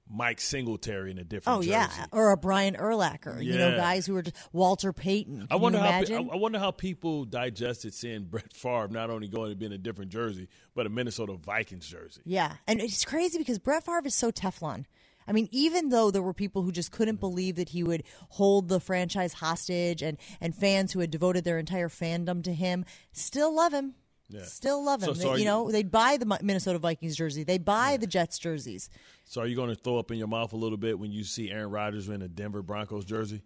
Mike 0.10 0.41
Singletary 0.41 1.12
in 1.12 1.17
a 1.17 1.24
different 1.24 1.58
Oh 1.58 1.62
jersey? 1.62 1.72
yeah, 1.72 2.05
or 2.12 2.31
a 2.31 2.38
Brian 2.38 2.75
Urlacher. 2.75 3.43
You 3.43 3.58
know, 3.58 3.70
Yeah. 3.70 3.77
guys 3.77 4.05
who 4.05 4.13
were 4.13 4.22
just 4.24 4.36
Walter 4.51 4.91
Payton. 4.91 5.39
Can 5.39 5.48
I 5.50 5.55
wonder 5.55 5.79
how 5.79 6.03
pe- 6.03 6.13
I 6.15 6.20
I 6.20 6.36
wonder 6.36 6.60
how 6.60 6.72
people 6.72 7.25
digested 7.25 7.93
seeing 7.93 8.24
Brett 8.29 8.53
Favre 8.53 8.89
not 8.89 9.10
only 9.10 9.27
going 9.27 9.51
to 9.51 9.55
be 9.55 9.65
in 9.65 9.72
a 9.72 9.77
different 9.77 10.12
jersey, 10.12 10.48
but 10.75 10.86
a 10.86 10.89
Minnesota 10.89 11.36
Vikings 11.36 11.88
jersey. 11.88 12.22
Yeah, 12.25 12.55
and 12.67 12.81
it's 12.81 13.05
crazy 13.05 13.38
because 13.38 13.60
Brett 13.60 13.86
Favre 13.86 14.01
is 14.05 14.15
so 14.15 14.31
Teflon. 14.31 14.86
I 15.27 15.34
mean, 15.34 15.48
even 15.51 15.89
though 15.89 16.10
there 16.12 16.24
were 16.24 16.34
people 16.34 16.63
who 16.63 16.72
just 16.72 16.91
couldn't 16.91 17.15
mm-hmm. 17.15 17.20
believe 17.22 17.55
that 17.55 17.70
he 17.70 17.84
would 17.84 18.03
hold 18.29 18.67
the 18.67 18.79
franchise 18.79 19.34
hostage, 19.34 20.01
and 20.01 20.17
and 20.41 20.53
fans 20.55 20.91
who 20.91 21.00
had 21.00 21.12
devoted 21.12 21.43
their 21.43 21.60
entire 21.60 21.89
fandom 21.89 22.43
to 22.43 22.53
him, 22.53 22.86
still 23.13 23.55
love 23.55 23.72
him. 23.74 23.93
Yeah. 24.31 24.43
Still 24.45 24.83
love 24.83 25.03
him. 25.03 25.13
So- 25.15 25.21
so 25.21 25.29
are 25.29 25.33
you 25.35 25.39
you- 25.39 25.45
know, 25.45 25.69
they'd 25.71 25.91
buy 25.91 26.17
the 26.17 26.25
Minnesota 26.41 26.79
Vikings 26.79 27.15
jersey. 27.15 27.43
They 27.43 27.57
buy 27.57 27.97
the 27.97 28.07
Jets 28.07 28.39
jerseys. 28.39 28.89
So 29.25 29.41
are 29.41 29.47
you 29.47 29.55
going 29.55 29.69
to 29.69 29.75
throw 29.75 29.97
up 30.00 30.11
in 30.11 30.17
your 30.17 30.27
mouth 30.27 30.53
a 30.53 30.57
little 30.57 30.77
bit 30.77 30.97
when 31.00 31.11
you 31.11 31.23
see 31.23 31.51
Aaron 31.51 31.69
Rodgers 31.71 32.09
in 32.09 32.21
a 32.21 32.27
Denver 32.27 32.61
Broncos 32.61 33.05
jersey? 33.05 33.41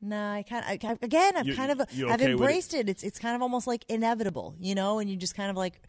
No, 0.00 0.32
I 0.32 0.42
kind 0.42 0.62
of 0.64 0.70
I, 0.90 0.98
again. 1.00 1.34
I've 1.34 1.46
You- 1.46 1.54
kind 1.56 1.70
of 1.72 1.80
you 1.92 2.08
I've 2.08 2.16
okay 2.20 2.24
with 2.34 2.40
it? 2.40 2.44
embraced 2.44 2.74
it? 2.74 2.88
It's 2.90 3.02
it's 3.02 3.18
kind 3.18 3.34
of 3.34 3.40
almost 3.40 3.66
like 3.66 3.86
inevitable, 3.88 4.54
you 4.60 4.74
know. 4.74 4.98
And 4.98 5.08
you 5.08 5.16
just 5.16 5.34
kind 5.34 5.48
of 5.50 5.56
like, 5.56 5.80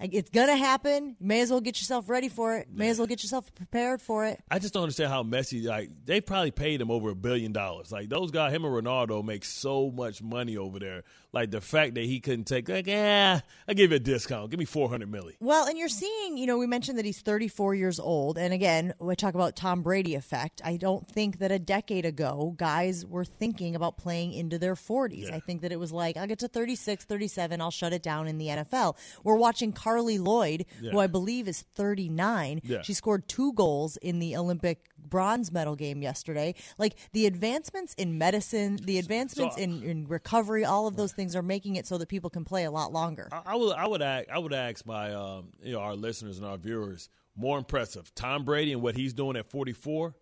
it's 0.00 0.28
gonna 0.30 0.56
happen. 0.56 1.14
You 1.20 1.26
may 1.26 1.40
as 1.40 1.52
well 1.52 1.60
get 1.60 1.78
yourself 1.80 2.08
ready 2.08 2.28
for 2.28 2.56
it. 2.56 2.66
May 2.72 2.88
as 2.88 2.98
well 2.98 3.06
get 3.06 3.22
yourself 3.22 3.54
prepared 3.54 4.02
for 4.02 4.26
it. 4.26 4.40
I 4.50 4.58
just 4.58 4.74
don't 4.74 4.82
understand 4.82 5.12
how 5.12 5.22
Messi 5.22 5.64
like 5.66 5.90
they 6.04 6.20
probably 6.20 6.50
paid 6.50 6.80
him 6.80 6.90
over 6.90 7.10
a 7.10 7.14
billion 7.14 7.52
dollars. 7.52 7.92
Like 7.92 8.08
those 8.08 8.32
guys, 8.32 8.52
him 8.52 8.64
and 8.64 8.74
Ronaldo 8.74 9.24
make 9.24 9.44
so 9.44 9.88
much 9.92 10.20
money 10.20 10.56
over 10.56 10.80
there. 10.80 11.04
Like 11.32 11.52
the 11.52 11.60
fact 11.60 11.94
that 11.94 12.04
he 12.04 12.18
couldn't 12.18 12.44
take 12.46 12.68
like, 12.68 12.88
yeah, 12.88 13.40
I 13.68 13.74
give 13.74 13.90
you 13.90 13.96
a 13.96 14.00
discount. 14.00 14.50
Give 14.50 14.58
me 14.58 14.64
four 14.64 14.88
hundred 14.88 15.10
milli. 15.12 15.34
Well, 15.40 15.66
and 15.68 15.78
you're 15.78 15.88
seeing, 15.88 16.36
you 16.36 16.46
know, 16.46 16.58
we 16.58 16.66
mentioned 16.66 16.98
that 16.98 17.04
he's 17.04 17.20
34 17.20 17.74
years 17.76 18.00
old. 18.00 18.36
And 18.36 18.52
again, 18.52 18.94
we 18.98 19.14
talk 19.14 19.34
about 19.34 19.54
Tom 19.54 19.82
Brady 19.82 20.16
effect. 20.16 20.60
I 20.64 20.76
don't 20.76 21.06
think 21.08 21.38
that 21.38 21.52
a 21.52 21.58
decade 21.60 22.04
ago, 22.04 22.54
guys 22.56 23.06
were 23.06 23.24
thinking 23.24 23.76
about 23.76 23.96
playing 23.96 24.32
into 24.32 24.58
their 24.58 24.74
40s. 24.74 25.30
I 25.32 25.38
think 25.38 25.62
that 25.62 25.70
it 25.70 25.78
was 25.78 25.92
like, 25.92 26.16
I'll 26.16 26.26
get 26.26 26.40
to 26.40 26.48
36, 26.48 27.04
37, 27.04 27.60
I'll 27.60 27.70
shut 27.70 27.92
it 27.92 28.02
down 28.02 28.26
in 28.26 28.38
the 28.38 28.48
NFL. 28.48 28.96
We're 29.22 29.36
watching 29.36 29.72
Carli 29.72 30.18
Lloyd, 30.18 30.66
Yeah. 30.80 30.90
who 30.90 30.98
I 30.98 31.06
believe 31.06 31.46
is 31.46 31.62
39. 31.62 32.60
Yeah. 32.64 32.82
She 32.82 32.92
scored 32.92 33.28
two 33.28 33.52
goals 33.52 33.96
in 33.98 34.18
the 34.18 34.36
Olympic 34.36 34.89
bronze 35.08 35.52
medal 35.52 35.76
game 35.76 36.02
yesterday. 36.02 36.54
Like 36.78 36.96
the 37.12 37.26
advancements 37.26 37.94
in 37.94 38.18
medicine, 38.18 38.78
the 38.82 38.98
advancements 38.98 39.56
in, 39.56 39.82
in 39.82 40.06
recovery, 40.06 40.64
all 40.64 40.86
of 40.86 40.96
those 40.96 41.12
things 41.12 41.34
are 41.36 41.42
making 41.42 41.76
it 41.76 41.86
so 41.86 41.98
that 41.98 42.08
people 42.08 42.30
can 42.30 42.44
play 42.44 42.64
a 42.64 42.70
lot 42.70 42.92
longer. 42.92 43.28
I, 43.32 43.42
I 43.46 43.56
would 43.56 43.72
I 43.76 43.86
would 43.86 44.02
ask 44.02 44.28
I 44.30 44.38
would 44.38 44.52
ask 44.52 44.84
my 44.86 45.12
um, 45.14 45.48
you 45.62 45.72
know 45.72 45.80
our 45.80 45.94
listeners 45.94 46.38
and 46.38 46.46
our 46.46 46.56
viewers 46.56 47.08
more 47.36 47.58
impressive 47.58 48.14
Tom 48.14 48.44
Brady 48.44 48.72
and 48.72 48.82
what 48.82 48.96
he's 48.96 49.12
doing 49.12 49.36
at 49.36 49.50
44 49.50 50.14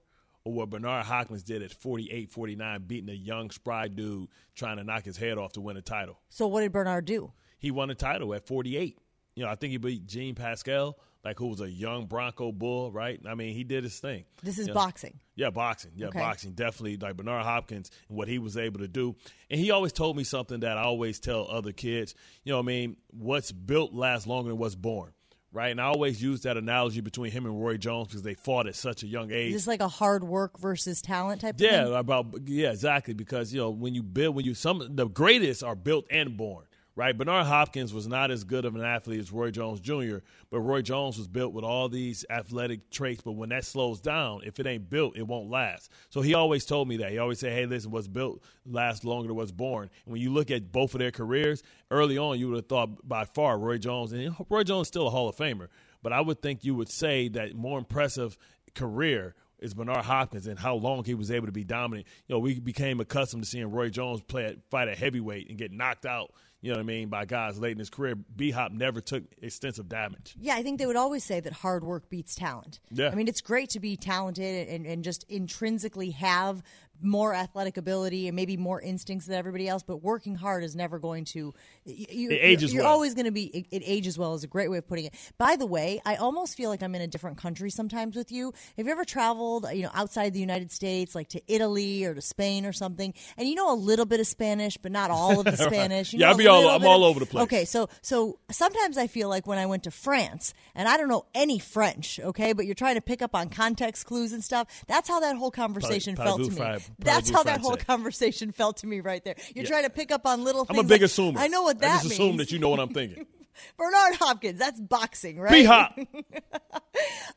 or 0.45 0.53
what 0.53 0.71
Bernard 0.71 1.05
Hopkins 1.05 1.43
did 1.43 1.63
at 1.63 1.73
48 1.73 2.31
49 2.31 2.85
beating 2.87 3.11
a 3.11 3.15
young 3.15 3.51
spry 3.51 3.89
dude 3.89 4.29
trying 4.55 4.77
to 4.77 4.85
knock 4.85 5.05
his 5.05 5.17
head 5.17 5.39
off 5.39 5.53
to 5.53 5.61
win 5.61 5.77
a 5.77 5.83
title. 5.83 6.19
So 6.29 6.47
what 6.47 6.61
did 6.61 6.73
Bernard 6.73 7.05
do? 7.05 7.33
He 7.59 7.71
won 7.71 7.91
a 7.91 7.95
title 7.95 8.33
at 8.35 8.47
48. 8.47 8.99
You 9.35 9.45
know, 9.45 9.51
I 9.51 9.55
think 9.55 9.73
he 9.73 9.77
beat 9.77 10.07
Jean 10.07 10.35
Pascal, 10.35 10.99
like 11.25 11.39
who 11.39 11.47
was 11.49 11.61
a 11.61 11.69
young 11.71 12.07
Bronco 12.07 12.53
bull, 12.53 12.91
right? 12.93 13.21
I 13.29 13.35
mean, 13.35 13.55
he 13.55 13.65
did 13.65 13.85
his 13.85 13.99
thing. 13.99 14.25
This 14.43 14.59
is 14.59 14.67
You 14.69 14.75
know? 14.75 14.81
boxing. 14.81 15.19
Yeah, 15.35 15.51
boxing. 15.51 15.93
Yeah, 15.97 16.09
Okay. 16.09 16.19
boxing. 16.21 16.53
Definitely 16.53 16.97
like 16.97 17.17
Bernard 17.17 17.45
Hopkins 17.45 17.91
and 18.09 18.17
what 18.17 18.29
he 18.29 18.39
was 18.39 18.57
able 18.57 18.81
to 18.81 18.89
do. 18.89 19.15
And 19.51 19.61
he 19.61 19.71
always 19.71 19.93
told 19.93 20.17
me 20.17 20.25
something 20.25 20.61
that 20.61 20.79
I 20.79 20.83
always 20.83 21.19
tell 21.21 21.47
other 21.51 21.73
kids. 21.73 22.15
You 22.45 22.53
know 22.53 22.59
what 22.59 22.65
I 22.65 22.67
mean? 22.67 22.97
What's 23.11 23.53
built 23.53 23.93
lasts 23.93 24.27
longer 24.27 24.51
than 24.51 24.59
what's 24.59 24.75
born. 24.75 25.13
Right? 25.51 25.69
And 25.71 25.81
I 25.81 25.85
always 25.85 26.23
use 26.23 26.43
that 26.43 26.59
analogy 26.59 27.01
between 27.01 27.33
him 27.33 27.47
and 27.47 27.59
Roy 27.59 27.79
Jones 27.79 28.09
because 28.09 28.23
they 28.23 28.35
fought 28.35 28.67
at 28.67 28.77
such 28.77 29.03
a 29.03 29.07
young 29.07 29.33
age. 29.33 29.49
Is 29.55 29.63
this 29.63 29.67
like 29.67 29.81
a 29.81 29.89
hard 29.89 30.23
work 30.23 30.59
versus 30.59 31.01
talent 31.01 31.41
type 31.41 31.55
of 31.55 31.61
Yeah, 31.63 31.85
thing? 31.85 31.95
about 31.95 32.27
yeah, 32.45 32.71
exactly. 32.71 33.15
Because 33.15 33.53
you 33.53 33.59
know 33.61 33.71
when 33.71 33.95
you 33.95 34.03
build, 34.03 34.35
when 34.37 34.45
you 34.45 34.53
some 34.53 34.95
the 34.95 35.09
greatest 35.09 35.63
are 35.65 35.75
built 35.75 36.05
and 36.11 36.37
born. 36.37 36.67
Right, 36.99 37.17
Bernard 37.17 37.47
Hopkins 37.47 37.95
was 37.95 38.09
not 38.09 38.33
as 38.33 38.43
good 38.43 38.65
of 38.65 38.75
an 38.75 38.83
athlete 38.83 39.21
as 39.21 39.31
Roy 39.31 39.53
Jones 39.53 39.79
Jr., 39.79 40.17
but 40.51 40.59
Roy 40.59 40.83
Jones 40.83 41.17
was 41.17 41.29
built 41.29 41.53
with 41.53 41.63
all 41.63 41.89
these 41.89 42.25
athletic 42.29 42.91
traits. 42.91 43.23
But 43.23 43.37
when 43.37 43.51
that 43.51 43.65
slows 43.65 44.01
down, 44.01 44.41
if 44.45 44.59
it 44.59 44.67
ain't 44.67 44.91
built, 44.91 45.17
it 45.17 45.23
won't 45.23 45.49
last. 45.49 45.93
So 46.11 46.23
he 46.23 46.35
always 46.35 46.65
told 46.65 46.89
me 46.89 46.97
that. 46.97 47.13
He 47.13 47.19
always 47.19 47.39
said, 47.39 47.53
"Hey, 47.53 47.67
listen, 47.67 47.93
what's 47.93 48.09
built 48.09 48.43
lasts 48.67 49.05
longer 49.05 49.29
than 49.29 49.37
what's 49.37 49.53
born." 49.53 49.91
And 50.07 50.13
when 50.13 50.21
you 50.21 50.33
look 50.33 50.51
at 50.51 50.73
both 50.73 50.93
of 50.93 50.99
their 50.99 51.13
careers, 51.13 51.63
early 51.93 52.19
on, 52.19 52.37
you 52.37 52.49
would 52.49 52.57
have 52.57 52.67
thought 52.67 53.09
by 53.09 53.27
far 53.27 53.61
Roy 53.61 53.79
Jones, 53.79 54.11
and 54.11 54.35
Roy 54.49 54.65
Jones 54.65 54.87
is 54.87 54.89
still 54.89 55.07
a 55.07 55.11
Hall 55.11 55.29
of 55.29 55.37
Famer, 55.37 55.69
but 56.03 56.13
I 56.13 56.21
would 56.21 56.43
think 56.43 56.65
you 56.65 56.75
would 56.75 56.91
say 56.91 57.29
that 57.29 57.55
more 57.55 57.79
impressive 57.79 58.37
career 58.75 59.37
is 59.61 59.75
Bernard 59.75 60.05
Hopkins 60.05 60.47
and 60.47 60.59
how 60.59 60.75
long 60.75 61.05
he 61.05 61.15
was 61.15 61.31
able 61.31 61.47
to 61.47 61.53
be 61.53 61.65
dominant. 61.65 62.07
You 62.27 62.35
know, 62.35 62.39
we 62.39 62.61
became 62.61 63.01
accustomed 63.01 63.43
to 63.43 63.49
seeing 63.49 63.71
Roy 63.71 63.89
Jones 63.89 64.21
play 64.21 64.45
at, 64.45 64.57
fight 64.71 64.89
at 64.89 64.99
heavyweight 64.99 65.49
and 65.49 65.59
get 65.59 65.73
knocked 65.73 66.07
out, 66.07 66.33
you 66.61 66.71
know 66.71 66.79
what 66.79 66.83
I 66.83 66.87
mean, 66.87 67.09
by 67.09 67.25
guys 67.25 67.59
late 67.59 67.73
in 67.73 67.79
his 67.79 67.91
career, 67.91 68.17
B 68.17 68.51
Hop 68.51 68.73
never 68.73 69.01
took 69.01 69.23
extensive 69.41 69.89
damage. 69.89 70.35
Yeah, 70.41 70.57
I 70.57 70.63
think 70.63 70.79
they 70.79 70.87
would 70.87 70.97
always 70.97 71.23
say 71.23 71.39
that 71.41 71.53
hard 71.53 71.85
work 71.85 72.11
beats 72.11 72.35
talent. 72.35 72.81
Yeah. 72.91 73.11
I 73.11 73.15
mean, 73.15 73.29
it's 73.29 73.41
great 73.41 73.71
to 73.71 73.81
be 73.81 73.97
talented 73.97 74.69
and, 74.69 74.85
and 74.85 75.05
just 75.05 75.25
intrinsically 75.29 76.11
have 76.11 76.63
more 77.03 77.35
athletic 77.35 77.77
ability 77.77 78.29
and 78.29 78.37
maybe 78.37 78.57
more 78.57 78.81
instincts 78.81 79.27
than 79.27 79.37
everybody 79.37 79.69
else, 79.69 79.83
but 79.83 80.03
working 80.03 80.35
hard 80.35 80.65
is 80.65 80.75
never 80.75 80.99
going 80.99 81.25
to. 81.27 81.55
You, 81.85 82.31
It 82.31 82.41
ages 82.43 82.73
You're 82.73 82.85
well. 82.85 82.93
always 82.93 83.15
going 83.15 83.27
to 83.27 83.33
be. 83.33 83.47
It, 83.47 83.67
it 83.71 83.83
ages 83.85 84.19
well 84.19 84.35
is 84.35 84.45
a 84.45 84.49
great 84.49 84.71
way 84.71 84.79
of 84.79 84.87
putting 84.87 85.07
it. 85.07 85.15
By 85.39 85.57
the 85.57 85.67
way, 85.67 86.01
I 86.05 86.17
almost 86.17 86.57
feel 86.57 86.71
like 86.71 86.83
I'm 86.83 86.95
in 86.95 87.03
a 87.03 87.07
different 87.07 87.39
country 87.39 87.71
sometimes 87.71 88.17
with 88.17 88.33
you. 88.33 88.53
Have 88.77 88.87
you 88.87 88.93
ever 88.93 89.05
traveled, 89.05 89.67
you 89.73 89.83
know, 89.83 89.91
outside 89.95 90.33
the 90.33 90.41
United 90.41 90.73
States, 90.73 91.15
like 91.15 91.29
to 91.31 91.43
Italy 91.49 92.05
or 92.05 92.15
to 92.15 92.21
Spain 92.21 92.67
or 92.67 92.73
something, 92.73 93.15
and 93.37 93.49
you 93.49 93.55
know 93.55 93.73
a 93.73 93.77
little 93.77 94.07
bit 94.07 94.21
of 94.21 94.27
Spanish, 94.27 94.77
but 94.77 94.93
not 94.93 95.11
all 95.11 95.41
of 95.41 95.45
the 95.45 95.57
Spanish? 95.57 96.13
You 96.13 96.21
Yeah, 96.21 96.31
I'll 96.31 96.37
be 96.37 96.47
all. 96.47 96.69
I'm 96.69 96.87
all 96.87 97.05
over 97.05 97.21
the 97.21 97.27
place. 97.27 97.45
Okay, 97.45 97.65
so 97.65 97.89
so 98.03 98.39
sometimes 98.51 98.99
I 98.99 99.07
feel 99.07 99.29
like 99.29 99.47
when 99.47 99.59
I 99.59 99.67
went 99.67 99.85
to 99.85 99.91
France 99.91 100.55
and 100.75 100.89
I 100.89 100.97
don't 100.97 101.09
know 101.09 101.27
any 101.35 101.59
French, 101.59 102.21
okay, 102.21 102.53
but 102.53 102.67
you're 102.67 102.75
trying 102.75 102.95
to 102.97 103.01
pick 103.01 103.23
up 103.23 103.35
on 103.35 103.49
context 103.49 104.07
clues 104.07 104.33
and 104.33 104.43
stuff. 104.43 104.85
That's 104.87 105.09
how 105.09 105.21
that 105.21 105.37
whole 105.37 105.51
conversation 105.51 106.17
felt 106.17 106.43
to 106.45 106.51
me. 106.51 106.79
That's 106.99 107.31
how 107.31 107.43
that 107.45 107.61
whole 107.61 107.77
conversation 107.77 108.53
felt 108.53 108.79
to 108.79 108.87
me 108.87 109.01
right 109.01 109.25
there. 109.25 109.35
You're 109.55 109.65
Yeah. 109.65 109.71
trying 109.71 109.85
to 109.85 109.91
pick 109.91 110.11
up 110.13 110.27
on 110.27 110.45
little 110.45 110.65
things. 110.65 110.79
I'm 110.79 110.85
a 110.85 110.89
big 110.89 111.03
like- 111.03 111.11
assumer. 111.11 111.39
I 111.39 111.49
know 111.49 111.63
what 111.63 111.81
that 111.81 111.91
I 111.91 111.95
just 111.97 112.05
means. 112.05 112.13
assume 112.15 112.37
that 112.39 112.51
you 112.53 112.59
know 112.59 112.69
what 112.69 112.81
I'm 112.81 112.93
thinking. 112.93 113.27
Bernard 113.77 114.15
Hopkins, 114.17 114.59
that's 114.59 114.81
boxing, 114.81 115.39
right? 115.41 115.67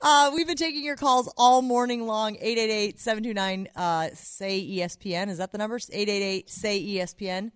Uh, 0.03 0.31
we've 0.33 0.47
been 0.47 0.57
taking 0.57 0.83
your 0.83 0.95
calls 0.95 1.31
all 1.37 1.61
morning 1.61 2.07
long. 2.07 2.35
888 2.35 2.99
729 2.99 3.67
uh, 3.75 4.09
say 4.15 4.59
ESPN. 4.67 5.29
Is 5.29 5.37
that 5.37 5.51
the 5.51 5.59
number? 5.59 5.75
888 5.75 6.49
say 6.49 6.77
E 6.79 6.95
ESPN. 6.97 7.51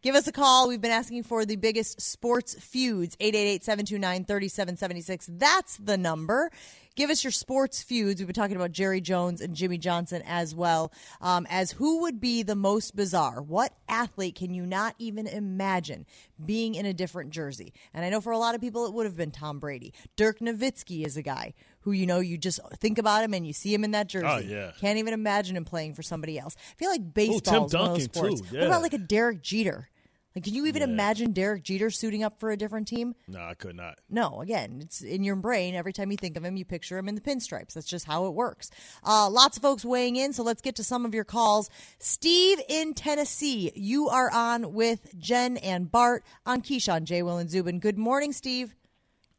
Give 0.00 0.14
us 0.14 0.28
a 0.28 0.32
call. 0.32 0.68
We've 0.68 0.80
been 0.80 0.92
asking 0.92 1.24
for 1.24 1.44
the 1.44 1.56
biggest 1.56 2.00
sports 2.00 2.54
feuds. 2.54 3.16
888 3.18 3.64
729 3.64 4.24
3776. 4.26 5.28
That's 5.32 5.76
the 5.78 5.96
number. 5.96 6.52
Give 6.94 7.10
us 7.10 7.24
your 7.24 7.32
sports 7.32 7.82
feuds. 7.82 8.20
We've 8.20 8.28
been 8.28 8.34
talking 8.34 8.54
about 8.54 8.70
Jerry 8.70 9.00
Jones 9.00 9.40
and 9.40 9.56
Jimmy 9.56 9.76
Johnson 9.76 10.22
as 10.24 10.54
well. 10.54 10.92
Um, 11.20 11.48
as 11.50 11.72
who 11.72 12.02
would 12.02 12.20
be 12.20 12.44
the 12.44 12.54
most 12.54 12.94
bizarre? 12.94 13.42
What 13.42 13.72
athlete 13.88 14.36
can 14.36 14.54
you 14.54 14.64
not 14.64 14.94
even 14.98 15.26
imagine 15.26 16.06
being 16.44 16.76
in 16.76 16.86
a 16.86 16.94
different 16.94 17.30
jersey? 17.30 17.72
And 17.92 18.04
I 18.04 18.10
know 18.10 18.20
for 18.20 18.32
a 18.32 18.38
lot 18.38 18.54
of 18.54 18.60
people 18.60 18.86
it 18.86 18.94
would 18.94 19.06
have 19.06 19.16
been 19.16 19.32
Tom 19.32 19.58
Brady. 19.58 19.92
Dirk 20.14 20.38
Nowitzki 20.38 21.04
is 21.04 21.16
a 21.16 21.22
guy 21.22 21.54
who, 21.88 21.92
you 21.94 22.06
know, 22.06 22.20
you 22.20 22.36
just 22.36 22.60
think 22.80 22.98
about 22.98 23.24
him 23.24 23.32
and 23.32 23.46
you 23.46 23.52
see 23.54 23.72
him 23.72 23.82
in 23.82 23.92
that 23.92 24.08
jersey. 24.08 24.26
Oh, 24.28 24.38
yeah. 24.38 24.72
Can't 24.78 24.98
even 24.98 25.14
imagine 25.14 25.56
him 25.56 25.64
playing 25.64 25.94
for 25.94 26.02
somebody 26.02 26.38
else. 26.38 26.54
I 26.58 26.74
feel 26.74 26.90
like 26.90 27.14
baseball 27.14 27.66
is 27.66 27.74
one 27.74 27.82
of 27.90 27.94
those 27.94 28.04
sports. 28.04 28.40
too. 28.42 28.58
What 28.58 28.66
about 28.66 28.82
like 28.82 28.92
a 28.92 28.98
Derek 28.98 29.42
Jeter? 29.42 29.88
Like, 30.36 30.44
can 30.44 30.52
you 30.54 30.66
even 30.66 30.82
imagine 30.82 31.32
Derek 31.32 31.64
Jeter 31.64 31.90
suiting 31.90 32.22
up 32.22 32.38
for 32.38 32.50
a 32.50 32.56
different 32.56 32.86
team? 32.86 33.14
No, 33.26 33.40
I 33.40 33.54
could 33.54 33.74
not. 33.74 33.98
No, 34.10 34.40
again, 34.42 34.78
it's 34.82 35.00
in 35.00 35.24
your 35.24 35.34
brain. 35.36 35.74
Every 35.74 35.92
time 35.92 36.10
you 36.10 36.18
think 36.18 36.36
of 36.36 36.44
him, 36.44 36.56
you 36.56 36.64
picture 36.66 36.98
him 36.98 37.08
in 37.08 37.14
the 37.14 37.20
pinstripes. 37.22 37.72
That's 37.72 37.86
just 37.86 38.04
how 38.04 38.26
it 38.26 38.34
works. 38.34 38.70
Uh, 39.02 39.28
lots 39.30 39.56
of 39.56 39.62
folks 39.62 39.84
weighing 39.86 40.16
in, 40.16 40.32
so 40.34 40.42
let's 40.42 40.60
get 40.60 40.76
to 40.76 40.84
some 40.84 41.06
of 41.06 41.14
your 41.14 41.24
calls. 41.24 41.70
Steve 41.98 42.60
in 42.68 42.92
Tennessee, 42.94 43.72
you 43.74 44.10
are 44.10 44.30
on 44.30 44.74
with 44.74 45.18
Jen 45.18 45.56
and 45.56 45.90
Bart 45.90 46.24
on 46.44 46.60
Keyshawn, 46.60 47.04
J. 47.04 47.22
Will, 47.22 47.38
and 47.38 47.50
Zubin. 47.50 47.80
Good 47.80 47.98
morning, 47.98 48.32
Steve. 48.32 48.76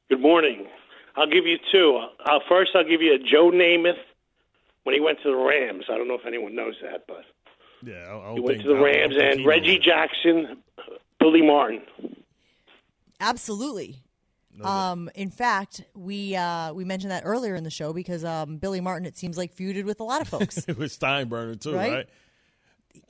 Good 0.10 0.20
morning. 0.22 0.66
I'll 1.20 1.28
give 1.28 1.46
you 1.46 1.58
two. 1.72 2.00
Uh, 2.26 2.40
first, 2.48 2.72
I'll 2.76 2.84
give 2.88 3.02
you 3.02 3.14
a 3.14 3.20
Joe 3.20 3.52
Namath 3.52 3.98
when 4.84 4.96
he 4.96 5.02
went 5.02 5.18
to 5.24 5.30
the 5.30 5.36
Rams. 5.36 5.86
I 5.92 5.98
don't 5.98 6.08
know 6.08 6.16
if 6.16 6.26
anyone 6.26 6.56
knows 6.56 6.76
that, 6.82 7.04
but 7.08 7.26
Yeah, 7.84 7.96
I, 7.96 8.18
I 8.18 8.24
don't 8.28 8.34
he 8.36 8.40
went 8.40 8.58
think, 8.58 8.64
to 8.64 8.70
the 8.70 8.76
I 8.76 8.78
don't 8.78 8.86
Rams 8.86 9.16
and 9.20 9.46
Reggie 9.46 9.76
knows. 9.76 9.86
Jackson, 9.86 10.58
Billy 11.20 11.42
Martin. 11.42 11.82
Absolutely. 13.20 13.98
Um, 14.64 15.10
in 15.16 15.30
fact, 15.30 15.84
we 15.96 16.36
uh, 16.36 16.74
we 16.74 16.84
mentioned 16.84 17.12
that 17.12 17.24
earlier 17.26 17.56
in 17.56 17.64
the 17.64 17.70
show 17.70 17.94
because 17.94 18.26
um, 18.26 18.58
Billy 18.58 18.82
Martin, 18.82 19.06
it 19.06 19.18
seems 19.18 19.38
like 19.38 19.56
feuded 19.56 19.86
with 19.86 20.02
a 20.02 20.04
lot 20.04 20.22
of 20.22 20.28
folks. 20.28 20.58
It 20.68 20.78
was 20.78 20.98
Steinbrenner 20.98 21.60
too, 21.60 21.74
Right? 21.76 21.92
right? 21.94 22.10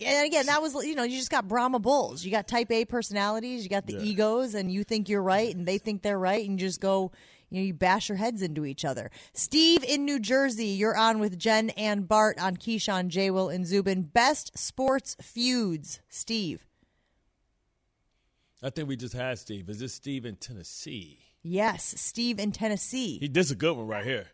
and 0.02 0.28
again, 0.28 0.45
that 0.45 0.62
was 0.62 0.76
you 0.86 0.93
know 0.93 1.02
you 1.04 1.17
just 1.17 1.32
got 1.32 1.48
Brahma 1.48 1.80
bulls. 1.80 2.24
You 2.24 2.30
got 2.30 2.48
Type 2.48 2.69
A 2.72 2.86
personalities. 2.86 3.63
You 3.63 3.69
got 3.69 3.88
the 3.88 3.93
Yeah. 3.93 4.00
egos, 4.02 4.54
and 4.54 4.72
you 4.72 4.84
think 4.84 5.10
you're 5.10 5.24
right, 5.24 5.54
and 5.56 5.65
they 5.67 5.80
think 5.80 6.04
they're 6.04 6.19
right, 6.19 6.48
and 6.48 6.60
you 6.60 6.67
just 6.67 6.82
go. 6.82 7.12
You 7.50 7.62
know, 7.62 7.66
you 7.66 7.74
bash 7.74 8.10
your 8.10 8.18
heads 8.18 8.42
into 8.42 8.66
each 8.66 8.86
other. 8.86 9.10
Steve 9.34 9.84
in 9.84 10.06
New 10.06 10.20
Jersey, 10.20 10.68
you're 10.68 10.98
on 10.98 11.20
with 11.20 11.40
Jen 11.40 11.72
and 11.72 12.08
Bart 12.08 12.40
on 12.40 12.58
Keyshawn, 12.58 13.08
J. 13.08 13.32
Will, 13.32 13.50
and 13.50 13.66
Zubin. 13.66 14.04
Best 14.04 14.58
sports 14.58 15.16
feuds, 15.22 16.00
Steve. 16.10 16.66
I 18.62 18.70
think 18.70 18.88
we 18.88 18.96
just 18.98 19.14
had 19.14 19.40
Steve. 19.40 19.70
Is 19.70 19.80
this 19.80 19.94
Steve 19.94 20.26
in 20.26 20.36
Tennessee? 20.36 21.20
Yes, 21.42 21.96
Steve 21.98 22.40
in 22.40 22.52
Tennessee. 22.52 23.18
He 23.20 23.28
this 23.28 23.48
is 23.48 23.52
a 23.52 23.56
good 23.56 23.76
one 23.76 23.88
right 23.88 24.06
here. 24.06 24.28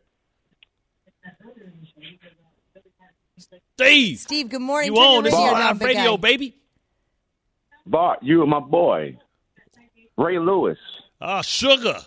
Steve, 3.77 4.19
Steve, 4.19 4.49
good 4.49 4.61
morning. 4.61 4.93
you 4.93 4.95
Turn 4.95 5.03
your 5.09 5.17
on 5.17 5.23
this 5.23 5.33
radio 5.33 5.51
live 5.53 5.81
radio, 5.81 6.17
baby? 6.17 6.55
Bart, 7.85 8.19
you 8.23 8.41
and 8.41 8.49
my 8.49 8.59
boy, 8.59 9.17
Ray 10.17 10.39
Lewis. 10.39 10.77
Ah, 11.21 11.41
Sugar. 11.41 11.99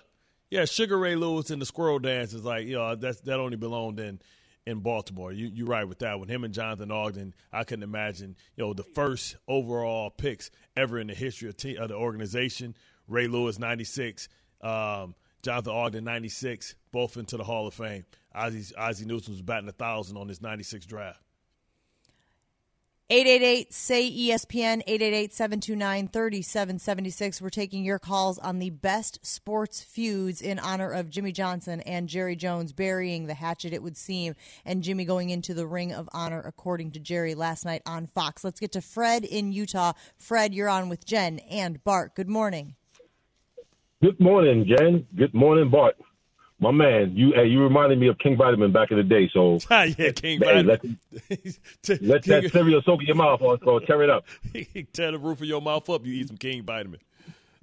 Yeah, 0.50 0.64
Sugar 0.64 0.98
Ray 0.98 1.14
Lewis 1.14 1.50
and 1.50 1.60
the 1.60 1.66
Squirrel 1.66 1.98
Dance 1.98 2.32
is 2.32 2.44
like, 2.44 2.66
you 2.66 2.76
know, 2.76 2.94
that's 2.94 3.20
that 3.22 3.38
only 3.38 3.56
belonged 3.56 4.00
in 4.00 4.20
in 4.66 4.80
Baltimore. 4.80 5.32
You 5.32 5.50
you're 5.52 5.66
right 5.66 5.86
with 5.86 5.98
that 6.00 6.18
one. 6.18 6.28
Him 6.28 6.44
and 6.44 6.54
Jonathan 6.54 6.90
Ogden, 6.90 7.34
I 7.52 7.64
couldn't 7.64 7.82
imagine, 7.82 8.36
you 8.56 8.64
know, 8.64 8.74
the 8.74 8.82
first 8.82 9.36
overall 9.46 10.10
picks 10.10 10.50
ever 10.76 10.98
in 10.98 11.08
the 11.08 11.14
history 11.14 11.48
of, 11.48 11.54
of 11.80 11.88
the 11.88 11.94
organization. 11.94 12.74
Ray 13.06 13.26
Lewis, 13.26 13.58
96. 13.58 14.28
Um, 14.60 15.14
Jonathan 15.42 15.72
Ogden, 15.72 16.04
96. 16.04 16.74
Both 16.92 17.16
into 17.16 17.36
the 17.36 17.44
Hall 17.44 17.66
of 17.66 17.74
Fame. 17.74 18.04
Ozzie, 18.34 18.74
Ozzie 18.76 19.06
Newsome 19.06 19.34
was 19.34 19.42
batting 19.42 19.68
a 19.68 19.72
1,000 19.72 20.16
on 20.16 20.28
this 20.28 20.40
96 20.40 20.86
draft. 20.86 21.20
888 23.10 23.72
say 23.72 24.10
ESPN 24.10 24.82
888 24.86 25.32
729 25.32 26.08
3776. 26.08 27.40
We're 27.40 27.48
taking 27.48 27.82
your 27.82 27.98
calls 27.98 28.38
on 28.38 28.58
the 28.58 28.68
best 28.68 29.24
sports 29.24 29.80
feuds 29.80 30.42
in 30.42 30.58
honor 30.58 30.92
of 30.92 31.08
Jimmy 31.08 31.32
Johnson 31.32 31.80
and 31.80 32.06
Jerry 32.06 32.36
Jones 32.36 32.74
burying 32.74 33.26
the 33.26 33.32
hatchet, 33.32 33.72
it 33.72 33.82
would 33.82 33.96
seem, 33.96 34.34
and 34.66 34.82
Jimmy 34.82 35.06
going 35.06 35.30
into 35.30 35.54
the 35.54 35.66
ring 35.66 35.90
of 35.90 36.06
honor, 36.12 36.42
according 36.44 36.90
to 36.90 37.00
Jerry 37.00 37.34
last 37.34 37.64
night 37.64 37.80
on 37.86 38.06
Fox. 38.08 38.44
Let's 38.44 38.60
get 38.60 38.72
to 38.72 38.82
Fred 38.82 39.24
in 39.24 39.52
Utah. 39.52 39.94
Fred, 40.18 40.52
you're 40.52 40.68
on 40.68 40.90
with 40.90 41.06
Jen 41.06 41.38
and 41.50 41.82
Bart. 41.84 42.14
Good 42.14 42.28
morning. 42.28 42.74
Good 44.02 44.20
morning, 44.20 44.66
Jen. 44.68 45.06
Good 45.16 45.32
morning, 45.32 45.70
Bart. 45.70 45.96
My 46.60 46.72
man, 46.72 47.12
you 47.14 47.32
hey, 47.32 47.46
you 47.46 47.62
reminded 47.62 48.00
me 48.00 48.08
of 48.08 48.18
King 48.18 48.36
Vitamin 48.36 48.72
back 48.72 48.90
in 48.90 48.96
the 48.96 49.04
day. 49.04 49.30
So 49.32 49.58
yeah, 49.70 50.10
King 50.10 50.40
hey, 50.40 50.62
Vitamin. 50.62 50.98
Let, 51.30 52.02
let 52.02 52.24
that 52.24 52.50
cereal 52.52 52.82
soak 52.84 53.00
in 53.00 53.06
your 53.06 53.16
mouth 53.16 53.40
or, 53.40 53.58
or 53.62 53.80
tear 53.80 54.02
it 54.02 54.10
up. 54.10 54.24
Tear 54.92 55.12
the 55.12 55.18
roof 55.18 55.40
of 55.40 55.46
your 55.46 55.62
mouth 55.62 55.88
up. 55.88 56.04
You 56.04 56.14
eat 56.14 56.28
some 56.28 56.36
King 56.36 56.64
Vitamin. 56.64 57.00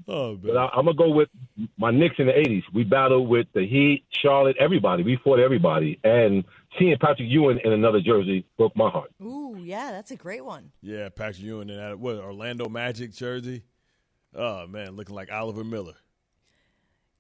Oh, 0.08 0.34
man. 0.34 0.42
But 0.44 0.58
I, 0.58 0.66
I'm 0.68 0.86
gonna 0.86 0.94
go 0.94 1.10
with 1.10 1.30
my 1.78 1.92
Knicks 1.92 2.16
in 2.20 2.28
the 2.28 2.34
'80s. 2.34 2.64
We 2.74 2.84
battled 2.84 3.28
with 3.28 3.48
the 3.54 3.68
Heat, 3.68 4.06
Charlotte, 4.12 4.56
everybody. 4.60 5.04
We 5.04 5.18
fought 5.18 5.40
everybody, 5.40 6.00
and 6.04 6.46
seeing 6.80 6.96
Patrick 6.98 7.30
Ewing 7.30 7.60
in 7.64 7.74
another 7.74 8.00
jersey 8.00 8.46
broke 8.58 8.76
my 8.76 8.90
heart. 8.90 9.12
Ooh, 9.22 9.58
yeah, 9.60 9.92
that's 9.92 10.12
a 10.12 10.16
great 10.16 10.46
one. 10.46 10.72
Yeah, 10.82 11.10
Patrick 11.10 11.40
Ewing 11.40 11.70
in 11.70 11.78
that 11.78 12.00
what 12.00 12.16
Orlando 12.16 12.70
Magic 12.70 13.14
jersey. 13.14 13.64
Oh 14.34 14.68
man, 14.68 14.96
looking 14.96 15.16
like 15.16 15.32
Oliver 15.32 15.64
Miller. 15.64 15.96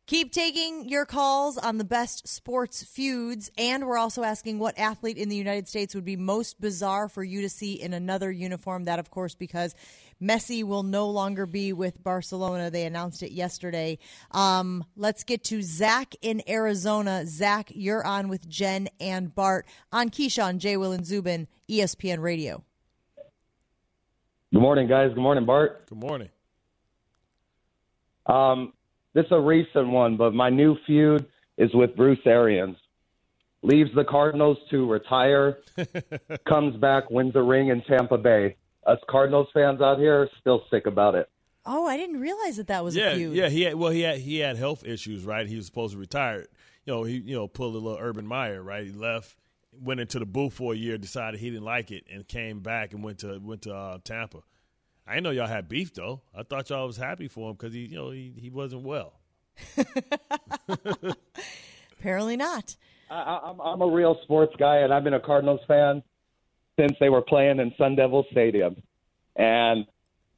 Keep 0.07 0.33
taking 0.33 0.87
your 0.87 1.03
calls 1.03 1.57
on 1.57 1.79
the 1.79 1.83
best 1.83 2.27
sports 2.27 2.83
feuds, 2.83 3.49
and 3.57 3.87
we're 3.87 3.97
also 3.97 4.21
asking 4.21 4.59
what 4.59 4.77
athlete 4.77 5.17
in 5.17 5.29
the 5.29 5.35
United 5.35 5.67
States 5.67 5.95
would 5.95 6.05
be 6.05 6.15
most 6.15 6.61
bizarre 6.61 7.09
for 7.09 7.23
you 7.23 7.41
to 7.41 7.49
see 7.49 7.73
in 7.73 7.91
another 7.91 8.31
uniform. 8.31 8.83
That, 8.83 8.99
of 8.99 9.09
course, 9.09 9.33
because 9.33 9.73
Messi 10.21 10.63
will 10.63 10.83
no 10.83 11.09
longer 11.09 11.47
be 11.47 11.73
with 11.73 12.03
Barcelona. 12.03 12.69
They 12.69 12.85
announced 12.85 13.23
it 13.23 13.31
yesterday. 13.31 13.97
Um, 14.29 14.85
let's 14.95 15.23
get 15.23 15.43
to 15.45 15.63
Zach 15.63 16.13
in 16.21 16.43
Arizona. 16.47 17.25
Zach, 17.25 17.71
you're 17.73 18.05
on 18.05 18.27
with 18.27 18.47
Jen 18.47 18.89
and 18.99 19.33
Bart 19.33 19.65
on 19.91 20.11
Keyshawn, 20.11 20.59
J. 20.59 20.77
Will, 20.77 20.91
and 20.91 21.03
Zubin, 21.03 21.47
ESPN 21.67 22.19
Radio. 22.19 22.63
Good 24.53 24.61
morning, 24.61 24.87
guys. 24.87 25.09
Good 25.15 25.23
morning, 25.23 25.47
Bart. 25.47 25.89
Good 25.89 25.97
morning. 25.97 26.29
Um, 28.27 28.73
this 29.15 29.25
is 29.25 29.31
a 29.31 29.39
recent 29.39 29.87
one, 29.87 30.17
but 30.17 30.33
my 30.33 30.49
new 30.49 30.75
feud 30.85 31.25
is 31.57 31.73
with 31.73 31.95
Bruce 31.95 32.19
Arians. 32.25 32.75
Leaves 33.63 33.89
the 33.95 34.03
Cardinals 34.03 34.57
to 34.69 34.87
retire, 34.87 35.59
comes 36.47 36.75
back, 36.75 37.09
wins 37.09 37.35
a 37.35 37.41
ring 37.41 37.69
in 37.69 37.81
Tampa 37.83 38.17
Bay. 38.17 38.57
Us 38.85 38.99
Cardinals 39.09 39.47
fans 39.53 39.81
out 39.81 39.97
here 39.97 40.21
are 40.21 40.29
still 40.39 40.63
sick 40.69 40.85
about 40.85 41.15
it. 41.15 41.29
Oh, 41.65 41.87
I 41.87 41.97
didn't 41.97 42.19
realize 42.19 42.57
that 42.57 42.67
that 42.67 42.83
was 42.83 42.95
yeah, 42.95 43.11
a 43.11 43.15
feud. 43.15 43.35
yeah. 43.35 43.49
He 43.49 43.63
had 43.63 43.75
well, 43.75 43.89
he 43.89 44.01
had 44.01 44.19
he 44.19 44.37
had 44.37 44.57
health 44.57 44.85
issues, 44.85 45.23
right? 45.23 45.47
He 45.47 45.55
was 45.55 45.65
supposed 45.65 45.93
to 45.93 45.99
retire. 45.99 46.45
You 46.85 46.93
know, 46.93 47.03
he 47.03 47.15
you 47.15 47.35
know 47.35 47.47
pulled 47.47 47.73
a 47.73 47.79
little 47.79 47.97
Urban 47.99 48.27
Meyer, 48.27 48.61
right? 48.61 48.85
He 48.85 48.91
left, 48.91 49.35
went 49.73 49.99
into 49.99 50.19
the 50.19 50.27
booth 50.27 50.53
for 50.53 50.73
a 50.73 50.77
year, 50.77 50.99
decided 50.99 51.39
he 51.39 51.49
didn't 51.49 51.65
like 51.65 51.89
it, 51.89 52.03
and 52.13 52.27
came 52.27 52.59
back 52.59 52.93
and 52.93 53.01
went 53.01 53.19
to 53.19 53.39
went 53.39 53.63
to 53.63 53.73
uh, 53.73 53.97
Tampa. 54.03 54.43
I 55.07 55.13
didn't 55.13 55.23
know 55.25 55.31
y'all 55.31 55.47
had 55.47 55.69
beef 55.69 55.93
though. 55.93 56.21
I 56.35 56.43
thought 56.43 56.69
y'all 56.69 56.87
was 56.87 56.97
happy 56.97 57.27
for 57.27 57.49
him 57.49 57.55
because 57.55 57.73
he, 57.73 57.85
you 57.85 57.95
know, 57.95 58.09
he, 58.11 58.33
he 58.37 58.49
wasn't 58.49 58.83
well. 58.83 59.13
Apparently 61.99 62.37
not. 62.37 62.75
I, 63.09 63.39
I'm, 63.43 63.59
I'm 63.61 63.81
a 63.81 63.87
real 63.87 64.17
sports 64.23 64.53
guy, 64.57 64.77
and 64.77 64.93
I've 64.93 65.03
been 65.03 65.13
a 65.13 65.19
Cardinals 65.19 65.61
fan 65.67 66.01
since 66.79 66.93
they 66.99 67.09
were 67.09 67.21
playing 67.21 67.59
in 67.59 67.73
Sun 67.77 67.95
Devil 67.95 68.25
Stadium. 68.31 68.75
And 69.35 69.85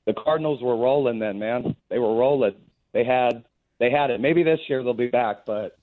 the 0.06 0.14
Cardinals 0.14 0.62
were 0.62 0.76
rolling 0.76 1.20
then, 1.20 1.40
man. 1.40 1.76
They 1.90 2.00
were 2.00 2.16
rolling. 2.16 2.56
They 2.94 3.04
had 3.04 3.44
they 3.80 3.92
had 3.92 4.10
it. 4.10 4.20
Maybe 4.20 4.44
this 4.44 4.60
year 4.68 4.84
they'll 4.84 4.94
be 4.94 5.08
back, 5.08 5.46
but 5.46 5.78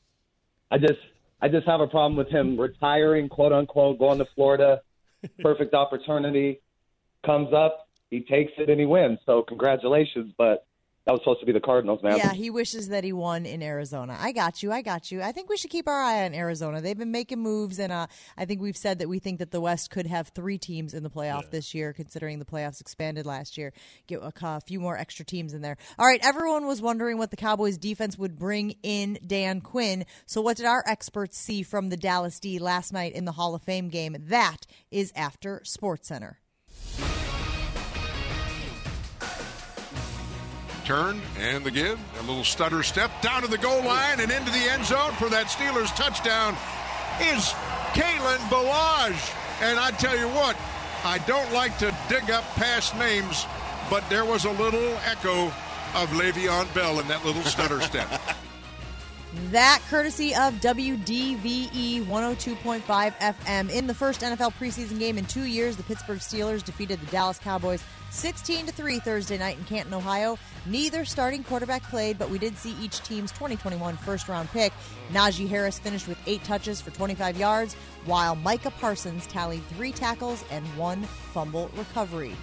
I 0.71 0.79
just 0.79 0.99
I 1.41 1.49
just 1.49 1.67
have 1.67 1.81
a 1.81 1.87
problem 1.87 2.17
with 2.17 2.29
him 2.29 2.59
retiring, 2.59 3.29
quote 3.29 3.53
unquote, 3.53 3.99
going 3.99 4.19
to 4.19 4.27
Florida. 4.35 4.81
Perfect 5.41 5.75
opportunity 5.75 6.61
comes 7.25 7.53
up, 7.55 7.84
he 8.11 8.21
takes 8.21 8.53
it 8.59 8.71
and 8.71 8.81
he 8.81 8.87
wins. 8.87 9.19
So 9.27 9.43
congratulations, 9.43 10.33
but 10.37 10.67
that 11.07 11.13
was 11.13 11.21
supposed 11.21 11.41
to 11.41 11.47
be 11.47 11.53
the 11.53 11.61
Cardinals, 11.61 12.03
man. 12.03 12.17
Yeah, 12.17 12.33
he 12.33 12.49
wishes 12.49 12.89
that 12.89 13.05
he 13.05 13.13
won 13.13 13.45
in 13.45 13.63
Arizona. 13.63 14.17
I 14.19 14.33
got 14.33 14.63
you. 14.63 14.73
I 14.73 14.81
got 14.81 15.13
you. 15.13 15.21
I 15.21 15.33
think 15.33 15.51
we 15.51 15.59
should 15.59 15.71
keep 15.71 15.87
our 15.87 16.01
eye 16.01 16.25
on 16.25 16.33
Arizona. 16.33 16.81
They've 16.81 16.97
been 16.97 17.11
making 17.11 17.41
moves, 17.41 17.79
and 17.79 17.93
uh, 17.93 18.07
I 18.39 18.47
think 18.47 18.63
we've 18.63 18.77
said 18.77 19.01
that 19.01 19.09
we 19.09 19.19
think 19.19 19.39
that 19.41 19.51
the 19.51 19.61
West 19.61 19.91
could 19.91 20.07
have 20.07 20.29
three 20.29 20.57
teams 20.57 20.95
in 20.95 21.03
the 21.03 21.11
playoff 21.11 21.43
yeah. 21.43 21.49
this 21.51 21.75
year, 21.75 21.93
considering 21.93 22.39
the 22.39 22.47
playoffs 22.47 22.81
expanded 22.81 23.27
last 23.27 23.59
year. 23.59 23.75
Get 24.07 24.23
a, 24.23 24.33
a 24.43 24.61
few 24.63 24.81
more 24.81 24.97
extra 24.97 25.27
teams 25.27 25.53
in 25.53 25.61
there. 25.61 25.77
All 25.99 26.07
right, 26.07 26.21
everyone 26.23 26.67
was 26.67 26.81
wondering 26.81 27.19
what 27.19 27.31
the 27.31 27.37
Cowboys 27.37 27.77
defense 27.77 28.17
would 28.17 28.39
bring 28.39 28.77
in 28.83 29.19
Dan 29.27 29.61
Quinn. 29.61 30.07
So, 30.25 30.41
what 30.41 30.57
did 30.57 30.65
our 30.65 30.83
experts 30.87 31.37
see 31.37 31.63
from 31.63 31.91
the 31.91 31.99
Dallas 31.99 32.41
D 32.41 32.59
last 32.59 32.95
night 32.95 33.13
in 33.13 33.27
the 33.27 33.33
Hall 33.33 33.55
of 33.55 33.63
Fame 33.63 33.91
game? 33.91 34.17
That 34.19 34.67
is 34.91 35.13
after 35.15 35.61
Sports 35.65 36.09
Center. 36.09 36.41
Turn 40.85 41.21
and 41.39 41.65
the 41.65 41.71
give. 41.71 41.99
A 42.19 42.23
little 42.23 42.45
stutter 42.45 42.83
step 42.83 43.11
down 43.23 43.43
to 43.43 43.49
the 43.49 43.59
goal 43.59 43.83
line 43.83 44.21
and 44.21 44.31
into 44.31 44.51
the 44.51 44.71
end 44.71 44.85
zone 44.85 45.13
for 45.13 45.29
that 45.31 45.47
Steelers 45.47 45.95
touchdown 45.97 46.55
is 47.21 47.53
Kalen 47.95 48.39
Ballage. 48.49 49.35
And 49.63 49.79
I 49.79 49.91
tell 49.93 50.17
you 50.17 50.29
what, 50.29 50.57
I 51.05 51.19
don't 51.27 51.53
like 51.53 51.79
to 51.79 51.95
dig 52.09 52.31
up 52.31 52.45
past 52.55 52.97
names, 52.97 53.47
but 53.89 54.09
there 54.11 54.25
was 54.25 54.45
a 54.45 54.51
little 54.53 54.97
echo 55.05 55.47
of 55.95 56.09
Le'Veon 56.11 56.73
Bell 56.75 57.01
in 57.01 57.09
that 57.09 57.25
little 57.25 57.43
stutter 57.43 57.81
step. 57.83 58.09
That 59.51 59.83
courtesy 59.89 60.35
of 60.35 60.55
WDVE 60.55 62.05
102.5 62.05 62.83
FM. 62.85 63.71
In 63.71 63.87
the 63.87 63.95
first 63.95 64.21
NFL 64.21 64.53
preseason 64.55 64.99
game 64.99 65.19
in 65.19 65.25
two 65.25 65.45
years, 65.45 65.77
the 65.77 65.83
Pittsburgh 65.83 66.21
Steelers 66.21 66.63
defeated 66.63 67.01
the 67.01 67.07
Dallas 67.07 67.39
Cowboys 67.39 67.83
16 68.15 68.67
to 68.67 68.73
3 68.73 69.01
Thursday 69.01 69.37
night 69.37 69.59
in 69.59 69.65
Canton, 69.65 69.93
Ohio. 69.93 70.39
Neither 70.67 71.05
starting 71.05 71.43
quarterback 71.43 71.83
played, 71.83 72.17
but 72.17 72.31
we 72.31 72.39
did 72.39 72.57
see 72.57 72.77
each 72.81 73.01
team's 73.01 73.33
2021 73.33 73.97
first 73.97 74.29
round 74.29 74.49
pick. 74.51 74.73
Najee 75.11 75.49
Harris 75.49 75.81
finished 75.81 76.07
with 76.07 76.17
eight 76.27 76.43
touches 76.45 76.81
for 76.81 76.93
25 76.93 77.37
yards, 77.37 77.75
while 78.07 78.37
Micah 78.37 78.71
Parsons 78.71 79.27
tallied 79.27 79.67
three 79.67 79.91
tackles 79.91 80.45
and 80.53 80.65
one 80.77 81.03
fumble 81.03 81.71
recovery. 81.77 82.37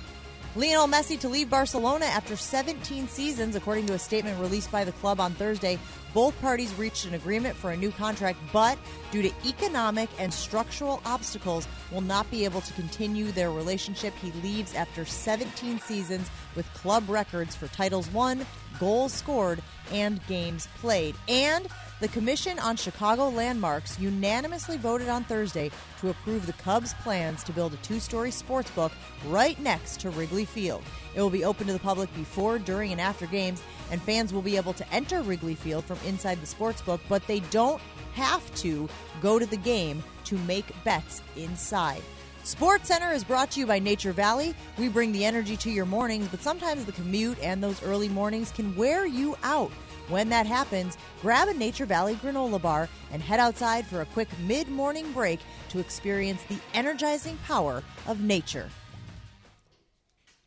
Lionel 0.57 0.88
Messi 0.88 1.17
to 1.21 1.29
leave 1.29 1.49
Barcelona 1.49 2.05
after 2.05 2.36
17 2.36 3.07
seasons, 3.07 3.55
according 3.55 3.86
to 3.86 3.93
a 3.93 3.99
statement 3.99 4.38
released 4.41 4.69
by 4.69 4.84
the 4.84 4.91
club 4.91 5.21
on 5.21 5.31
Thursday. 5.34 5.79
Both 6.13 6.39
parties 6.41 6.74
reached 6.76 7.06
an 7.06 7.13
agreement 7.13 7.56
for 7.56 7.71
a 7.71 7.78
new 7.78 7.91
contract, 7.91 8.38
but 8.52 8.78
due 9.12 9.21
to 9.21 9.32
economic 9.45 10.10
and 10.19 10.34
structural 10.34 11.02
obstacles, 11.06 11.67
will 11.91 12.02
not 12.02 12.30
be 12.30 12.43
able 12.43 12.62
to 12.62 12.74
continue 12.74 13.32
their 13.32 13.52
relationship. 13.52 14.13
He 14.15 14.32
leaves 14.41 14.76
after 14.76 15.06
17 15.06 15.80
seasons 15.80 16.30
with 16.56 16.71
club 16.74 17.10
records 17.10 17.56
for 17.56 17.67
titles 17.67 18.10
won, 18.10 18.45
goals 18.80 19.13
scored, 19.13 19.62
and 19.91 20.26
games 20.28 20.67
played. 20.80 21.15
And 21.30 21.67
the 22.02 22.08
Commission 22.10 22.60
on 22.60 22.76
Chicago 22.76 23.30
Landmarks 23.30 24.00
unanimously 24.00 24.78
voted 24.78 25.08
on 25.08 25.24
Thursday 25.24 25.71
to 26.00 26.10
approve 26.10 26.45
the 26.45 26.54
Cubs' 26.54 26.93
plans 26.95 27.43
to 27.43 27.54
build 27.54 27.74
a 27.74 27.78
two 27.78 28.00
story 28.00 28.32
sports 28.32 28.71
book 28.71 28.91
right 29.28 29.60
next 29.60 30.00
to 30.02 30.10
Wrigley 30.10 30.45
Field. 30.45 30.84
It 31.15 31.21
will 31.21 31.30
be 31.30 31.43
open 31.43 31.67
to 31.67 31.74
the 31.74 31.80
public 31.80 32.13
before, 32.15 32.58
during, 32.60 32.91
and 32.91 33.02
after 33.02 33.26
games, 33.28 33.62
and 33.91 34.02
fans 34.02 34.34
will 34.34 34.41
be 34.41 34.58
able 34.58 34.74
to 34.74 34.93
enter 34.93 35.21
Wrigley 35.21 35.56
Field 35.56 35.84
from 35.86 35.97
inside 36.06 36.41
the 36.41 36.47
sports 36.47 36.82
book, 36.82 37.02
but 37.10 37.26
they 37.28 37.41
don't 37.52 37.82
have 38.13 38.54
to 38.56 38.88
go 39.21 39.39
to 39.39 39.45
the 39.45 39.58
game 39.58 40.04
to 40.26 40.38
make 40.39 40.65
bets 40.84 41.21
inside. 41.36 42.02
Sports 42.43 42.88
Center 42.88 43.12
is 43.12 43.24
brought 43.24 43.52
to 43.52 43.60
you 43.60 43.67
by 43.67 43.78
Nature 43.78 44.13
Valley. 44.13 44.56
We 44.78 44.89
bring 44.89 45.12
the 45.12 45.26
energy 45.26 45.56
to 45.58 45.69
your 45.69 45.86
mornings, 45.86 46.28
but 46.30 46.41
sometimes 46.41 46.86
the 46.86 46.91
commute 46.91 47.38
and 47.39 47.63
those 47.63 47.84
early 47.84 48.10
mornings 48.10 48.52
can 48.52 48.76
wear 48.76 49.06
you 49.06 49.38
out. 49.43 49.71
When 50.08 50.30
that 50.30 50.47
happens, 50.47 50.97
grab 51.21 51.47
a 51.47 51.54
Nature 51.54 51.86
Valley 51.86 52.15
granola 52.15 52.62
bar 52.62 52.89
and 53.12 53.21
head 53.21 53.39
outside 53.39 53.86
for 53.86 54.02
a 54.02 54.06
quick 54.08 54.28
mid 54.45 54.67
morning 54.69 55.12
break 55.12 55.39
to 55.69 55.80
experience 55.80 56.41
the 56.43 56.58
energizing 56.74 57.38
power 57.45 57.84
of 58.08 58.21
nature. 58.21 58.69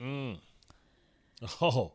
Mm. 0.02 0.38
Oh, 1.60 1.92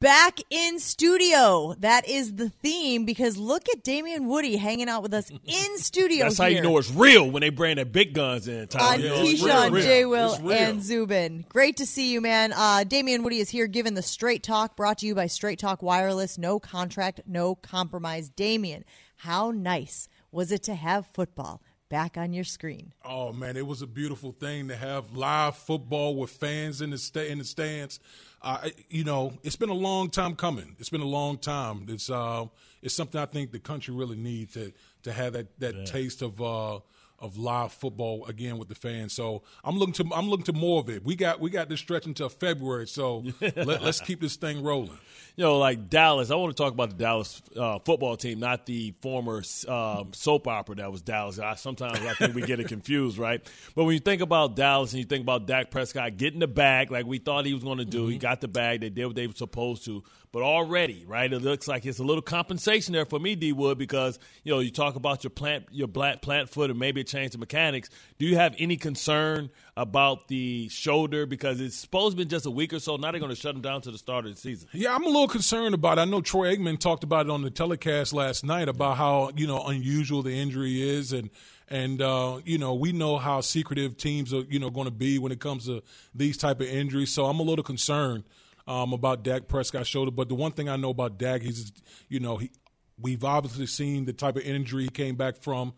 back 0.00 0.40
in 0.50 0.78
studio. 0.78 1.74
That 1.78 2.08
is 2.08 2.34
the 2.34 2.50
theme 2.50 3.04
because 3.04 3.36
look 3.36 3.68
at 3.68 3.82
Damien 3.82 4.26
Woody 4.26 4.56
hanging 4.56 4.88
out 4.88 5.02
with 5.02 5.14
us 5.14 5.30
in 5.30 5.78
studio. 5.78 6.24
That's 6.24 6.36
here. 6.38 6.44
how 6.44 6.48
you 6.50 6.62
know 6.62 6.78
it's 6.78 6.90
real 6.90 7.30
when 7.30 7.40
they 7.40 7.50
bring 7.50 7.76
their 7.76 7.84
big 7.84 8.14
guns 8.14 8.48
in. 8.48 8.68
Tom. 8.68 8.82
On 8.82 8.98
Keyshawn, 9.00 9.82
J. 9.82 10.04
Will, 10.04 10.50
and 10.50 10.82
Zubin. 10.82 11.44
Great 11.48 11.78
to 11.78 11.86
see 11.86 12.12
you, 12.12 12.20
man. 12.20 12.52
Uh, 12.54 12.84
Damien 12.84 13.22
Woody 13.22 13.38
is 13.38 13.50
here 13.50 13.66
giving 13.66 13.94
the 13.94 14.02
Straight 14.02 14.42
Talk, 14.42 14.76
brought 14.76 14.98
to 14.98 15.06
you 15.06 15.14
by 15.14 15.26
Straight 15.26 15.58
Talk 15.58 15.82
Wireless. 15.82 16.38
No 16.38 16.58
contract, 16.58 17.20
no 17.26 17.54
compromise. 17.54 18.28
Damien, 18.28 18.84
how 19.16 19.50
nice 19.50 20.08
was 20.30 20.52
it 20.52 20.62
to 20.64 20.74
have 20.74 21.06
football? 21.06 21.62
Back 21.88 22.16
on 22.16 22.32
your 22.32 22.44
screen. 22.44 22.92
Oh 23.04 23.32
man, 23.32 23.56
it 23.56 23.66
was 23.66 23.82
a 23.82 23.86
beautiful 23.86 24.32
thing 24.32 24.68
to 24.68 24.76
have 24.76 25.16
live 25.16 25.56
football 25.56 26.16
with 26.16 26.30
fans 26.30 26.80
in 26.80 26.90
the 26.90 26.98
sta- 26.98 27.30
in 27.30 27.38
the 27.38 27.44
stands 27.44 28.00
uh, 28.46 28.68
you 28.88 29.02
know, 29.02 29.32
it's 29.42 29.56
been 29.56 29.70
a 29.70 29.74
long 29.74 30.08
time 30.08 30.36
coming. 30.36 30.76
It's 30.78 30.88
been 30.88 31.00
a 31.00 31.04
long 31.04 31.36
time. 31.36 31.86
It's 31.88 32.08
uh, 32.08 32.46
it's 32.80 32.94
something 32.94 33.20
I 33.20 33.26
think 33.26 33.50
the 33.50 33.58
country 33.58 33.92
really 33.92 34.16
needs 34.16 34.54
to 34.54 34.72
to 35.02 35.12
have 35.12 35.32
that 35.32 35.58
that 35.58 35.74
yeah. 35.74 35.84
taste 35.84 36.22
of 36.22 36.40
uh, 36.40 36.78
of 37.18 37.38
live 37.38 37.72
football 37.72 38.26
again 38.26 38.58
with 38.58 38.68
the 38.68 38.74
fans. 38.74 39.12
So 39.12 39.42
I'm 39.64 39.78
looking 39.78 39.94
to 39.94 40.14
I'm 40.14 40.28
looking 40.28 40.44
to 40.46 40.52
more 40.52 40.80
of 40.80 40.88
it. 40.88 41.04
We 41.04 41.16
got 41.16 41.40
we 41.40 41.50
got 41.50 41.68
this 41.68 41.80
stretch 41.80 42.06
until 42.06 42.28
February, 42.28 42.86
so 42.86 43.24
let, 43.40 43.82
us 43.82 44.00
keep 44.00 44.20
this 44.20 44.36
thing 44.36 44.62
rolling. 44.62 44.98
You 45.36 45.44
know, 45.44 45.58
like 45.58 45.88
Dallas. 45.88 46.30
I 46.30 46.34
want 46.34 46.56
to 46.56 46.62
talk 46.62 46.72
about 46.72 46.90
the 46.90 46.96
Dallas 46.96 47.42
uh, 47.56 47.78
football 47.80 48.16
team, 48.16 48.40
not 48.40 48.66
the 48.66 48.94
former 49.00 49.42
um, 49.68 50.12
soap 50.12 50.48
opera 50.48 50.76
that 50.76 50.92
was 50.92 51.02
Dallas. 51.02 51.38
I, 51.38 51.54
sometimes 51.54 52.00
I 52.00 52.14
think 52.14 52.34
we 52.34 52.42
get 52.42 52.60
it 52.60 52.68
confused, 52.68 53.18
right? 53.18 53.40
But 53.74 53.84
when 53.84 53.94
you 53.94 54.00
think 54.00 54.22
about 54.22 54.56
Dallas 54.56 54.92
and 54.92 54.98
you 54.98 55.06
think 55.06 55.22
about 55.22 55.46
Dak 55.46 55.70
Prescott 55.70 56.16
getting 56.16 56.40
the 56.40 56.46
bag 56.46 56.90
like 56.90 57.06
we 57.06 57.18
thought 57.18 57.46
he 57.46 57.54
was 57.54 57.64
going 57.64 57.78
to 57.78 57.84
do, 57.84 58.02
mm-hmm. 58.02 58.12
he 58.12 58.18
got 58.18 58.40
the 58.40 58.48
bag. 58.48 58.80
They 58.80 58.90
did 58.90 59.06
what 59.06 59.16
they 59.16 59.26
were 59.26 59.34
supposed 59.34 59.84
to. 59.86 60.02
But 60.32 60.42
already, 60.42 61.04
right, 61.06 61.32
it 61.32 61.40
looks 61.40 61.66
like 61.66 61.86
it's 61.86 61.98
a 61.98 62.04
little 62.04 62.22
compensation 62.22 62.92
there 62.92 63.06
for 63.06 63.18
me, 63.18 63.34
D 63.36 63.52
Wood, 63.52 63.78
because 63.78 64.18
you 64.44 64.52
know 64.52 64.60
you 64.60 64.70
talk 64.70 64.96
about 64.96 65.24
your 65.24 65.30
plant, 65.30 65.66
your 65.70 65.88
plant, 65.88 66.20
plant 66.20 66.50
foot, 66.50 66.70
and 66.70 66.78
maybe 66.78 67.00
a 67.00 67.04
change 67.04 67.32
the 67.32 67.38
mechanics. 67.38 67.88
Do 68.18 68.26
you 68.26 68.36
have 68.36 68.54
any 68.58 68.76
concern 68.76 69.50
about 69.76 70.28
the 70.28 70.68
shoulder 70.68 71.26
because 71.26 71.60
it's 71.60 71.76
supposed 71.76 72.16
to 72.16 72.24
be 72.24 72.28
just 72.28 72.44
a 72.46 72.50
week 72.50 72.72
or 72.72 72.80
so? 72.80 72.96
Now 72.96 73.12
they're 73.12 73.20
going 73.20 73.34
to 73.34 73.40
shut 73.40 73.54
him 73.54 73.62
down 73.62 73.80
to 73.82 73.90
the 73.90 73.98
start 73.98 74.26
of 74.26 74.34
the 74.34 74.40
season. 74.40 74.68
Yeah, 74.72 74.94
I'm 74.94 75.04
a 75.04 75.08
little 75.08 75.28
concerned 75.28 75.74
about. 75.74 75.98
it. 75.98 76.02
I 76.02 76.04
know 76.04 76.20
Troy 76.20 76.54
Aikman 76.54 76.78
talked 76.78 77.04
about 77.04 77.26
it 77.26 77.30
on 77.30 77.42
the 77.42 77.50
telecast 77.50 78.12
last 78.12 78.44
night 78.44 78.68
about 78.68 78.96
how 78.96 79.30
you 79.36 79.46
know 79.46 79.62
unusual 79.64 80.22
the 80.22 80.32
injury 80.32 80.82
is 80.82 81.12
and 81.12 81.30
and 81.68 82.02
uh, 82.02 82.40
you 82.44 82.58
know 82.58 82.74
we 82.74 82.92
know 82.92 83.16
how 83.16 83.40
secretive 83.40 83.96
teams 83.96 84.34
are 84.34 84.42
you 84.42 84.58
know 84.58 84.70
going 84.70 84.86
to 84.86 84.90
be 84.90 85.18
when 85.18 85.32
it 85.32 85.40
comes 85.40 85.66
to 85.66 85.82
these 86.14 86.36
type 86.36 86.60
of 86.60 86.66
injuries. 86.66 87.12
So 87.12 87.26
I'm 87.26 87.40
a 87.40 87.44
little 87.44 87.64
concerned 87.64 88.24
um, 88.66 88.92
about 88.92 89.22
Dak 89.22 89.48
Prescott's 89.48 89.88
shoulder. 89.88 90.10
But 90.10 90.28
the 90.28 90.34
one 90.34 90.52
thing 90.52 90.68
I 90.68 90.76
know 90.76 90.90
about 90.90 91.18
Dak, 91.18 91.42
he's 91.42 91.72
you 92.08 92.20
know 92.20 92.36
he. 92.36 92.50
We've 92.98 93.24
obviously 93.24 93.66
seen 93.66 94.06
the 94.06 94.14
type 94.14 94.36
of 94.36 94.42
injury 94.42 94.84
he 94.84 94.88
came 94.88 95.16
back 95.16 95.36
from 95.36 95.74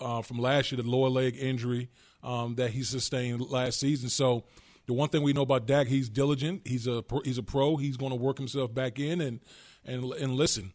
uh, 0.00 0.22
from 0.22 0.38
last 0.38 0.72
year, 0.72 0.80
the 0.82 0.88
lower 0.88 1.10
leg 1.10 1.36
injury 1.38 1.90
um, 2.22 2.54
that 2.54 2.70
he 2.70 2.82
sustained 2.82 3.42
last 3.50 3.78
season. 3.78 4.08
So 4.08 4.44
the 4.86 4.94
one 4.94 5.10
thing 5.10 5.22
we 5.22 5.32
know 5.32 5.42
about 5.42 5.66
Dak, 5.66 5.86
he's 5.86 6.08
diligent. 6.08 6.62
He's 6.66 6.86
a 6.86 7.04
he's 7.24 7.38
a 7.38 7.42
pro. 7.42 7.76
He's 7.76 7.96
going 7.96 8.12
to 8.12 8.16
work 8.16 8.38
himself 8.38 8.74
back 8.74 8.98
in 8.98 9.20
and 9.20 9.40
and 9.84 10.04
and 10.14 10.34
listen. 10.34 10.72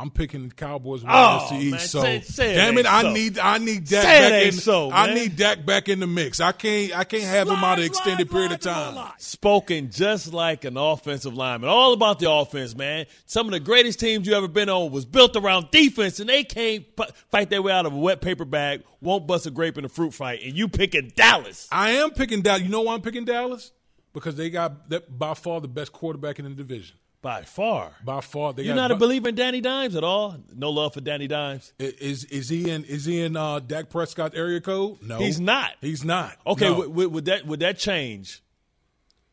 I'm 0.00 0.10
picking 0.10 0.48
the 0.48 0.54
Cowboys 0.54 1.02
winning 1.02 1.16
oh, 1.16 1.46
the 1.50 1.56
East. 1.56 1.70
Man, 1.70 1.80
so 1.80 2.00
say, 2.02 2.20
say 2.20 2.54
damn 2.54 2.78
it, 2.78 2.86
I 2.86 3.02
so. 3.02 3.12
need 3.12 3.38
I 3.38 3.58
need 3.58 3.84
Dak 3.86 4.02
say 4.02 4.30
back 4.30 4.46
in. 4.46 4.52
So, 4.52 4.90
I 4.90 5.14
need 5.14 5.36
Dak 5.36 5.66
back 5.66 5.88
in 5.88 6.00
the 6.00 6.06
mix. 6.06 6.40
I 6.40 6.52
can't 6.52 6.96
I 6.96 7.04
can't 7.04 7.24
have 7.24 7.48
him 7.48 7.62
out 7.62 7.78
an 7.78 7.84
extended 7.84 8.30
period 8.30 8.52
of 8.52 8.60
time. 8.60 9.12
Spoken 9.18 9.90
just 9.90 10.32
like 10.32 10.64
an 10.64 10.76
offensive 10.76 11.34
lineman. 11.34 11.68
All 11.68 11.92
about 11.92 12.18
the 12.18 12.30
offense, 12.30 12.74
man. 12.74 13.06
Some 13.26 13.46
of 13.46 13.52
the 13.52 13.60
greatest 13.60 14.00
teams 14.00 14.26
you 14.26 14.34
ever 14.34 14.48
been 14.48 14.68
on 14.68 14.90
was 14.90 15.04
built 15.04 15.36
around 15.36 15.70
defense, 15.70 16.20
and 16.20 16.28
they 16.28 16.44
can't 16.44 16.84
fight 17.30 17.50
their 17.50 17.62
way 17.62 17.72
out 17.72 17.86
of 17.86 17.92
a 17.92 17.98
wet 17.98 18.20
paper 18.20 18.44
bag. 18.44 18.82
Won't 19.00 19.26
bust 19.26 19.46
a 19.46 19.50
grape 19.50 19.78
in 19.78 19.84
a 19.84 19.88
fruit 19.88 20.14
fight, 20.14 20.40
and 20.42 20.56
you 20.56 20.68
picking 20.68 21.12
Dallas. 21.14 21.68
I 21.70 21.90
am 21.92 22.10
picking 22.10 22.42
Dallas. 22.42 22.62
You 22.62 22.68
know 22.68 22.82
why 22.82 22.94
I'm 22.94 23.02
picking 23.02 23.24
Dallas? 23.24 23.72
because 24.12 24.36
they 24.36 24.50
got 24.50 24.88
that 24.90 25.18
by 25.18 25.34
far 25.34 25.60
the 25.60 25.68
best 25.68 25.92
quarterback 25.92 26.38
in 26.38 26.44
the 26.44 26.50
division. 26.50 26.96
By 27.22 27.42
far, 27.42 27.92
by 28.02 28.20
far, 28.22 28.54
they 28.54 28.62
You're 28.62 28.74
not 28.74 28.90
a 28.90 28.94
bu- 28.94 29.00
believer 29.00 29.28
in 29.28 29.34
Danny 29.34 29.60
Dimes 29.60 29.94
at 29.94 30.02
all. 30.02 30.36
No 30.54 30.70
love 30.70 30.94
for 30.94 31.02
Danny 31.02 31.26
Dimes. 31.28 31.72
Is 31.78 32.24
is 32.24 32.48
he 32.48 32.70
in 32.70 32.84
is 32.84 33.04
he 33.04 33.20
in 33.20 33.36
uh, 33.36 33.58
Dak 33.60 33.90
Prescott 33.90 34.32
area 34.34 34.58
code? 34.60 35.02
No, 35.02 35.18
He's 35.18 35.38
not. 35.38 35.72
He's 35.82 36.02
not. 36.02 36.36
Okay, 36.46 36.64
No. 36.70 36.78
would, 36.78 36.88
would, 36.94 37.12
would 37.12 37.24
that 37.26 37.46
would 37.46 37.60
that 37.60 37.76
change 37.78 38.42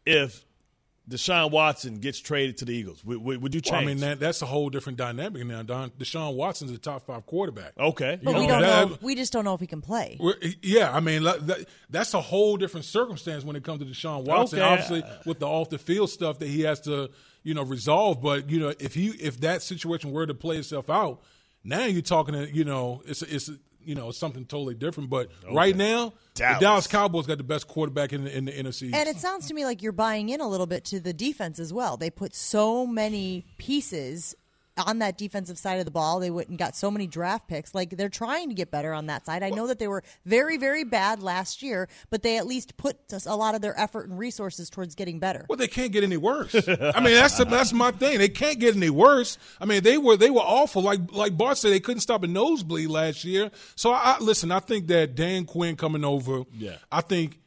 if 0.06 0.44
Deshaun 1.10 1.52
Watson 1.52 2.00
gets 2.00 2.20
traded 2.20 2.58
to 2.58 2.66
the 2.66 2.74
Eagles? 2.74 3.04
Would, 3.06 3.18
would, 3.24 3.42
would 3.42 3.56
you 3.56 3.62
change? 3.62 3.72
Well, 3.72 3.82
I 3.82 3.86
mean, 3.86 3.98
that, 4.00 4.20
that's 4.20 4.42
a 4.42 4.46
whole 4.46 4.70
different 4.70 4.98
dynamic 4.98 5.46
now. 5.46 5.64
Don, 5.64 5.90
Deshaun 5.92 6.36
Watson's 6.36 6.72
a 6.72 6.78
top 6.78 7.06
five 7.06 7.26
quarterback. 7.26 7.72
Okay. 7.80 8.20
But 8.22 8.32
You 8.32 8.42
we 8.42 8.48
know, 8.48 8.54
don't 8.60 8.62
that- 8.64 8.90
know. 8.90 8.98
We 9.02 9.16
just 9.16 9.32
don't 9.32 9.46
know 9.46 9.54
if 9.54 9.62
he 9.62 9.68
can 9.68 9.82
play. 9.82 10.18
We're- 10.20 10.56
Yeah, 10.62 10.92
I 10.94 11.00
mean 11.00 11.24
that, 11.24 11.66
that's 11.90 12.14
a 12.14 12.20
whole 12.22 12.58
different 12.58 12.86
circumstance 12.86 13.46
when 13.46 13.56
it 13.56 13.64
comes 13.64 13.80
to 13.80 13.86
Deshaun 13.86 14.26
Watson. 14.26 14.60
Okay. 14.60 14.68
Obviously, 14.68 15.04
with 15.26 15.40
the 15.40 15.48
off 15.48 15.70
the 15.70 15.78
field 15.78 16.10
stuff 16.10 16.40
that 16.40 16.48
he 16.50 16.62
has 16.64 16.82
to 16.82 17.10
you 17.44 17.54
know 17.54 17.64
resolve. 17.64 18.22
But 18.22 18.50
you 18.50 18.60
know, 18.60 18.74
if 18.80 18.98
you 18.98 19.14
if 19.20 19.40
that 19.42 19.62
situation 19.62 20.12
were 20.12 20.26
to 20.28 20.34
play 20.34 20.58
itself 20.58 20.90
out, 20.90 21.22
now 21.64 21.86
you're 21.86 22.02
talking. 22.02 22.34
To, 22.34 22.54
you 22.54 22.66
know, 22.66 23.02
it's 23.06 23.22
it's 23.22 23.50
you 23.88 23.96
know 23.96 24.12
something 24.12 24.46
totally 24.46 24.76
different. 24.76 25.10
But 25.10 25.30
right 25.52 25.76
now, 25.76 26.14
Dallas. 26.34 26.60
the 26.60 26.66
Dallas 26.66 26.88
Cowboys 26.88 27.26
got 27.26 27.38
the 27.38 27.44
best 27.44 27.68
quarterback 27.68 28.14
in 28.14 28.26
the, 28.26 28.38
in 28.38 28.46
the 28.46 28.52
NFC. 28.52 28.94
And 28.94 29.08
it 29.08 29.18
sounds 29.18 29.48
to 29.48 29.54
me 29.54 29.66
like 29.66 29.82
you're 29.82 29.92
buying 29.92 30.30
in 30.30 30.42
a 30.42 30.48
little 30.48 30.68
bit 30.68 30.86
to 30.86 31.00
the 31.00 31.14
defense 31.14 31.60
as 31.60 31.74
well. 31.74 31.98
They 31.98 32.10
put 32.10 32.36
so 32.36 32.86
many 32.86 33.46
pieces 33.58 34.36
on 34.78 35.00
that 35.00 35.18
defensive 35.18 35.58
side 35.58 35.80
of 35.80 35.86
the 35.86 35.92
ball. 35.92 36.20
They 36.20 36.30
went 36.30 36.50
and 36.50 36.58
got 36.58 36.76
so 36.76 36.92
many 36.92 37.08
draft 37.08 37.48
picks. 37.48 37.74
Like 37.74 37.92
they're 37.92 38.10
trying 38.10 38.50
to 38.50 38.56
get 38.56 38.72
better 38.72 38.94
on 38.94 39.08
that 39.08 39.26
side. 39.26 39.44
I 39.44 39.50
know 39.50 39.68
that 39.68 39.80
they 39.80 39.88
were 39.88 40.04
very, 40.26 40.58
very 40.58 40.84
bad 40.84 41.22
last 41.22 41.62
year, 41.62 41.88
but 42.10 42.24
they 42.24 42.38
at 42.38 42.48
least 42.48 42.78
put 42.78 42.98
a 43.26 43.36
lot 43.36 43.56
of 43.56 43.62
their 43.62 43.78
effort 43.80 44.10
and 44.10 44.18
resources 44.18 44.70
towards 44.70 44.96
getting 44.96 45.20
better. 45.20 45.46
Well, 45.50 45.58
they 45.58 45.68
can't 45.68 45.92
get 45.92 46.04
any 46.04 46.18
worse. 46.18 46.56
I 46.56 47.00
mean, 47.02 47.14
that's 47.14 47.38
the, 47.38 47.46
that's 47.46 47.74
my 47.74 47.92
thing. 47.92 48.20
They 48.20 48.30
can't 48.30 48.60
get 48.60 48.76
any 48.76 48.90
worse. 48.90 49.38
I 49.60 49.66
mean, 49.66 49.84
they 49.84 49.98
were 49.98 50.18
they 50.18 50.30
were 50.30 50.42
awful. 50.42 50.82
Like 50.82 51.12
like 51.12 51.38
Bart 51.38 51.58
said, 51.58 51.72
they 51.72 51.80
couldn't 51.80 52.02
stop 52.02 52.24
a 52.24 52.28
nosebleed 52.28 52.90
last 52.90 53.24
year. 53.24 53.52
So 53.76 53.92
I, 53.92 54.16
I 54.18 54.20
listen. 54.20 54.52
I 54.52 54.60
think 54.60 54.88
that 54.88 55.16
Dan 55.16 55.46
Quinn 55.46 55.76
coming 55.76 56.04
over. 56.04 56.44
Yeah. 56.54 56.78
I 56.92 57.02
think 57.02 57.40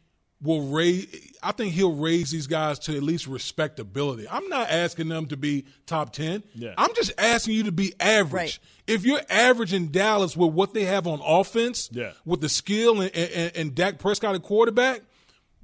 will 0.43 0.69
raise. 0.69 1.33
I 1.43 1.53
think 1.53 1.73
he'll 1.75 1.95
raise 1.97 2.31
these 2.31 2.47
guys 2.47 2.79
to 2.81 2.97
at 2.97 3.03
least 3.03 3.27
respectability. 3.27 4.27
I'm 4.31 4.49
not 4.49 4.71
asking 4.71 5.09
them 5.09 5.27
to 5.27 5.37
be 5.37 5.67
top 5.87 6.13
ten. 6.13 6.43
Yeah. 6.55 6.75
I'm 6.79 6.95
just 6.95 7.13
asking 7.19 7.55
you 7.55 7.65
to 7.65 7.73
be 7.73 7.93
average. 8.01 8.61
If 8.87 9.05
you're 9.05 9.21
average 9.29 9.73
in 9.75 9.91
Dallas 9.93 10.37
with 10.37 10.53
what 10.53 10.73
they 10.75 10.85
have 10.85 11.07
on 11.07 11.21
offense, 11.25 11.89
Yeah. 11.93 12.13
with 12.25 12.41
the 12.41 12.49
skill 12.49 13.01
and, 13.01 13.15
and, 13.15 13.53
and 13.57 13.75
Dak 13.75 13.99
Prescott 13.99 14.35
at 14.35 14.43
quarterback, 14.43 15.03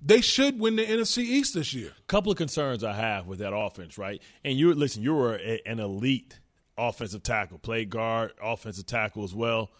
they 0.02 0.20
should 0.20 0.60
win 0.60 0.76
the 0.76 0.84
NFC 0.84 1.18
East 1.18 1.54
this 1.54 1.72
year. 1.72 1.92
couple 2.06 2.30
of 2.30 2.38
concerns 2.38 2.84
I 2.84 2.92
have 2.92 3.26
with 3.26 3.38
that 3.40 3.54
offense, 3.56 3.96
right? 3.98 4.20
And 4.44 4.58
you 4.58 4.74
listen, 4.74 5.02
you 5.02 5.14
were 5.14 5.36
a, 5.36 5.60
an 5.66 5.80
elite 5.80 6.38
offensive 6.78 7.22
tackle, 7.22 7.58
play 7.58 7.86
guard, 7.86 8.32
offensive 8.42 8.84
tackle 8.86 9.24
as 9.24 9.34
well. 9.34 9.70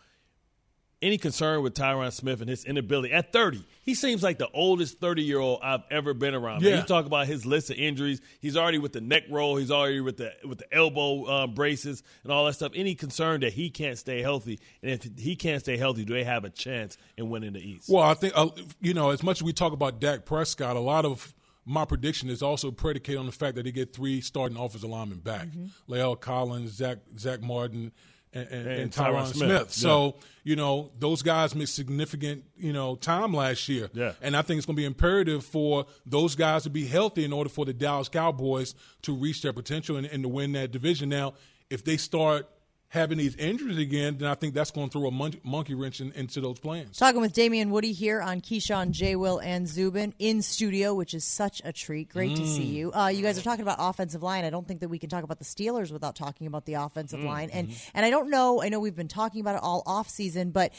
Any 1.03 1.19
concern 1.19 1.63
with 1.63 1.75
Tyron 1.75 2.11
Smith 2.11 2.41
and 2.41 2.49
his 2.49 2.65
inability 2.65 3.13
at 3.13 3.31
30? 3.31 3.63
He 3.83 3.95
seems 3.95 4.23
like 4.23 4.39
the 4.39 4.49
oldest 4.55 4.99
30 4.99 5.23
year 5.23 5.39
old 5.39 5.61
I've 5.63 5.83
ever 5.91 6.15
been 6.15 6.35
around. 6.35 6.63
Man, 6.63 6.71
Yeah. 6.73 6.77
You 6.79 6.85
talk 6.85 7.05
about 7.05 7.27
his 7.27 7.45
list 7.45 7.69
of 7.69 7.77
injuries. 7.77 8.23
He's 8.41 8.57
already 8.57 8.79
with 8.79 8.95
the 8.95 9.03
neck 9.03 9.25
roll. 9.29 9.57
He's 9.57 9.71
already 9.71 10.01
with 10.01 10.17
the 10.17 10.33
with 10.45 10.59
the 10.59 10.75
elbow 10.75 11.25
uh, 11.25 11.47
braces 11.49 12.03
and 12.23 12.33
all 12.33 12.47
that 12.47 12.55
stuff. 12.55 12.73
Any 12.75 12.95
concern 12.95 13.43
that 13.43 13.53
he 13.53 13.69
can't 13.69 13.99
stay 13.99 14.23
healthy? 14.23 14.59
And 14.83 14.91
if 14.91 15.07
he 15.19 15.37
can't 15.37 15.61
stay 15.61 15.77
healthy, 15.77 16.07
do 16.07 16.15
they 16.15 16.25
have 16.25 16.45
a 16.45 16.51
chance 16.51 16.97
in 17.19 17.29
winning 17.29 17.53
the 17.53 17.61
East? 17.61 17.91
Well, 17.91 18.03
I 18.03 18.15
think 18.15 18.33
uh, 18.35 18.49
you 18.81 18.95
know 18.95 19.11
as 19.11 19.23
much 19.23 19.39
as 19.39 19.43
we 19.43 19.53
talk 19.53 19.75
about 19.75 20.01
Dak 20.01 20.25
Prescott, 20.25 20.77
a 20.77 20.81
lot 20.81 21.05
of 21.05 21.35
my 21.67 21.85
prediction 21.85 22.31
is 22.31 22.43
also 22.43 22.71
predicated 22.71 23.19
on 23.19 23.27
the 23.27 23.33
fact 23.33 23.57
that 23.57 23.65
they 23.65 23.73
get 23.73 23.93
three 23.93 24.23
starting 24.23 24.57
offensive 24.57 24.89
linemen 24.89 25.19
back: 25.19 25.49
La'el 25.91 26.19
Collins, 26.19 26.71
Zach 26.73 26.99
Zach 27.19 27.43
Martin, 27.43 27.93
and, 28.37 28.49
and, 28.51 28.69
And 28.69 28.91
Tyron 28.93 29.13
Tyron 29.15 29.27
Smith. 29.27 29.37
Smith. 29.37 29.61
Yeah. 29.63 29.65
So 29.69 30.17
you 30.45 30.57
know 30.57 30.91
those 30.99 31.23
guys 31.23 31.55
missed 31.55 31.75
significant 31.75 32.45
you 32.57 32.73
know 32.73 32.97
time 32.97 33.33
last 33.35 33.69
year, 33.69 33.91
Yeah. 33.95 34.13
and 34.23 34.37
I 34.37 34.43
think 34.43 34.59
it's 34.59 34.67
going 34.67 34.77
to 34.77 34.81
be 34.81 34.87
imperative 34.87 35.45
for 35.45 35.87
those 36.05 36.35
guys 36.35 36.63
to 36.65 36.71
be 36.71 36.87
healthy 36.87 37.25
in 37.25 37.33
order 37.33 37.51
for 37.51 37.65
the 37.65 37.73
Dallas 37.73 38.09
Cowboys 38.09 38.75
to 39.03 39.15
reach 39.15 39.43
their 39.43 39.53
potential 39.53 39.97
and, 39.97 40.07
and 40.07 40.23
to 40.23 40.29
win 40.29 40.53
that 40.53 40.71
division. 40.73 41.09
Now, 41.09 41.35
if 41.71 41.85
they 41.85 41.97
start 41.97 42.49
having 42.89 43.19
these 43.19 43.35
injuries 43.37 43.79
again, 43.79 44.17
then 44.19 44.29
I 44.29 44.35
think 44.35 44.55
that's 44.55 44.71
going 44.71 44.89
to 44.89 44.93
throw 44.99 45.09
a 45.09 45.11
mon- 45.11 45.41
monkey 45.43 45.75
wrench 45.75 46.01
in, 46.01 46.13
into 46.13 46.41
those 46.41 46.59
plans. 46.59 46.97
Talking 46.97 47.21
with 47.21 47.33
Damien 47.33 47.71
Woody 47.71 47.93
here 47.93 48.21
on 48.23 48.41
Keyshawn, 48.41 48.93
J. 48.93 49.17
Will, 49.17 49.39
and 49.39 49.67
Zubin 49.69 50.15
in 50.19 50.41
studio, 50.41 50.95
which 50.95 51.13
is 51.13 51.25
such 51.25 51.61
a 51.65 51.73
treat. 51.73 52.09
Great 52.11 52.37
to 52.37 52.47
see 52.47 52.65
Mm. 52.65 52.73
you. 52.73 52.93
Uh, 52.93 53.09
you 53.09 53.23
guys 53.23 53.37
are 53.39 53.43
talking 53.43 53.63
about 53.63 53.77
offensive 53.81 54.23
line. 54.23 54.45
I 54.45 54.51
don't 54.51 54.67
think 54.69 54.81
that 54.81 54.89
we 54.89 54.99
can 54.99 55.11
talk 55.11 55.25
about 55.25 55.39
the 55.39 55.45
Steelers 55.45 55.91
without 55.91 56.15
talking 56.17 56.47
about 56.47 56.65
the 56.65 56.75
offensive 56.75 57.21
Mm, 57.21 57.27
line. 57.27 57.51
And 57.51 57.69
mm-hmm. 57.69 57.91
and 57.95 58.07
I 58.07 58.11
don't 58.11 58.31
know. 58.31 58.63
I 58.63 58.69
know 58.69 58.79
we've 58.81 58.95
been 58.97 59.09
talking 59.09 59.41
about 59.41 59.57
it 59.57 59.63
all 59.63 59.83
off 59.85 60.09
season, 60.09 60.51
but 60.53 60.73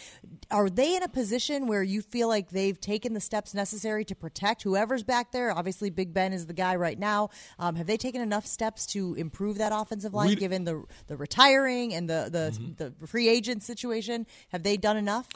are 0.49 0.69
they 0.69 0.95
in 0.95 1.03
a 1.03 1.09
position 1.09 1.67
where 1.67 1.83
you 1.83 2.01
feel 2.01 2.27
like 2.29 2.49
they've 2.51 2.79
taken 2.79 3.13
the 3.13 3.19
steps 3.21 3.53
necessary 3.53 4.05
to 4.05 4.15
protect 4.15 4.63
whoever's 4.63 5.03
back 5.03 5.31
there? 5.33 5.51
Obviously, 5.51 5.89
Big 5.89 6.13
Ben 6.13 6.31
is 6.33 6.45
the 6.47 6.53
guy 6.53 6.75
right 6.77 6.97
now. 6.97 7.29
Um, 7.59 7.75
have 7.75 7.85
they 7.87 7.97
taken 7.97 8.21
enough 8.21 8.45
steps 8.45 8.85
to 8.87 9.13
improve 9.15 9.57
that 9.57 9.71
offensive 9.75 10.13
line, 10.13 10.29
We- 10.29 10.35
given 10.35 10.63
the 10.63 10.83
the 11.07 11.17
retiring 11.17 11.93
and 11.97 12.09
the 12.09 12.29
the, 12.31 12.51
Mm-hmm. 12.53 12.99
the 13.01 13.07
free 13.07 13.27
agent 13.27 13.63
situation? 13.63 14.25
Have 14.49 14.63
they 14.63 14.77
done 14.77 14.97
enough? 14.97 15.27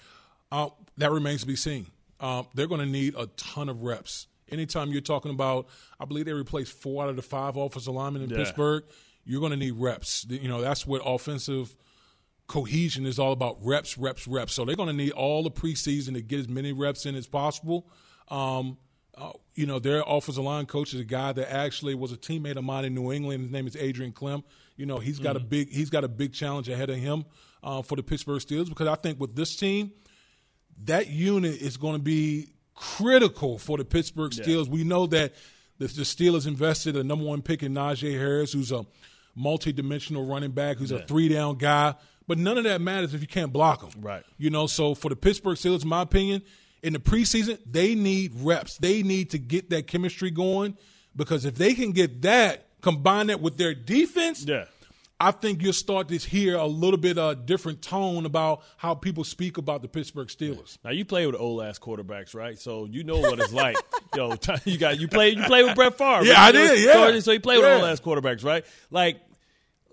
Uh, 0.51 0.69
that 0.97 1.11
remains 1.11 1.41
to 1.41 1.47
be 1.47 1.55
seen. 1.55 1.87
Um, 2.19 2.45
they're 2.53 2.67
going 2.67 2.81
to 2.81 2.85
need 2.85 3.15
a 3.17 3.27
ton 3.37 3.67
of 3.69 3.83
reps. 3.83 4.27
Anytime 4.49 4.91
you're 4.91 5.01
talking 5.01 5.31
about, 5.31 5.67
I 5.99 6.05
believe 6.05 6.25
they 6.25 6.33
replaced 6.33 6.73
four 6.73 7.03
out 7.03 7.09
of 7.09 7.15
the 7.15 7.21
five 7.21 7.55
offensive 7.57 7.93
linemen 7.93 8.21
in 8.23 8.29
Yeah. 8.29 8.37
Pittsburgh. 8.37 8.83
You're 9.23 9.39
going 9.39 9.51
to 9.51 9.57
need 9.57 9.75
reps. 9.77 10.25
You 10.29 10.47
know 10.49 10.61
that's 10.61 10.85
what 10.85 11.01
offensive 11.05 11.75
cohesion 12.47 13.05
is 13.05 13.17
all 13.19 13.31
about: 13.31 13.57
reps, 13.61 13.97
reps, 13.97 14.27
reps. 14.27 14.53
So 14.53 14.65
they're 14.65 14.75
going 14.75 14.89
to 14.89 14.93
need 14.95 15.11
all 15.11 15.43
the 15.43 15.51
preseason 15.51 16.13
to 16.13 16.21
get 16.21 16.39
as 16.39 16.47
many 16.49 16.73
reps 16.73 17.05
in 17.05 17.15
as 17.15 17.27
possible. 17.27 17.87
Um, 18.29 18.77
uh, 19.17 19.31
you 19.55 19.65
know, 19.65 19.79
their 19.79 20.03
offensive 20.07 20.43
line 20.43 20.65
coach 20.65 20.93
is 20.93 20.99
a 20.99 21.05
guy 21.05 21.31
that 21.33 21.53
actually 21.53 21.95
was 21.95 22.11
a 22.11 22.17
teammate 22.17 22.55
of 22.57 22.63
mine 22.63 22.85
in 22.85 22.93
New 22.95 23.11
England. 23.11 23.43
His 23.43 23.51
name 23.51 23.67
is 23.67 23.75
Adrian 23.75 24.11
Klemm. 24.13 24.43
You 24.75 24.85
know, 24.85 24.97
he's 24.97 25.19
got 25.19 25.35
a 25.35 25.39
big 25.39 25.69
he's 25.69 25.89
got 25.89 26.03
a 26.03 26.07
big 26.07 26.33
challenge 26.33 26.69
ahead 26.69 26.89
of 26.89 26.97
him 26.97 27.25
uh, 27.63 27.81
for 27.81 27.95
the 27.95 28.03
Pittsburgh 28.03 28.39
Steelers 28.39 28.69
because 28.69 28.87
I 28.87 28.95
think 28.95 29.19
with 29.19 29.35
this 29.35 29.55
team, 29.55 29.91
that 30.85 31.07
unit 31.07 31.61
is 31.61 31.77
going 31.77 31.95
to 31.95 32.01
be 32.01 32.53
critical 32.75 33.57
for 33.57 33.77
the 33.77 33.85
Pittsburgh 33.85 34.31
Steelers. 34.31 34.67
We 34.67 34.83
know 34.83 35.05
that 35.07 35.33
the, 35.77 35.87
the 35.87 36.03
Steelers 36.03 36.47
invested 36.47 36.95
a 36.95 37.03
number 37.03 37.25
one 37.25 37.41
pick 37.41 37.63
in 37.63 37.73
Najee 37.73 38.17
Harris, 38.17 38.53
who's 38.53 38.71
a 38.71 38.85
multi-dimensional 39.35 40.25
running 40.25 40.51
back, 40.51 40.77
who's 40.77 40.91
a 40.91 40.99
three-down 41.05 41.57
guy. 41.57 41.95
But 42.27 42.37
none 42.37 42.57
of 42.57 42.63
that 42.63 42.81
matters 42.81 43.13
if 43.13 43.21
you 43.21 43.27
can't 43.27 43.51
block 43.51 43.83
him. 43.83 44.01
Right. 44.01 44.23
You 44.37 44.49
know, 44.49 44.67
so 44.67 44.95
for 44.95 45.09
the 45.09 45.15
Pittsburgh 45.15 45.57
Steelers, 45.57 45.83
in 45.83 45.89
my 45.89 46.01
opinion, 46.01 46.41
in 46.81 46.93
the 46.93 46.99
preseason, 46.99 47.59
they 47.65 47.95
need 47.95 48.31
reps. 48.35 48.77
They 48.77 49.03
need 49.03 49.31
to 49.31 49.39
get 49.39 49.69
that 49.71 49.87
chemistry 49.87 50.31
going 50.31 50.77
because 51.15 51.45
if 51.45 51.55
they 51.55 51.73
can 51.73 51.91
get 51.91 52.21
that, 52.23 52.67
combine 52.81 53.27
that 53.27 53.41
with 53.41 53.57
their 53.57 53.73
defense, 53.73 54.43
Yeah. 54.47 54.65
I 55.19 55.29
think 55.29 55.61
you'll 55.61 55.71
start 55.73 56.07
to 56.07 56.17
hear 56.17 56.55
a 56.55 56.65
little 56.65 56.97
bit 56.97 57.19
of 57.19 57.31
a 57.33 57.35
different 57.35 57.83
tone 57.83 58.25
about 58.25 58.63
how 58.77 58.95
people 58.95 59.23
speak 59.23 59.59
about 59.59 59.83
the 59.83 59.87
Pittsburgh 59.87 60.29
Steelers. 60.29 60.79
Now 60.83 60.89
you 60.89 61.05
play 61.05 61.27
with 61.27 61.35
old 61.35 61.61
ass 61.61 61.77
quarterbacks, 61.77 62.33
right? 62.33 62.57
So 62.57 62.85
you 62.85 63.03
know 63.03 63.19
what 63.19 63.39
it's 63.39 63.53
like. 63.53 63.77
Yo, 64.15 64.33
you 64.65 64.79
got 64.79 64.99
you 64.99 65.07
play 65.07 65.29
you 65.29 65.43
play 65.43 65.63
with 65.63 65.75
Brett 65.75 65.95
Favre. 65.95 66.25
Yeah, 66.25 66.41
I 66.41 66.45
right? 66.45 66.51
did, 66.53 66.83
So- 66.91 67.07
yeah. 67.09 67.19
So 67.19 67.31
you 67.33 67.39
play 67.39 67.57
with 67.57 67.67
Yeah. 67.67 67.75
old 67.75 67.83
ass 67.85 67.99
quarterbacks, 67.99 68.43
right? 68.43 68.65
Like, 68.89 69.21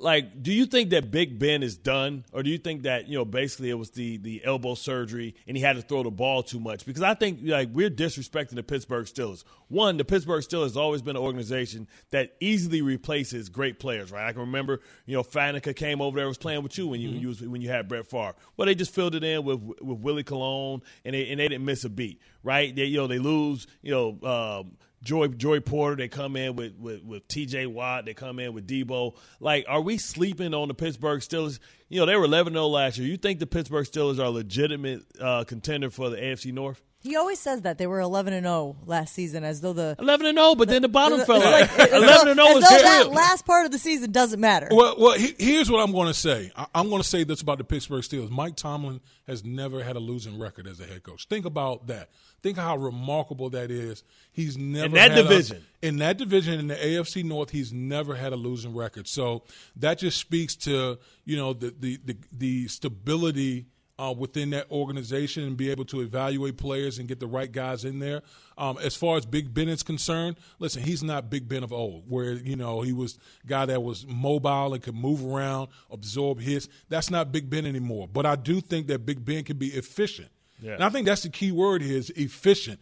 like, 0.01 0.43
do 0.43 0.53
you 0.53 0.67
think 0.67 0.91
that 0.91 1.11
Big 1.11 1.39
Ben 1.39 1.63
is 1.63 1.77
done, 1.77 2.25
or 2.33 2.43
do 2.43 2.51
you 2.51 2.59
think 2.59 2.83
that 2.83 3.09
you 3.09 3.19
know 3.19 3.25
basically 3.25 3.71
it 3.71 3.75
was 3.79 3.91
the 3.91 4.17
the 4.19 4.43
elbow 4.45 4.75
surgery 4.75 5.35
and 5.47 5.57
he 5.57 5.63
had 5.63 5.77
to 5.77 5.83
throw 5.83 6.03
the 6.03 6.11
ball 6.11 6.43
too 6.43 6.61
much? 6.61 6.85
Because 6.87 7.03
I 7.03 7.15
think 7.15 7.41
like 7.43 7.69
we're 7.73 7.91
disrespecting 7.91 8.55
the 8.55 8.63
Pittsburgh 8.63 9.07
Steelers. 9.07 9.45
One, 9.69 9.97
the 9.97 10.05
Pittsburgh 10.05 10.43
Steelers 10.43 10.63
has 10.65 10.77
always 10.77 11.03
been 11.03 11.17
an 11.17 11.23
organization 11.23 11.89
that 12.11 12.35
easily 12.41 12.81
replaces 12.81 13.49
great 13.49 13.79
players, 13.79 14.11
right? 14.11 14.27
I 14.27 14.33
can 14.33 14.43
remember 14.43 14.81
you 15.07 15.15
know 15.17 15.23
Faneca 15.23 15.75
came 15.75 16.01
over 16.01 16.17
there 16.19 16.29
was 16.29 16.39
playing 16.39 16.63
with 16.63 16.77
you 16.79 16.87
when 16.87 17.01
you, 17.01 17.09
Mm-hmm. 17.11 17.19
you 17.19 17.29
was, 17.29 17.41
when 17.43 17.61
you 17.61 17.69
had 17.69 17.89
Brett 17.89 18.07
Favre. 18.07 18.35
Well, 18.57 18.67
they 18.67 18.75
just 18.75 18.95
filled 18.95 19.15
it 19.15 19.25
in 19.25 19.45
with 19.45 19.61
with 19.81 19.99
Willie 20.01 20.23
Colon 20.25 20.83
and 21.05 21.15
they 21.15 21.29
and 21.29 21.41
they 21.41 21.49
didn't 21.49 21.65
miss 21.65 21.85
a 21.85 21.89
beat, 21.89 22.21
right? 22.43 22.75
They 22.75 22.85
you 22.85 22.99
know 22.99 23.07
they 23.07 23.19
lose 23.19 23.67
you 23.83 23.91
know. 23.91 24.61
Um, 24.61 24.77
Joey 25.03 25.29
Joey 25.29 25.61
Porter, 25.61 25.97
they 25.97 26.09
come 26.09 26.37
in 26.37 26.57
with, 26.57 26.77
with, 26.77 27.03
with 27.03 27.29
T.J. 27.29 27.67
Watt, 27.67 28.05
they 28.05 28.15
come 28.15 28.39
in 28.39 28.53
with 28.53 28.67
Debo. 28.67 29.17
Like, 29.41 29.65
are 29.69 29.81
we 29.81 29.99
sleeping 29.99 30.55
on 30.55 30.69
the 30.69 30.75
Pittsburgh 30.75 31.21
Steelers? 31.21 31.59
you 31.89 32.01
know, 32.01 32.07
they 32.07 32.17
were 32.17 32.25
11 32.25 32.53
0 32.53 32.67
last 32.67 32.99
year. 32.99 33.09
You 33.09 33.17
think 33.17 33.39
the 33.39 33.47
Pittsburgh 33.47 33.87
Steelers 33.87 34.19
are 34.19 34.25
a 34.25 34.31
legitimate 34.31 35.05
uh, 35.21 35.45
contender 35.45 35.91
for 35.91 36.11
the 36.11 36.17
AFC 36.17 36.53
North? 36.53 36.83
He 37.09 37.17
always 37.17 37.39
says 37.39 37.63
that 37.63 37.79
they 37.79 37.87
were 37.87 38.01
11 38.01 38.35
and 38.35 38.45
0 38.45 38.77
last 38.85 39.15
season, 39.15 39.43
as 39.43 39.61
though 39.63 39.73
the 39.73 39.97
11 39.99 40.27
and 40.27 40.37
0, 40.37 40.55
but 40.57 40.69
then 40.69 40.83
the 40.83 40.89
bottom 40.89 41.21
fell 41.25 41.43
out. 41.43 41.53
Like, 41.79 41.91
11 41.91 42.29
and 42.29 42.37
0 42.39 42.47
as 42.49 42.57
is 42.57 42.63
though 42.69 42.77
good. 42.77 42.85
that 42.85 43.11
last 43.11 43.47
part 43.47 43.65
of 43.65 43.73
the 43.73 43.79
season 43.79 44.13
doesn't 44.13 44.41
matter. 44.41 44.69
Well, 44.71 44.95
well, 44.99 45.19
he, 45.19 45.35
here's 45.39 45.71
what 45.71 45.79
I'm 45.83 45.93
going 45.93 46.09
to 46.09 46.15
say. 46.15 46.53
I, 46.55 46.67
I'm 46.75 46.91
going 46.91 47.01
to 47.01 47.09
say 47.09 47.25
this 47.25 47.41
about 47.41 47.57
the 47.59 47.65
Pittsburgh 47.65 48.03
Steelers. 48.03 48.31
Mike 48.31 48.57
Tomlin 48.57 49.01
has 49.27 49.45
never 49.45 49.83
had 49.83 49.97
a 49.97 50.01
losing 50.01 50.39
record 50.39 50.67
as 50.67 50.81
a 50.81 50.85
head 50.85 51.03
coach. 51.03 51.27
Think 51.29 51.47
about 51.47 51.87
that. 51.87 52.11
Think 52.43 52.57
how 52.59 52.77
remarkable 52.77 53.51
that 53.51 53.71
is. 53.71 54.05
He's 54.31 54.57
never 54.57 54.87
In 54.87 54.93
that 54.93 55.11
had 55.11 55.19
a- 55.21 55.23
division. 55.25 55.65
in 55.83 55.97
that 55.97 56.19
division 56.19 56.61
in 56.61 56.69
the 56.69 56.77
AFC 56.77 57.25
North, 57.25 57.51
he's 57.51 57.73
never 57.73 58.15
had 58.15 58.33
a 58.33 58.37
losing 58.37 58.77
record. 58.77 59.09
So 59.09 59.43
that 59.77 59.99
just 59.99 60.19
speaks 60.19 60.55
to 60.57 60.99
you 61.25 61.37
know 61.37 61.53
the 61.55 61.75
the 61.79 61.99
the, 62.05 62.17
the 62.33 62.69
stability. 62.69 63.67
Uh, 64.01 64.15
within 64.17 64.51
that 64.51 64.71
organization 64.71 65.43
and 65.43 65.57
be 65.57 65.73
able 65.73 65.85
to 65.85 66.01
evaluate 66.03 66.57
players 66.57 67.01
and 67.01 67.09
get 67.09 67.19
the 67.19 67.27
right 67.27 67.51
guys 67.51 67.85
in 67.85 67.99
there. 67.99 68.23
Um, 68.57 68.79
as 68.79 68.95
far 68.95 69.17
as 69.17 69.27
Big 69.27 69.53
Ben 69.53 69.69
is 69.69 69.83
concerned, 69.83 70.37
listen, 70.61 70.85
he's 70.85 71.03
not 71.03 71.29
Big 71.31 71.49
Ben 71.49 71.65
of 71.65 71.73
old, 71.73 72.05
where 72.09 72.35
you 72.35 72.55
know 72.55 72.83
he 72.83 72.93
was 72.93 73.19
a 73.43 73.47
guy 73.49 73.67
that 73.67 73.83
was 73.83 74.07
mobile 74.07 74.73
and 74.73 74.81
could 74.81 74.95
move 74.95 75.25
around, 75.27 75.67
absorb 75.91 76.39
hits. 76.41 76.69
That's 76.89 77.11
not 77.11 77.33
Big 77.33 77.51
Ben 77.51 77.67
anymore. 77.67 78.07
But 78.07 78.25
I 78.25 78.37
do 78.37 78.61
think 78.61 78.87
that 78.87 79.05
Big 79.05 79.25
Ben 79.25 79.43
can 79.43 79.57
be 79.57 79.69
efficient. 79.69 80.29
Yeah. 80.63 80.75
And 80.75 80.85
I 80.85 80.91
think 80.91 81.05
that's 81.05 81.25
the 81.25 81.29
key 81.31 81.51
word 81.51 81.83
here 81.83 81.97
is 81.99 82.11
efficient. 82.11 82.79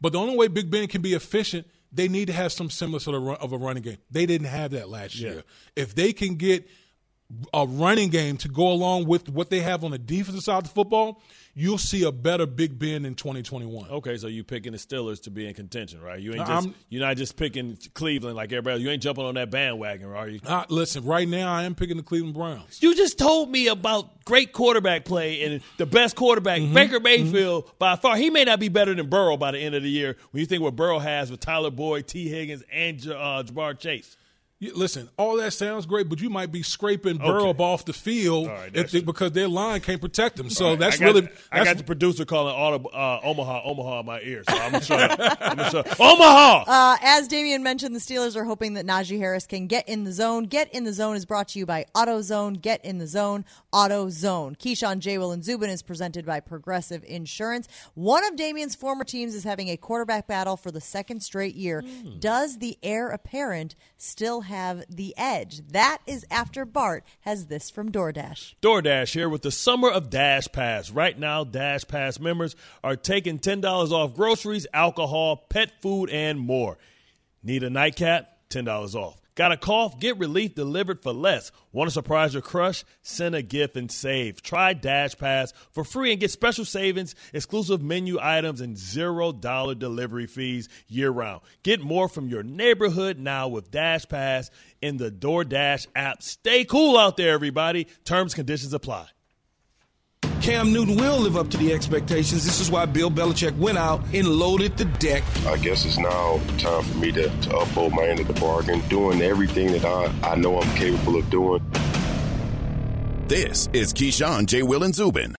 But 0.00 0.12
the 0.12 0.20
only 0.20 0.36
way 0.36 0.46
Big 0.46 0.70
Ben 0.70 0.86
can 0.86 1.02
be 1.02 1.14
efficient, 1.14 1.66
they 1.92 2.06
need 2.06 2.26
to 2.28 2.32
have 2.32 2.52
some 2.52 2.70
semblance 2.70 3.08
of 3.08 3.14
a, 3.14 3.18
run, 3.18 3.36
of 3.40 3.52
a 3.52 3.58
running 3.58 3.82
game. 3.82 3.98
They 4.08 4.24
didn't 4.24 4.46
have 4.46 4.70
that 4.70 4.88
last 4.88 5.16
Yeah. 5.16 5.30
year. 5.30 5.42
If 5.74 5.96
they 5.96 6.12
can 6.12 6.36
get 6.36 6.68
a 7.54 7.66
running 7.66 8.08
game 8.08 8.36
to 8.38 8.48
go 8.48 8.72
along 8.72 9.06
with 9.06 9.28
what 9.28 9.50
they 9.50 9.60
have 9.60 9.84
on 9.84 9.90
the 9.92 9.98
defensive 9.98 10.42
side 10.42 10.58
of 10.58 10.64
the 10.64 10.70
football, 10.70 11.22
you'll 11.54 11.78
see 11.78 12.02
a 12.04 12.10
better 12.12 12.44
Big 12.46 12.78
Ben 12.78 13.04
in 13.04 13.14
2021. 13.14 13.88
Okay, 13.90 14.16
so 14.16 14.26
you 14.26 14.42
picking 14.42 14.72
the 14.72 14.78
Steelers 14.78 15.22
to 15.22 15.30
be 15.30 15.46
in 15.46 15.54
contention, 15.54 16.00
right? 16.00 16.18
You 16.20 16.30
ain't 16.30 16.40
just 16.46 16.50
I'm- 16.66 16.74
you're 16.88 17.02
not 17.02 17.16
just 17.16 17.36
picking 17.36 17.76
Cleveland 17.94 18.34
like 18.36 18.50
everybody. 18.52 18.74
else. 18.74 18.82
You 18.82 18.90
ain't 18.90 19.02
jumping 19.02 19.24
on 19.24 19.34
that 19.34 19.50
bandwagon, 19.50 20.10
are 20.12 20.28
you? 20.28 20.40
Uh, 20.44 20.64
listen, 20.68 21.04
right 21.04 21.28
now 21.28 21.52
I 21.52 21.62
am 21.64 21.74
picking 21.76 21.96
the 21.96 22.02
Cleveland 22.02 22.34
Browns. 22.34 22.82
You 22.82 22.94
just 22.96 23.18
told 23.18 23.48
me 23.50 23.68
about 23.68 24.24
great 24.24 24.52
quarterback 24.52 25.04
play 25.04 25.42
and 25.44 25.60
the 25.76 25.86
best 25.86 26.16
quarterback, 26.16 26.60
Mm-hmm. 26.60 26.74
Baker 26.74 27.00
Mayfield, 27.00 27.70
by 27.78 27.96
far. 27.96 28.16
He 28.16 28.30
may 28.30 28.44
not 28.44 28.58
be 28.60 28.68
better 28.68 28.94
than 28.94 29.08
Burrow 29.08 29.36
by 29.36 29.52
the 29.52 29.58
end 29.58 29.74
of 29.76 29.82
the 29.84 29.90
year 29.90 30.16
when 30.32 30.40
you 30.40 30.46
think 30.46 30.62
what 30.62 30.74
Burrow 30.76 30.98
has 30.98 31.30
with 31.30 31.40
Tyler 31.40 31.70
Boyd, 31.70 32.06
Tee 32.08 32.28
Higgins, 32.28 32.62
and 32.72 32.98
uh, 33.08 33.42
Ja'Marr 33.46 33.78
Chase. 33.78 34.16
You- 34.62 34.74
Listen, 34.76 35.08
all 35.16 35.36
that 35.38 35.54
sounds 35.54 35.86
great, 35.86 36.08
but 36.10 36.20
you 36.20 36.28
might 36.28 36.52
be 36.52 36.62
scraping 36.62 37.16
Okay. 37.16 37.26
Burrow 37.26 37.48
up 37.48 37.60
off 37.60 37.86
the 37.86 37.94
field 37.94 38.46
All 38.46 38.52
right, 38.54 38.70
if 38.76 38.90
they- 38.90 39.00
because 39.00 39.32
their 39.32 39.48
line 39.48 39.80
can't 39.80 40.00
protect 40.02 40.36
them. 40.36 40.50
So 40.50 40.64
All 40.66 40.70
right, 40.72 40.80
that's 40.80 40.96
I 40.96 40.98
got, 40.98 41.14
really 41.14 41.28
I 41.50 41.58
that's, 41.58 41.70
got 41.70 41.76
the 41.78 41.84
producer 41.84 42.26
calling 42.26 42.54
auto, 42.54 42.86
uh, 42.90 43.20
Omaha, 43.24 43.62
Omaha 43.64 44.00
in 44.00 44.06
my 44.06 44.20
ear, 44.20 44.42
so 44.48 44.54
I'm 44.54 44.72
gonna. 44.72 45.36
I'm 45.40 45.56
gonna 45.56 45.70
shut 45.70 45.86
up. 45.90 45.98
Omaha. 45.98 46.64
Uh, 46.66 46.96
as 47.02 47.26
Damien 47.26 47.62
mentioned, 47.62 47.94
the 47.96 48.00
Steelers 48.00 48.36
are 48.36 48.44
hoping 48.44 48.74
that 48.74 48.84
Najee 48.86 49.16
Harris 49.18 49.46
can 49.46 49.66
get 49.66 49.88
in 49.88 50.04
the 50.04 50.12
zone. 50.12 50.44
Get 50.44 50.72
in 50.74 50.84
the 50.84 50.92
zone 50.92 51.16
is 51.16 51.24
brought 51.24 51.48
to 51.48 51.58
you 51.58 51.64
by 51.64 51.86
AutoZone. 51.94 52.60
Get 52.60 52.84
in 52.84 52.98
the 52.98 53.06
zone, 53.06 53.46
AutoZone. 53.72 54.58
Keyshawn, 54.58 54.98
J. 54.98 55.16
Will, 55.16 55.32
and 55.32 55.42
Zubin 55.42 55.70
is 55.70 55.82
presented 55.82 56.26
by 56.26 56.38
Progressive 56.40 57.02
Insurance. 57.04 57.66
One 57.94 58.24
of 58.26 58.36
Damien's 58.36 58.74
former 58.74 59.04
teams 59.04 59.34
is 59.34 59.44
having 59.44 59.68
a 59.68 59.78
quarterback 59.78 60.26
battle 60.26 60.58
for 60.58 60.70
the 60.70 60.80
second 60.82 61.20
straight 61.22 61.54
year. 61.54 61.82
Does 62.18 62.58
the 62.58 62.78
heir 62.82 63.08
apparent 63.08 63.74
still 63.96 64.42
have 64.50 64.84
the 64.88 65.14
edge? 65.16 65.62
That 65.68 65.98
is 66.06 66.26
after 66.30 66.64
Bart 66.64 67.04
has 67.20 67.46
this 67.46 67.70
from 67.70 67.90
DoorDash. 67.90 68.56
DoorDash 68.60 69.14
here 69.14 69.28
with 69.28 69.42
the 69.42 69.50
summer 69.50 69.88
of 69.88 70.10
DashPass. 70.10 70.94
Right 70.94 71.18
now, 71.18 71.44
DashPass 71.44 72.20
members 72.20 72.56
are 72.84 72.96
taking 72.96 73.38
$10 73.38 73.64
off 73.90 74.14
groceries, 74.14 74.66
alcohol, 74.74 75.36
pet 75.36 75.80
food, 75.80 76.10
and 76.10 76.38
more. 76.38 76.76
Need 77.42 77.62
a 77.62 77.70
nightcap? 77.70 78.28
$10 78.50 78.94
off. 78.94 79.19
Got 79.40 79.52
a 79.52 79.56
cough? 79.56 79.98
Get 79.98 80.18
relief 80.18 80.54
delivered 80.54 81.02
for 81.02 81.14
less. 81.14 81.50
Want 81.72 81.88
to 81.88 81.94
surprise 81.94 82.34
your 82.34 82.42
crush? 82.42 82.84
Send 83.00 83.34
a 83.34 83.40
gift 83.40 83.74
and 83.74 83.90
save. 83.90 84.42
Try 84.42 84.74
DashPass 84.74 85.54
for 85.72 85.82
free 85.82 86.10
and 86.10 86.20
get 86.20 86.30
special 86.30 86.66
savings, 86.66 87.14
exclusive 87.32 87.80
menu 87.80 88.18
items, 88.20 88.60
and 88.60 88.76
$0 88.76 89.78
delivery 89.78 90.26
fees 90.26 90.68
year 90.88 91.08
round. 91.08 91.40
Get 91.62 91.80
more 91.80 92.06
from 92.06 92.28
your 92.28 92.42
neighborhood 92.42 93.18
now 93.18 93.48
with 93.48 93.70
DashPass 93.70 94.50
in 94.82 94.98
the 94.98 95.10
DoorDash 95.10 95.86
app. 95.96 96.22
Stay 96.22 96.66
cool 96.66 96.98
out 96.98 97.16
there, 97.16 97.32
everybody. 97.32 97.86
Terms, 98.04 98.34
conditions 98.34 98.74
apply. 98.74 99.08
Cam 100.40 100.72
Newton 100.72 100.96
will 100.96 101.18
live 101.18 101.36
up 101.36 101.50
to 101.50 101.58
the 101.58 101.70
expectations. 101.70 102.46
This 102.46 102.60
is 102.60 102.70
why 102.70 102.86
Bill 102.86 103.10
Belichick 103.10 103.56
went 103.58 103.76
out 103.76 104.02
and 104.14 104.26
loaded 104.26 104.76
the 104.78 104.86
deck. 104.86 105.22
I 105.46 105.58
guess 105.58 105.84
it's 105.84 105.98
now 105.98 106.40
time 106.56 106.82
for 106.82 106.96
me 106.96 107.12
to, 107.12 107.28
to 107.28 107.58
uphold 107.58 107.92
my 107.92 108.04
end 108.04 108.20
of 108.20 108.26
the 108.26 108.40
bargain, 108.40 108.80
doing 108.88 109.20
everything 109.20 109.72
that 109.72 109.84
I, 109.84 110.12
I 110.22 110.36
know 110.36 110.58
I'm 110.58 110.76
capable 110.76 111.16
of 111.16 111.28
doing. 111.28 111.62
This 113.28 113.68
is 113.74 113.92
Keyshawn, 113.92 114.46
J. 114.46 114.62
Will, 114.62 114.82
and 114.82 114.94
Zubin. 114.94 115.34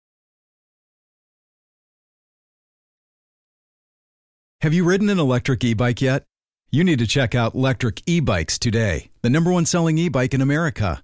Have 4.61 4.75
you 4.75 4.83
ridden 4.83 5.09
an 5.09 5.17
electric 5.17 5.63
e 5.63 5.73
bike 5.73 6.01
yet? 6.01 6.25
You 6.69 6.83
need 6.83 6.99
to 6.99 7.07
check 7.07 7.33
out 7.33 7.55
Lectric 7.55 8.03
E 8.05 8.19
Bikes 8.19 8.59
today, 8.59 9.09
the 9.23 9.29
number 9.31 9.51
one 9.51 9.65
selling 9.65 9.97
e 9.97 10.07
bike 10.07 10.35
in 10.35 10.41
America. 10.41 11.03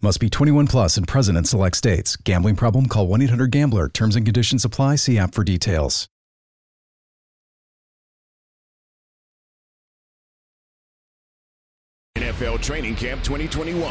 Must 0.00 0.20
be 0.20 0.30
21 0.30 0.68
plus 0.68 0.96
and 0.96 1.08
present 1.08 1.36
in 1.36 1.44
select 1.44 1.76
states. 1.76 2.14
Gambling 2.14 2.54
problem? 2.54 2.86
Call 2.86 3.08
1 3.08 3.22
800 3.22 3.50
Gambler. 3.50 3.88
Terms 3.88 4.14
and 4.14 4.24
conditions 4.24 4.64
apply. 4.64 4.94
See 4.94 5.18
app 5.18 5.34
for 5.34 5.42
details. 5.42 6.08
NFL 12.16 12.62
Training 12.62 12.94
Camp 12.94 13.24
2021 13.24 13.82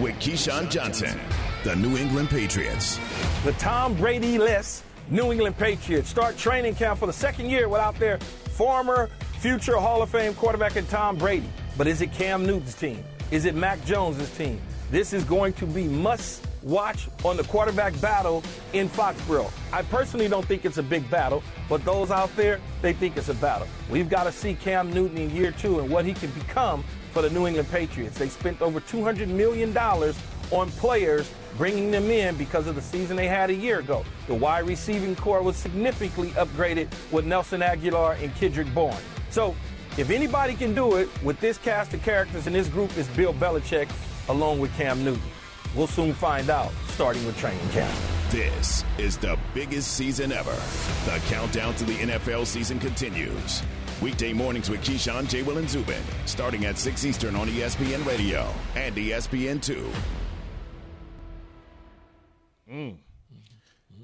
with 0.00 0.14
Keyshawn 0.16 0.68
Johnson, 0.70 1.20
the 1.62 1.76
New 1.76 1.96
England 1.96 2.30
Patriots. 2.30 2.98
The 3.44 3.52
Tom 3.52 3.94
Brady 3.94 4.38
list 4.38 4.82
New 5.08 5.30
England 5.30 5.56
Patriots 5.56 6.08
start 6.08 6.36
training 6.36 6.74
camp 6.74 6.98
for 6.98 7.06
the 7.06 7.12
second 7.12 7.50
year 7.50 7.68
without 7.68 7.96
their 8.00 8.18
former 8.18 9.08
future 9.38 9.76
Hall 9.76 10.02
of 10.02 10.10
Fame 10.10 10.34
quarterback 10.34 10.74
and 10.74 10.88
Tom 10.88 11.16
Brady. 11.16 11.48
But 11.76 11.86
is 11.86 12.00
it 12.00 12.12
Cam 12.12 12.44
Newton's 12.44 12.74
team? 12.74 13.04
Is 13.30 13.44
it 13.44 13.54
Mac 13.54 13.84
Jones's 13.84 14.30
team? 14.36 14.60
This 14.94 15.12
is 15.12 15.24
going 15.24 15.54
to 15.54 15.66
be 15.66 15.88
must 15.88 16.46
watch 16.62 17.08
on 17.24 17.36
the 17.36 17.42
quarterback 17.42 18.00
battle 18.00 18.44
in 18.74 18.88
Foxborough. 18.88 19.50
I 19.72 19.82
personally 19.82 20.28
don't 20.28 20.46
think 20.46 20.64
it's 20.64 20.78
a 20.78 20.84
big 20.84 21.10
battle, 21.10 21.42
but 21.68 21.84
those 21.84 22.12
out 22.12 22.30
there, 22.36 22.60
they 22.80 22.92
think 22.92 23.16
it's 23.16 23.28
a 23.28 23.34
battle. 23.34 23.66
We've 23.90 24.08
got 24.08 24.22
to 24.22 24.30
see 24.30 24.54
Cam 24.54 24.92
Newton 24.92 25.18
in 25.18 25.30
year 25.34 25.50
two 25.50 25.80
and 25.80 25.90
what 25.90 26.04
he 26.04 26.14
can 26.14 26.30
become 26.30 26.84
for 27.12 27.22
the 27.22 27.30
New 27.30 27.48
England 27.48 27.68
Patriots. 27.72 28.16
They 28.16 28.28
spent 28.28 28.62
over 28.62 28.78
$200 28.78 29.26
million 29.26 29.76
on 29.76 30.70
players, 30.78 31.28
bringing 31.56 31.90
them 31.90 32.08
in 32.08 32.36
because 32.36 32.68
of 32.68 32.76
the 32.76 32.82
season 32.82 33.16
they 33.16 33.26
had 33.26 33.50
a 33.50 33.54
year 33.54 33.80
ago. 33.80 34.04
The 34.28 34.34
wide 34.34 34.64
receiving 34.64 35.16
corps 35.16 35.42
was 35.42 35.56
significantly 35.56 36.30
upgraded 36.34 36.86
with 37.10 37.24
Nelson 37.24 37.62
Agholor 37.62 38.16
and 38.22 38.32
Kendrick 38.36 38.72
Bourne. 38.72 38.94
So, 39.30 39.56
if 39.98 40.10
anybody 40.10 40.54
can 40.54 40.72
do 40.72 40.94
it 40.94 41.08
with 41.24 41.40
this 41.40 41.58
cast 41.58 41.94
of 41.94 42.02
characters 42.04 42.46
in 42.46 42.52
this 42.52 42.68
group, 42.68 42.96
is 42.96 43.08
Bill 43.08 43.34
Belichick 43.34 43.88
along 44.28 44.60
with 44.60 44.74
Cam 44.76 45.04
Newton. 45.04 45.22
We'll 45.74 45.86
soon 45.86 46.12
find 46.14 46.50
out, 46.50 46.72
starting 46.88 47.24
with 47.26 47.36
training 47.38 47.68
camp. 47.70 47.92
This 48.30 48.84
is 48.98 49.16
the 49.16 49.38
biggest 49.52 49.92
season 49.92 50.32
ever. 50.32 50.56
The 51.04 51.20
countdown 51.28 51.74
to 51.76 51.84
the 51.84 51.94
NFL 51.94 52.46
season 52.46 52.78
continues. 52.78 53.62
Weekday 54.00 54.32
mornings 54.32 54.68
with 54.68 54.80
Keyshawn, 54.80 55.28
J. 55.28 55.42
Will, 55.42 55.58
and 55.58 55.68
Zubin, 55.68 56.02
starting 56.26 56.64
at 56.64 56.78
6 56.78 57.04
Eastern 57.04 57.36
on 57.36 57.48
ESPN 57.48 58.04
Radio 58.06 58.52
and 58.76 58.96
E 58.98 59.10
ESPN2. 59.10 59.88
Mm. 62.70 62.96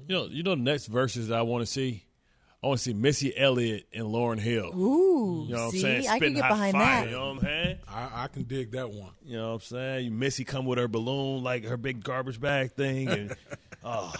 You 0.07 0.15
know, 0.15 0.25
you 0.25 0.43
know 0.43 0.55
the 0.55 0.61
next 0.61 0.87
verses 0.87 1.27
that 1.27 1.37
I 1.39 1.41
want 1.41 1.61
to 1.61 1.65
see. 1.65 2.03
I 2.63 2.67
want 2.67 2.77
to 2.77 2.83
see 2.83 2.93
Missy 2.93 3.35
Elliott 3.35 3.87
and 3.91 4.05
Lauryn 4.05 4.39
Hill. 4.39 4.71
Ooh, 4.77 5.45
you 5.47 5.55
know 5.55 5.65
what 5.65 5.71
see? 5.71 5.77
I'm 5.79 6.03
saying? 6.03 6.07
I 6.09 6.19
can 6.19 6.33
get 6.33 6.47
behind 6.47 6.73
fire, 6.73 7.01
that. 7.01 7.05
You 7.09 7.15
know 7.15 7.25
what 7.25 7.31
I'm 7.31 7.39
saying? 7.39 7.77
I, 7.87 8.09
I 8.13 8.27
can 8.27 8.43
dig 8.43 8.71
that 8.73 8.91
one. 8.91 9.11
You 9.25 9.37
know 9.37 9.47
what 9.47 9.53
I'm 9.53 9.59
saying? 9.61 10.05
You 10.05 10.11
Missy 10.11 10.43
come 10.43 10.65
with 10.65 10.77
her 10.77 10.87
balloon, 10.87 11.43
like 11.43 11.65
her 11.65 11.77
big 11.77 12.03
garbage 12.03 12.39
bag 12.39 12.73
thing, 12.73 13.07
and 13.09 13.35
oh, 13.83 14.13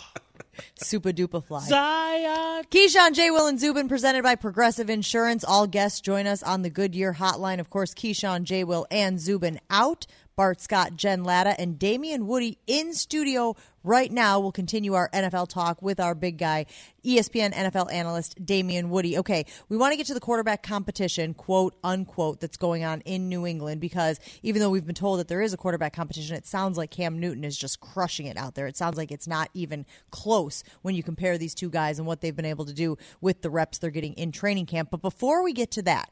Super 0.76 1.12
duper 1.12 1.44
fly. 1.44 1.62
Zion. 1.62 2.66
Keyshawn, 2.66 3.14
J. 3.14 3.32
Will, 3.32 3.48
and 3.48 3.60
Zubin 3.60 3.88
presented 3.88 4.24
by 4.24 4.36
Progressive 4.36 4.90
Insurance. 4.90 5.44
All 5.44 5.68
guests 5.68 6.02
join 6.02 6.28
us 6.28 6.44
on 6.44 6.62
the 6.62 6.70
Goodyear 6.70 7.14
Hotline. 7.14 7.60
Of 7.60 7.70
course, 7.70 7.94
Keyshawn, 7.94 8.44
J. 8.44 8.64
Will, 8.64 8.88
and 8.90 9.20
Zubin 9.20 9.60
out. 9.70 10.08
Bart 10.42 10.60
Scott, 10.60 10.96
Jen 10.96 11.24
Lada, 11.24 11.54
and 11.62 11.78
Damien 11.78 12.26
Woody 12.26 12.58
in 12.66 12.96
studio 12.96 13.56
right 13.84 14.12
now. 14.12 14.40
We'll 14.40 14.52
continue 14.52 14.96
our 14.96 15.08
NFL 15.10 15.50
talk 15.50 15.84
with 15.84 16.00
our 16.00 16.16
big 16.16 16.40
guy, 16.40 16.66
ESPN 17.06 17.54
NFL 17.54 17.94
analyst 17.94 18.44
Damien 18.44 18.90
Woody. 18.90 19.20
Okay, 19.20 19.46
we 19.70 19.78
want 19.78 19.92
to 19.94 19.98
get 19.98 20.08
to 20.08 20.16
the 20.16 20.20
quarterback 20.20 20.64
competition, 20.64 21.36
quote 21.36 21.76
unquote, 21.84 22.40
that's 22.40 22.58
going 22.58 22.84
on 22.84 23.02
in 23.02 23.30
New 23.30 23.46
England 23.46 23.82
because 23.82 24.20
even 24.42 24.62
though 24.62 24.72
we've 24.72 24.84
been 24.84 24.96
told 24.96 25.20
that 25.20 25.28
there 25.28 25.44
is 25.44 25.54
a 25.54 25.58
quarterback 25.58 25.94
competition, 25.94 26.36
it 26.36 26.48
sounds 26.48 26.76
like 26.76 26.90
Cam 26.90 27.20
Newton 27.20 27.44
is 27.44 27.56
just 27.56 27.80
crushing 27.80 28.26
it 28.26 28.36
out 28.36 28.56
there. 28.56 28.66
It 28.66 28.76
sounds 28.76 28.98
like 28.98 29.12
it's 29.12 29.28
not 29.28 29.52
even 29.54 29.86
close 30.10 30.64
when 30.82 30.96
you 30.96 31.04
compare 31.04 31.38
these 31.38 31.54
two 31.54 31.70
guys 31.70 32.00
and 32.00 32.08
what 32.08 32.22
they've 32.22 32.36
been 32.36 32.46
able 32.46 32.66
to 32.66 32.74
do 32.74 32.98
with 33.22 33.44
the 33.44 33.52
reps 33.52 33.78
they're 33.78 33.92
getting 33.92 34.14
in 34.14 34.32
training 34.32 34.66
camp. 34.66 34.90
But 34.90 35.04
before 35.04 35.44
we 35.44 35.54
get 35.54 35.70
to 35.74 35.84
that, 35.84 36.10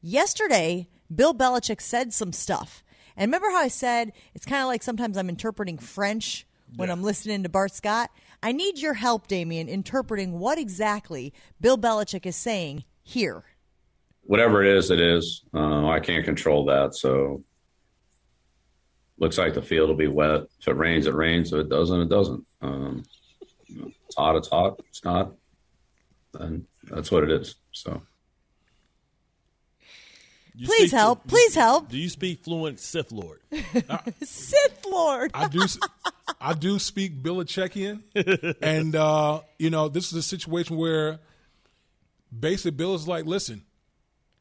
yesterday, 0.00 0.86
Bill 1.12 1.34
Belichick 1.34 1.80
said 1.80 2.12
some 2.12 2.32
stuff. 2.32 2.84
And 3.16 3.28
remember 3.28 3.50
how 3.50 3.58
I 3.60 3.68
said 3.68 4.12
it's 4.34 4.46
kind 4.46 4.62
of 4.62 4.68
like 4.68 4.82
sometimes 4.82 5.16
I'm 5.16 5.28
interpreting 5.28 5.78
French 5.78 6.46
when 6.76 6.90
I'm 6.90 7.02
listening 7.02 7.42
to 7.42 7.48
Bart 7.48 7.74
Scott? 7.74 8.10
I 8.42 8.52
need 8.52 8.78
your 8.78 8.94
help, 8.94 9.28
Damien, 9.28 9.68
interpreting 9.68 10.38
what 10.38 10.58
exactly 10.58 11.32
Bill 11.60 11.78
Belichick 11.78 12.26
is 12.26 12.36
saying 12.36 12.84
here. 13.02 13.44
whatever 14.22 14.62
it 14.64 14.76
is, 14.76 14.90
it 14.90 15.00
is. 15.00 15.42
Uh, 15.52 15.88
I 15.88 16.00
can't 16.00 16.24
control 16.24 16.64
that. 16.66 16.94
So 16.94 17.42
looks 19.18 19.38
like 19.38 19.54
the 19.54 19.62
field 19.62 19.88
will 19.88 19.96
be 19.96 20.06
wet. 20.08 20.42
If 20.60 20.68
it 20.68 20.76
rains, 20.76 21.06
it 21.06 21.14
rains. 21.14 21.52
If 21.52 21.60
it 21.60 21.68
doesn't, 21.68 22.00
it 22.00 22.08
doesn't. 22.08 22.44
Um, 22.60 23.04
you 23.66 23.80
know, 23.82 23.90
it's 24.06 24.16
hot, 24.16 24.36
it's 24.36 24.48
hot. 24.48 24.80
It's 24.88 25.04
not, 25.04 25.32
And 26.38 26.66
that's 26.90 27.10
what 27.10 27.24
it 27.24 27.30
is. 27.30 27.56
So 27.72 28.02
You 30.54 30.66
Please 30.66 30.88
speak- 30.88 30.92
help. 30.92 31.26
Please 31.26 31.54
help. 31.54 31.88
Do 31.88 31.96
you 31.96 32.08
speak 32.08 32.44
fluent 32.44 32.78
Sith 32.78 33.10
Lord? 33.10 33.40
Sith 34.22 34.84
Lord. 34.86 35.30
I 35.34 35.48
do. 35.48 35.62
I 36.40 36.54
do 36.54 36.78
speak 36.78 37.22
Belichickian, 37.22 38.02
and 38.62 38.94
uh, 38.94 39.40
you 39.58 39.70
know 39.70 39.88
this 39.88 40.08
is 40.12 40.18
a 40.18 40.22
situation 40.22 40.76
where 40.76 41.20
basically 42.38 42.72
Bill 42.72 42.94
is 42.94 43.08
like, 43.08 43.24
listen, 43.26 43.62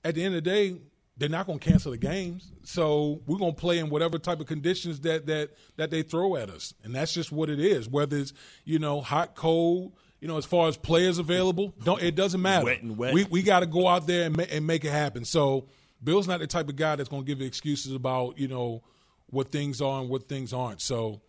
at 0.03 0.15
the 0.15 0.23
end 0.23 0.35
of 0.35 0.43
the 0.43 0.49
day, 0.49 0.77
they're 1.17 1.29
not 1.29 1.45
going 1.45 1.59
to 1.59 1.69
cancel 1.69 1.91
the 1.91 1.97
games, 1.97 2.51
so 2.63 3.21
we're 3.25 3.37
going 3.37 3.53
to 3.53 3.59
play 3.59 3.77
in 3.79 3.89
whatever 3.89 4.17
type 4.17 4.39
of 4.39 4.47
conditions 4.47 4.99
that 5.01 5.27
that 5.27 5.51
that 5.77 5.91
they 5.91 6.01
throw 6.01 6.35
at 6.35 6.49
us, 6.49 6.73
and 6.83 6.93
that's 6.93 7.13
just 7.13 7.31
what 7.31 7.49
it 7.49 7.59
is. 7.59 7.87
Whether 7.87 8.17
it's 8.17 8.33
you 8.65 8.79
know 8.79 9.01
hot, 9.01 9.35
cold. 9.35 9.93
You 10.19 10.27
know, 10.27 10.37
as 10.37 10.45
far 10.45 10.67
as 10.67 10.77
players 10.77 11.17
available, 11.17 11.73
don't 11.83 11.99
it 11.99 12.13
doesn't 12.13 12.43
matter. 12.43 12.65
Wet 12.65 12.83
and 12.83 12.95
wet. 12.95 13.11
We 13.11 13.23
we 13.23 13.41
got 13.41 13.61
to 13.61 13.65
go 13.65 13.87
out 13.87 14.05
there 14.05 14.25
and, 14.27 14.37
ma- 14.37 14.43
and 14.51 14.67
make 14.67 14.85
it 14.85 14.91
happen. 14.91 15.25
So 15.25 15.65
Bill's 16.03 16.27
not 16.27 16.39
the 16.39 16.47
type 16.47 16.69
of 16.69 16.75
guy 16.75 16.95
that's 16.95 17.09
going 17.09 17.23
to 17.23 17.27
give 17.27 17.41
excuses 17.41 17.93
about 17.93 18.37
you 18.37 18.47
know 18.47 18.83
what 19.27 19.49
things 19.49 19.81
are 19.81 20.01
and 20.01 20.09
what 20.09 20.27
things 20.27 20.53
aren't. 20.53 20.81
So 20.81 21.21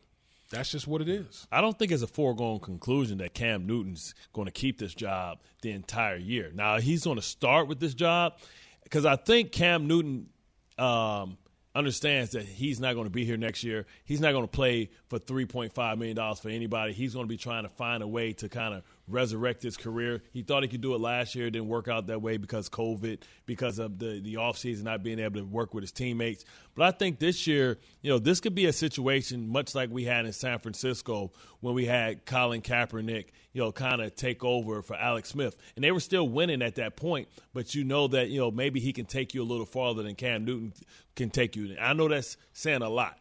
that's 0.50 0.70
just 0.70 0.86
what 0.86 1.00
it 1.00 1.08
is. 1.08 1.46
I 1.50 1.60
don't 1.60 1.78
think 1.78 1.92
it's 1.92 2.02
a 2.02 2.06
foregone 2.06 2.60
conclusion 2.60 3.18
that 3.18 3.34
Cam 3.34 3.66
Newton's 3.66 4.14
going 4.32 4.46
to 4.46 4.52
keep 4.52 4.78
this 4.78 4.94
job 4.94 5.38
the 5.62 5.70
entire 5.70 6.16
year. 6.16 6.50
Now 6.54 6.78
he's 6.78 7.04
going 7.04 7.16
to 7.16 7.22
start 7.22 7.68
with 7.68 7.80
this 7.80 7.94
job 7.94 8.34
because 8.84 9.06
I 9.06 9.16
think 9.16 9.52
Cam 9.52 9.86
Newton 9.86 10.28
um, 10.78 11.38
understands 11.74 12.32
that 12.32 12.44
he's 12.44 12.80
not 12.80 12.94
going 12.94 13.06
to 13.06 13.10
be 13.10 13.24
here 13.24 13.36
next 13.36 13.64
year. 13.64 13.86
He's 14.04 14.20
not 14.20 14.32
going 14.32 14.44
to 14.44 14.50
play 14.50 14.90
for 15.08 15.18
three 15.18 15.46
point 15.46 15.72
five 15.72 15.98
million 15.98 16.16
dollars 16.16 16.40
for 16.40 16.50
anybody. 16.50 16.92
He's 16.92 17.14
going 17.14 17.24
to 17.24 17.30
be 17.30 17.38
trying 17.38 17.62
to 17.62 17.70
find 17.70 18.02
a 18.02 18.08
way 18.08 18.32
to 18.34 18.48
kind 18.48 18.74
of 18.74 18.82
resurrect 19.08 19.62
his 19.62 19.76
career. 19.76 20.22
He 20.32 20.42
thought 20.42 20.62
he 20.62 20.68
could 20.68 20.80
do 20.80 20.94
it 20.94 21.00
last 21.00 21.34
year, 21.34 21.46
it 21.46 21.50
didn't 21.50 21.68
work 21.68 21.88
out 21.88 22.06
that 22.06 22.22
way 22.22 22.36
because 22.36 22.68
COVID, 22.68 23.22
because 23.46 23.78
of 23.78 23.98
the 23.98 24.20
the 24.20 24.34
offseason 24.34 24.84
not 24.84 25.02
being 25.02 25.18
able 25.18 25.40
to 25.40 25.46
work 25.46 25.74
with 25.74 25.82
his 25.82 25.92
teammates. 25.92 26.44
But 26.74 26.86
I 26.86 26.96
think 26.96 27.18
this 27.18 27.46
year, 27.46 27.78
you 28.00 28.10
know, 28.10 28.18
this 28.18 28.40
could 28.40 28.54
be 28.54 28.66
a 28.66 28.72
situation 28.72 29.48
much 29.48 29.74
like 29.74 29.90
we 29.90 30.04
had 30.04 30.24
in 30.24 30.32
San 30.32 30.58
Francisco 30.58 31.32
when 31.60 31.74
we 31.74 31.84
had 31.84 32.24
Colin 32.24 32.62
Kaepernick, 32.62 33.26
you 33.52 33.62
know, 33.62 33.72
kind 33.72 34.00
of 34.00 34.14
take 34.14 34.44
over 34.44 34.82
for 34.82 34.96
Alex 34.96 35.30
Smith. 35.30 35.56
And 35.76 35.84
they 35.84 35.92
were 35.92 36.00
still 36.00 36.28
winning 36.28 36.62
at 36.62 36.76
that 36.76 36.96
point, 36.96 37.28
but 37.52 37.74
you 37.74 37.84
know 37.84 38.08
that, 38.08 38.28
you 38.28 38.40
know, 38.40 38.50
maybe 38.50 38.80
he 38.80 38.92
can 38.92 39.04
take 39.04 39.34
you 39.34 39.42
a 39.42 39.44
little 39.44 39.66
farther 39.66 40.02
than 40.02 40.14
Cam 40.14 40.44
Newton 40.44 40.72
can 41.14 41.30
take 41.30 41.56
you. 41.56 41.76
I 41.80 41.92
know 41.92 42.08
that's 42.08 42.36
saying 42.52 42.82
a 42.82 42.88
lot. 42.88 43.18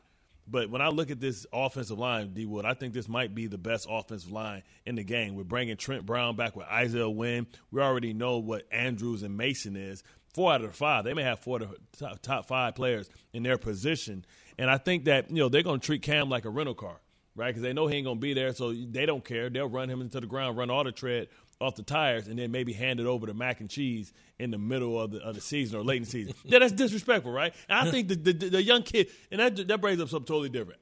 But 0.48 0.70
when 0.70 0.82
I 0.82 0.90
look 0.90 1.12
at 1.12 1.20
this 1.20 1.46
offensive 1.54 1.98
line, 1.98 2.34
D 2.34 2.46
Wood, 2.46 2.66
I 2.66 2.74
think 2.74 2.94
this 2.94 3.08
might 3.08 3.34
be 3.34 3.48
the 3.48 3.58
best 3.58 3.88
offensive 3.90 4.32
line 4.32 4.64
in 4.86 4.96
the 4.96 5.04
game. 5.04 5.36
We're 5.36 5.44
bringing 5.44 5.78
Trent 5.78 6.06
Brown 6.06 6.36
back 6.36 6.56
with 6.56 6.68
Isaiah 6.68 7.10
Wynn. 7.10 7.48
We 7.72 7.82
already 7.82 8.14
know 8.14 8.40
what 8.40 8.64
Andrews 8.72 9.24
and 9.24 9.38
Mason 9.38 9.76
is. 9.76 10.04
Four 10.34 10.54
out 10.54 10.62
of 10.62 10.68
the 10.68 10.74
five, 10.74 11.04
they 11.04 11.14
may 11.14 11.24
have 11.24 11.40
four 11.40 11.62
of 11.62 11.76
the 11.98 12.18
top, 12.22 12.48
five 12.48 12.76
players 12.76 13.10
in 13.34 13.44
their 13.44 13.58
position. 13.58 14.26
And 14.58 14.70
I 14.70 14.78
think 14.78 15.06
that 15.06 15.30
you 15.30 15.38
know 15.38 15.50
they're 15.50 15.64
going 15.64 15.80
to 15.80 15.86
treat 15.86 16.02
Cam 16.02 16.30
like 16.30 16.46
a 16.46 16.50
rental 16.50 16.76
car, 16.76 16.98
right? 17.36 17.48
Because 17.48 17.62
they 17.62 17.74
know 17.74 17.88
he 17.88 17.98
ain't 17.98 18.06
going 18.06 18.18
to 18.18 18.22
be 18.22 18.34
there, 18.34 18.54
so 18.54 18.74
they 18.74 19.06
don't 19.06 19.24
care. 19.24 19.50
They'll 19.50 19.70
run 19.70 19.90
him 19.90 20.02
into 20.02 20.20
the 20.20 20.28
ground, 20.28 20.58
run 20.58 20.70
all 20.70 20.84
the 20.84 20.92
tread 20.92 21.28
off 21.62 21.76
the 21.76 21.84
tires, 21.84 22.28
and 22.28 22.38
then 22.38 22.52
maybe 22.52 22.74
hand 22.74 23.00
it 23.00 23.06
over 23.06 23.28
to 23.28 23.34
Mac 23.34 23.62
and 23.62 23.70
Cheese 23.70 24.14
in 24.40 24.52
the 24.52 24.58
middle 24.58 25.00
of 25.00 25.12
the, 25.12 25.20
of 25.20 25.36
the 25.36 25.42
season 25.42 25.80
or 25.80 25.84
late 25.84 25.98
in 25.98 26.04
the 26.04 26.10
season. 26.10 26.34
yeah, 26.44 26.60
that's 26.60 26.74
disrespectful, 26.74 27.32
right? 27.32 27.54
And 27.70 27.88
I 27.88 27.92
think 27.92 28.08
the, 28.08 28.16
the, 28.16 28.34
the 28.34 28.64
young 28.64 28.84
kid, 28.84 29.10
and 29.32 29.40
that, 29.40 29.68
that 29.68 29.82
brings 29.82 30.02
up 30.02 30.10
something 30.10 30.26
totally 30.26 30.50
different. 30.50 30.80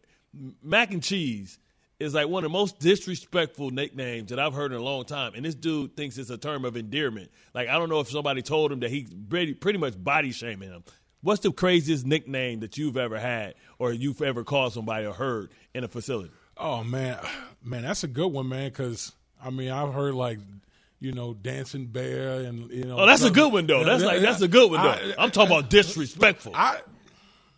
Mac 0.64 0.92
and 0.92 1.04
Cheese 1.04 1.60
is 2.00 2.14
like 2.14 2.28
one 2.28 2.46
of 2.46 2.52
the 2.52 2.58
most 2.58 2.80
disrespectful 2.80 3.72
nicknames 3.72 4.30
that 4.30 4.40
I've 4.40 4.54
heard 4.54 4.72
in 4.72 4.78
a 4.78 4.84
long 4.84 5.04
time. 5.04 5.34
And 5.36 5.44
this 5.44 5.56
dude 5.56 5.98
thinks 5.98 6.18
it's 6.18 6.30
a 6.30 6.38
term 6.38 6.64
of 6.64 6.78
endearment. 6.78 7.30
Like, 7.54 7.68
I 7.68 7.74
don't 7.74 7.90
know 7.90 8.00
if 8.00 8.10
somebody 8.10 8.42
told 8.42 8.72
him 8.72 8.80
that 8.80 8.90
he's 8.90 9.14
pretty, 9.14 9.54
pretty 9.54 9.80
much 9.80 10.02
body 10.02 10.32
shaming 10.32 10.70
him. 10.70 10.84
What's 11.22 11.42
the 11.42 11.52
craziest 11.52 12.06
nickname 12.06 12.62
that 12.62 12.78
you've 12.78 12.96
ever 12.96 13.20
had 13.20 13.56
or 13.78 13.92
you've 13.92 14.22
ever 14.22 14.46
called 14.46 14.72
somebody 14.72 15.06
or 15.06 15.14
heard 15.14 15.50
in 15.74 15.84
a 15.84 15.90
facility? 15.90 16.32
Oh 16.56 16.84
man, 16.84 17.18
man, 17.64 17.84
that's 17.84 18.06
a 18.06 18.08
good 18.08 18.28
one, 18.28 18.48
man. 18.48 18.70
Because 18.70 19.12
I 19.44 19.50
mean, 19.50 19.70
I've 19.70 19.94
heard 19.94 20.14
like 20.14 20.40
you 21.00 21.12
know, 21.14 21.34
dancing 21.34 21.86
bear, 21.88 22.42
and 22.42 22.70
you 22.72 22.84
know. 22.86 23.00
Oh, 23.00 23.06
that's 23.06 23.24
a 23.24 23.32
good 23.32 23.52
one 23.54 23.68
though. 23.68 23.84
That's 23.84 24.04
like 24.04 24.22
that's 24.22 24.42
a 24.42 24.48
good 24.48 24.70
one 24.72 24.82
though. 24.82 24.90
I- 24.90 25.14
I, 25.18 25.24
am 25.24 25.32
talking 25.32 25.56
about 25.56 25.70
disrespectful. 25.70 26.52
I 26.56 26.80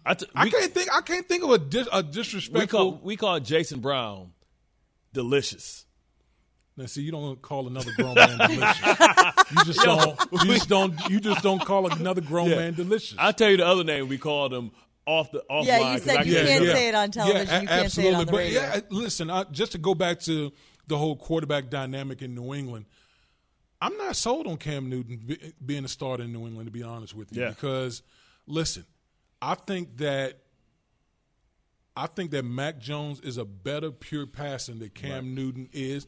I, 0.05 0.13
t- 0.15 0.25
I 0.35 0.45
we- 0.45 0.51
can't 0.51 0.73
think. 0.73 0.89
I 0.93 1.01
can't 1.01 1.27
think 1.27 1.43
of 1.43 1.49
a, 1.51 1.57
dis, 1.57 1.87
a 1.91 2.01
we 2.03 2.11
disrespectful. 2.11 2.91
call 2.93 3.01
we 3.03 3.15
call 3.17 3.39
Jason 3.39 3.79
Brown 3.79 4.31
delicious. 5.13 5.85
now, 6.77 6.85
see, 6.85 7.01
you 7.01 7.11
don't 7.11 7.41
call 7.41 7.67
another 7.67 7.91
grown 7.95 8.15
man 8.15 8.37
delicious. 8.49 8.87
You 9.51 9.65
just 9.65 9.83
Yo, 9.85 9.95
don't. 9.95 10.31
You 10.31 10.53
just 10.53 10.69
don't. 10.69 11.09
You 11.09 11.19
just 11.19 11.43
don't 11.43 11.63
call 11.63 11.91
another 11.91 12.21
grown 12.21 12.49
Yeah. 12.49 12.55
man 12.57 12.73
delicious. 12.73 13.15
I'll 13.19 13.33
tell 13.33 13.49
you 13.49 13.57
the 13.57 13.65
other 13.65 13.83
name 13.83 14.07
we 14.07 14.17
called 14.17 14.53
him 14.53 14.71
off 15.05 15.31
the 15.31 15.43
offline. 15.49 15.65
Yeah, 15.65 15.77
you 15.79 15.83
'cause 15.99 16.03
said 16.03 16.25
you 16.25 16.33
can't 16.35 16.65
say 16.65 16.87
it 16.89 16.95
on 16.95 17.11
television. 17.11 17.47
Yeah, 17.47 17.59
you 17.61 17.65
a- 17.65 17.67
can't 17.67 17.91
say 17.91 18.07
it 18.07 18.13
absolutely. 18.13 18.15
on 18.19 18.25
the 18.27 18.31
but 18.31 18.49
yeah, 18.51 18.79
listen, 18.89 19.29
I, 19.29 19.43
just 19.45 19.71
to 19.73 19.77
go 19.77 19.93
back 19.95 20.19
to 20.21 20.51
the 20.87 20.97
whole 20.97 21.15
quarterback 21.15 21.69
dynamic 21.69 22.21
in 22.21 22.33
New 22.35 22.53
England, 22.53 22.85
I'm 23.81 23.97
not 23.97 24.15
sold 24.15 24.45
on 24.47 24.57
Cam 24.57 24.89
Newton 24.89 25.53
being 25.65 25.85
a 25.85 25.87
starter 25.87 26.23
in 26.23 26.31
New 26.31 26.45
England. 26.45 26.67
To 26.67 26.71
be 26.71 26.83
honest 26.83 27.15
with 27.15 27.35
you, 27.35 27.41
Yeah. 27.41 27.49
because 27.49 28.03
listen, 28.47 28.85
I 29.41 29.55
think 29.55 29.97
that. 29.97 30.37
I 31.95 32.07
think 32.07 32.31
that 32.31 32.45
Mac 32.45 32.79
Jones 32.79 33.19
is 33.19 33.37
a 33.37 33.43
better 33.43 33.91
pure 33.91 34.25
passer 34.25 34.73
than 34.73 34.89
Cam 34.91 35.35
Newton 35.35 35.67
is, 35.73 36.07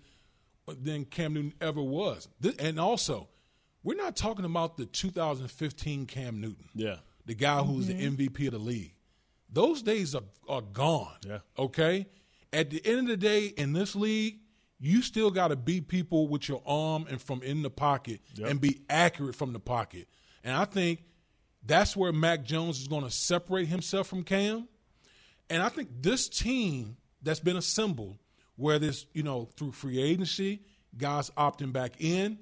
than 0.66 1.04
Cam 1.04 1.34
Newton 1.34 1.54
ever 1.60 1.82
was. 1.82 2.30
Th- 2.42 2.56
and 2.58 2.80
also, 2.80 3.28
we're 3.84 3.98
not 3.98 4.16
talking 4.16 4.46
about 4.46 4.78
the 4.78 4.86
2015 4.86 6.06
Cam 6.06 6.40
Newton. 6.40 6.70
Yeah. 6.74 6.98
the 7.26 7.36
guy 7.36 7.62
who's 7.62 7.88
Mm-hmm. 7.90 8.16
the 8.18 8.26
MVP 8.28 8.48
of 8.48 8.54
the 8.54 8.60
league. 8.60 8.94
Those 9.52 9.82
days 9.82 10.16
are, 10.16 10.24
are 10.48 10.62
gone. 10.62 11.16
Yeah. 11.28 11.40
Okay? 11.60 12.08
At 12.54 12.70
the 12.70 12.82
end 12.86 13.00
of 13.02 13.08
the 13.08 13.18
day, 13.18 13.48
in 13.48 13.74
this 13.74 13.94
league, 13.94 14.40
you 14.86 15.02
still 15.02 15.32
got 15.32 15.48
to 15.48 15.56
beat 15.56 15.88
people 15.88 16.28
with 16.28 16.50
your 16.50 16.62
arm 16.66 17.06
and 17.10 17.22
from 17.22 17.42
in 17.42 17.62
the 17.62 17.70
pocket 17.70 18.20
Yep. 18.36 18.50
and 18.50 18.60
be 18.62 18.82
accurate 18.90 19.34
from 19.34 19.54
the 19.54 19.60
pocket. 19.60 20.10
And 20.44 20.54
I 20.58 20.66
think 20.66 21.04
that's 21.66 21.96
where 21.96 22.12
Mac 22.12 22.44
Jones 22.44 22.82
is 22.82 22.88
going 22.90 23.06
to 23.06 23.10
separate 23.10 23.70
himself 23.70 24.08
from 24.08 24.24
Cam. 24.24 24.68
And 25.50 25.64
I 25.64 25.70
think 25.70 25.88
this 26.02 26.28
team 26.28 26.98
that's 27.22 27.40
been 27.40 27.56
assembled, 27.56 28.18
whether 28.58 28.88
it's, 28.88 29.06
you 29.14 29.24
know, 29.24 29.46
through 29.56 29.72
free 29.72 30.02
agency, 30.02 30.64
guys 30.98 31.30
opting 31.38 31.72
back 31.72 31.94
in, 32.02 32.40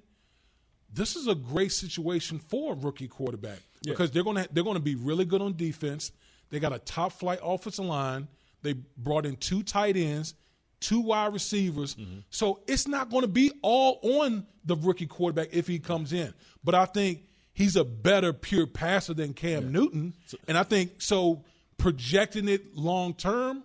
this 0.91 1.15
is 1.15 1.27
a 1.27 1.35
great 1.35 1.71
situation 1.71 2.39
for 2.39 2.73
a 2.73 2.75
rookie 2.75 3.07
quarterback 3.07 3.59
Yeah. 3.83 3.93
because 3.93 4.09
they're 4.09 4.23
gonna 4.23 4.47
they're 4.51 4.63
gonna 4.63 4.79
be 4.79 4.95
really 4.95 5.25
good 5.25 5.41
on 5.43 5.55
defense. 5.55 6.11
They 6.49 6.59
got 6.59 6.73
a 6.73 6.79
top 6.79 7.13
flight 7.13 7.39
offensive 7.43 7.85
line. 7.85 8.27
They 8.63 8.73
brought 8.97 9.25
in 9.27 9.35
two 9.37 9.61
tight 9.63 9.95
ends, 9.95 10.33
two 10.81 10.99
wide 10.99 11.31
receivers. 11.33 11.95
So 12.29 12.59
it's 12.67 12.87
not 12.87 13.09
going 13.09 13.21
to 13.21 13.27
be 13.29 13.51
all 13.61 13.99
on 14.21 14.45
the 14.65 14.75
rookie 14.75 15.07
quarterback 15.07 15.49
if 15.53 15.65
he 15.67 15.79
comes 15.79 16.11
in. 16.11 16.33
But 16.63 16.75
I 16.75 16.85
think 16.85 17.23
he's 17.53 17.75
a 17.77 17.85
better 17.85 18.33
pure 18.33 18.67
passer 18.67 19.13
than 19.13 19.33
Cam 19.33 19.71
Newton, 19.71 20.13
and 20.47 20.57
I 20.57 20.63
think 20.63 21.01
so. 21.01 21.43
Projecting 21.77 22.47
it 22.47 22.75
long 22.75 23.15
term, 23.15 23.63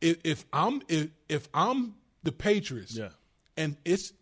if, 0.00 0.16
if 0.24 0.44
I'm 0.52 0.82
if, 0.88 1.10
if 1.28 1.48
I'm 1.54 1.94
the 2.24 2.32
Patriots, 2.32 2.92
Yeah. 2.96 3.10
and 3.56 3.76
it's 3.84 4.12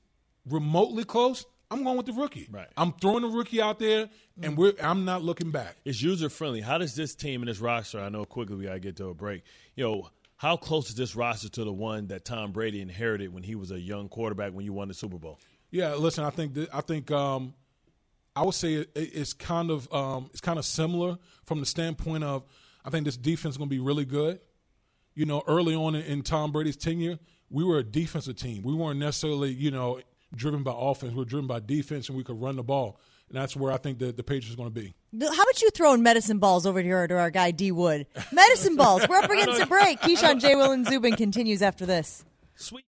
remotely 0.46 1.04
close, 1.04 1.46
I'm 1.70 1.84
going 1.84 1.96
with 1.96 2.04
the 2.04 2.12
rookie. 2.12 2.48
Right. 2.50 2.68
I'm 2.76 2.92
throwing 2.92 3.22
the 3.22 3.28
rookie 3.28 3.62
out 3.62 3.78
there, 3.78 4.10
and 4.42 4.58
we're 4.58 4.74
I'm 4.82 5.04
not 5.06 5.22
looking 5.22 5.50
back. 5.50 5.76
It's 5.86 6.02
user 6.02 6.28
friendly. 6.28 6.60
How 6.60 6.76
does 6.76 6.94
this 6.94 7.14
team 7.14 7.40
and 7.40 7.48
this 7.48 7.60
roster? 7.60 7.98
I 7.98 8.10
know 8.10 8.24
quickly 8.26 8.56
we 8.56 8.64
gotta 8.66 8.78
get 8.78 8.96
to 8.96 9.08
a 9.08 9.14
break. 9.14 9.42
You 9.74 9.84
know, 9.84 10.10
how 10.36 10.56
close 10.56 10.90
is 10.90 10.94
this 10.94 11.16
roster 11.16 11.48
to 11.48 11.64
the 11.64 11.72
one 11.72 12.08
that 12.08 12.24
Tom 12.24 12.52
Brady 12.52 12.80
inherited 12.80 13.32
when 13.32 13.42
he 13.42 13.54
was 13.54 13.70
a 13.70 13.80
young 13.80 14.08
quarterback 14.08 14.52
when 14.52 14.64
you 14.64 14.72
won 14.72 14.88
the 14.88 14.94
Super 14.94 15.18
Bowl? 15.18 15.38
Yeah, 15.70 15.94
listen, 15.94 16.24
I 16.24 16.30
think 16.30 16.54
that, 16.54 16.74
I 16.74 16.82
think 16.82 17.10
um, 17.10 17.54
I 18.34 18.44
would 18.44 18.54
say 18.54 18.74
it, 18.74 18.90
it's 18.94 19.32
kind 19.32 19.70
of 19.70 19.92
um, 19.92 20.28
it's 20.30 20.40
kind 20.40 20.58
of 20.58 20.64
similar 20.64 21.18
from 21.44 21.60
the 21.60 21.66
standpoint 21.66 22.22
of 22.22 22.44
I 22.84 22.90
think 22.90 23.06
this 23.06 23.16
defense 23.16 23.54
is 23.54 23.58
going 23.58 23.70
to 23.70 23.74
be 23.74 23.80
really 23.80 24.04
good. 24.04 24.40
You 25.14 25.24
know, 25.24 25.42
early 25.48 25.74
on 25.74 25.94
in, 25.94 26.02
in 26.02 26.22
Tom 26.22 26.52
Brady's 26.52 26.76
tenure, 26.76 27.18
we 27.48 27.64
were 27.64 27.78
a 27.78 27.82
defensive 27.82 28.36
team. 28.36 28.62
We 28.62 28.74
weren't 28.74 29.00
necessarily 29.00 29.52
you 29.52 29.70
know 29.70 30.00
driven 30.34 30.62
by 30.62 30.72
offense. 30.76 31.12
We 31.12 31.18
were 31.18 31.24
driven 31.24 31.46
by 31.46 31.60
defense, 31.60 32.08
and 32.08 32.18
we 32.18 32.24
could 32.24 32.40
run 32.40 32.56
the 32.56 32.62
ball. 32.62 33.00
And 33.28 33.36
that's 33.36 33.56
where 33.56 33.72
I 33.72 33.76
think 33.76 33.98
the, 33.98 34.12
the 34.12 34.22
Patriots 34.22 34.54
are 34.54 34.56
going 34.56 34.72
to 34.72 34.80
be. 34.80 34.94
How 35.20 35.42
about 35.42 35.62
you 35.62 35.70
throwing 35.70 36.02
medicine 36.02 36.38
balls 36.38 36.66
over 36.66 36.80
here 36.80 37.06
to 37.06 37.14
our 37.14 37.30
guy 37.30 37.50
D 37.50 37.72
Wood? 37.72 38.06
Medicine 38.30 38.76
balls. 38.76 39.06
We're 39.08 39.16
up 39.16 39.30
against 39.30 39.60
a 39.60 39.66
break. 39.66 40.00
Keyshawn 40.00 40.40
J. 40.40 40.54
Will 40.54 40.72
and 40.72 40.86
Zubin 40.86 41.16
continues 41.16 41.62
after 41.62 41.86
this. 41.86 42.24
Sweet. 42.54 42.84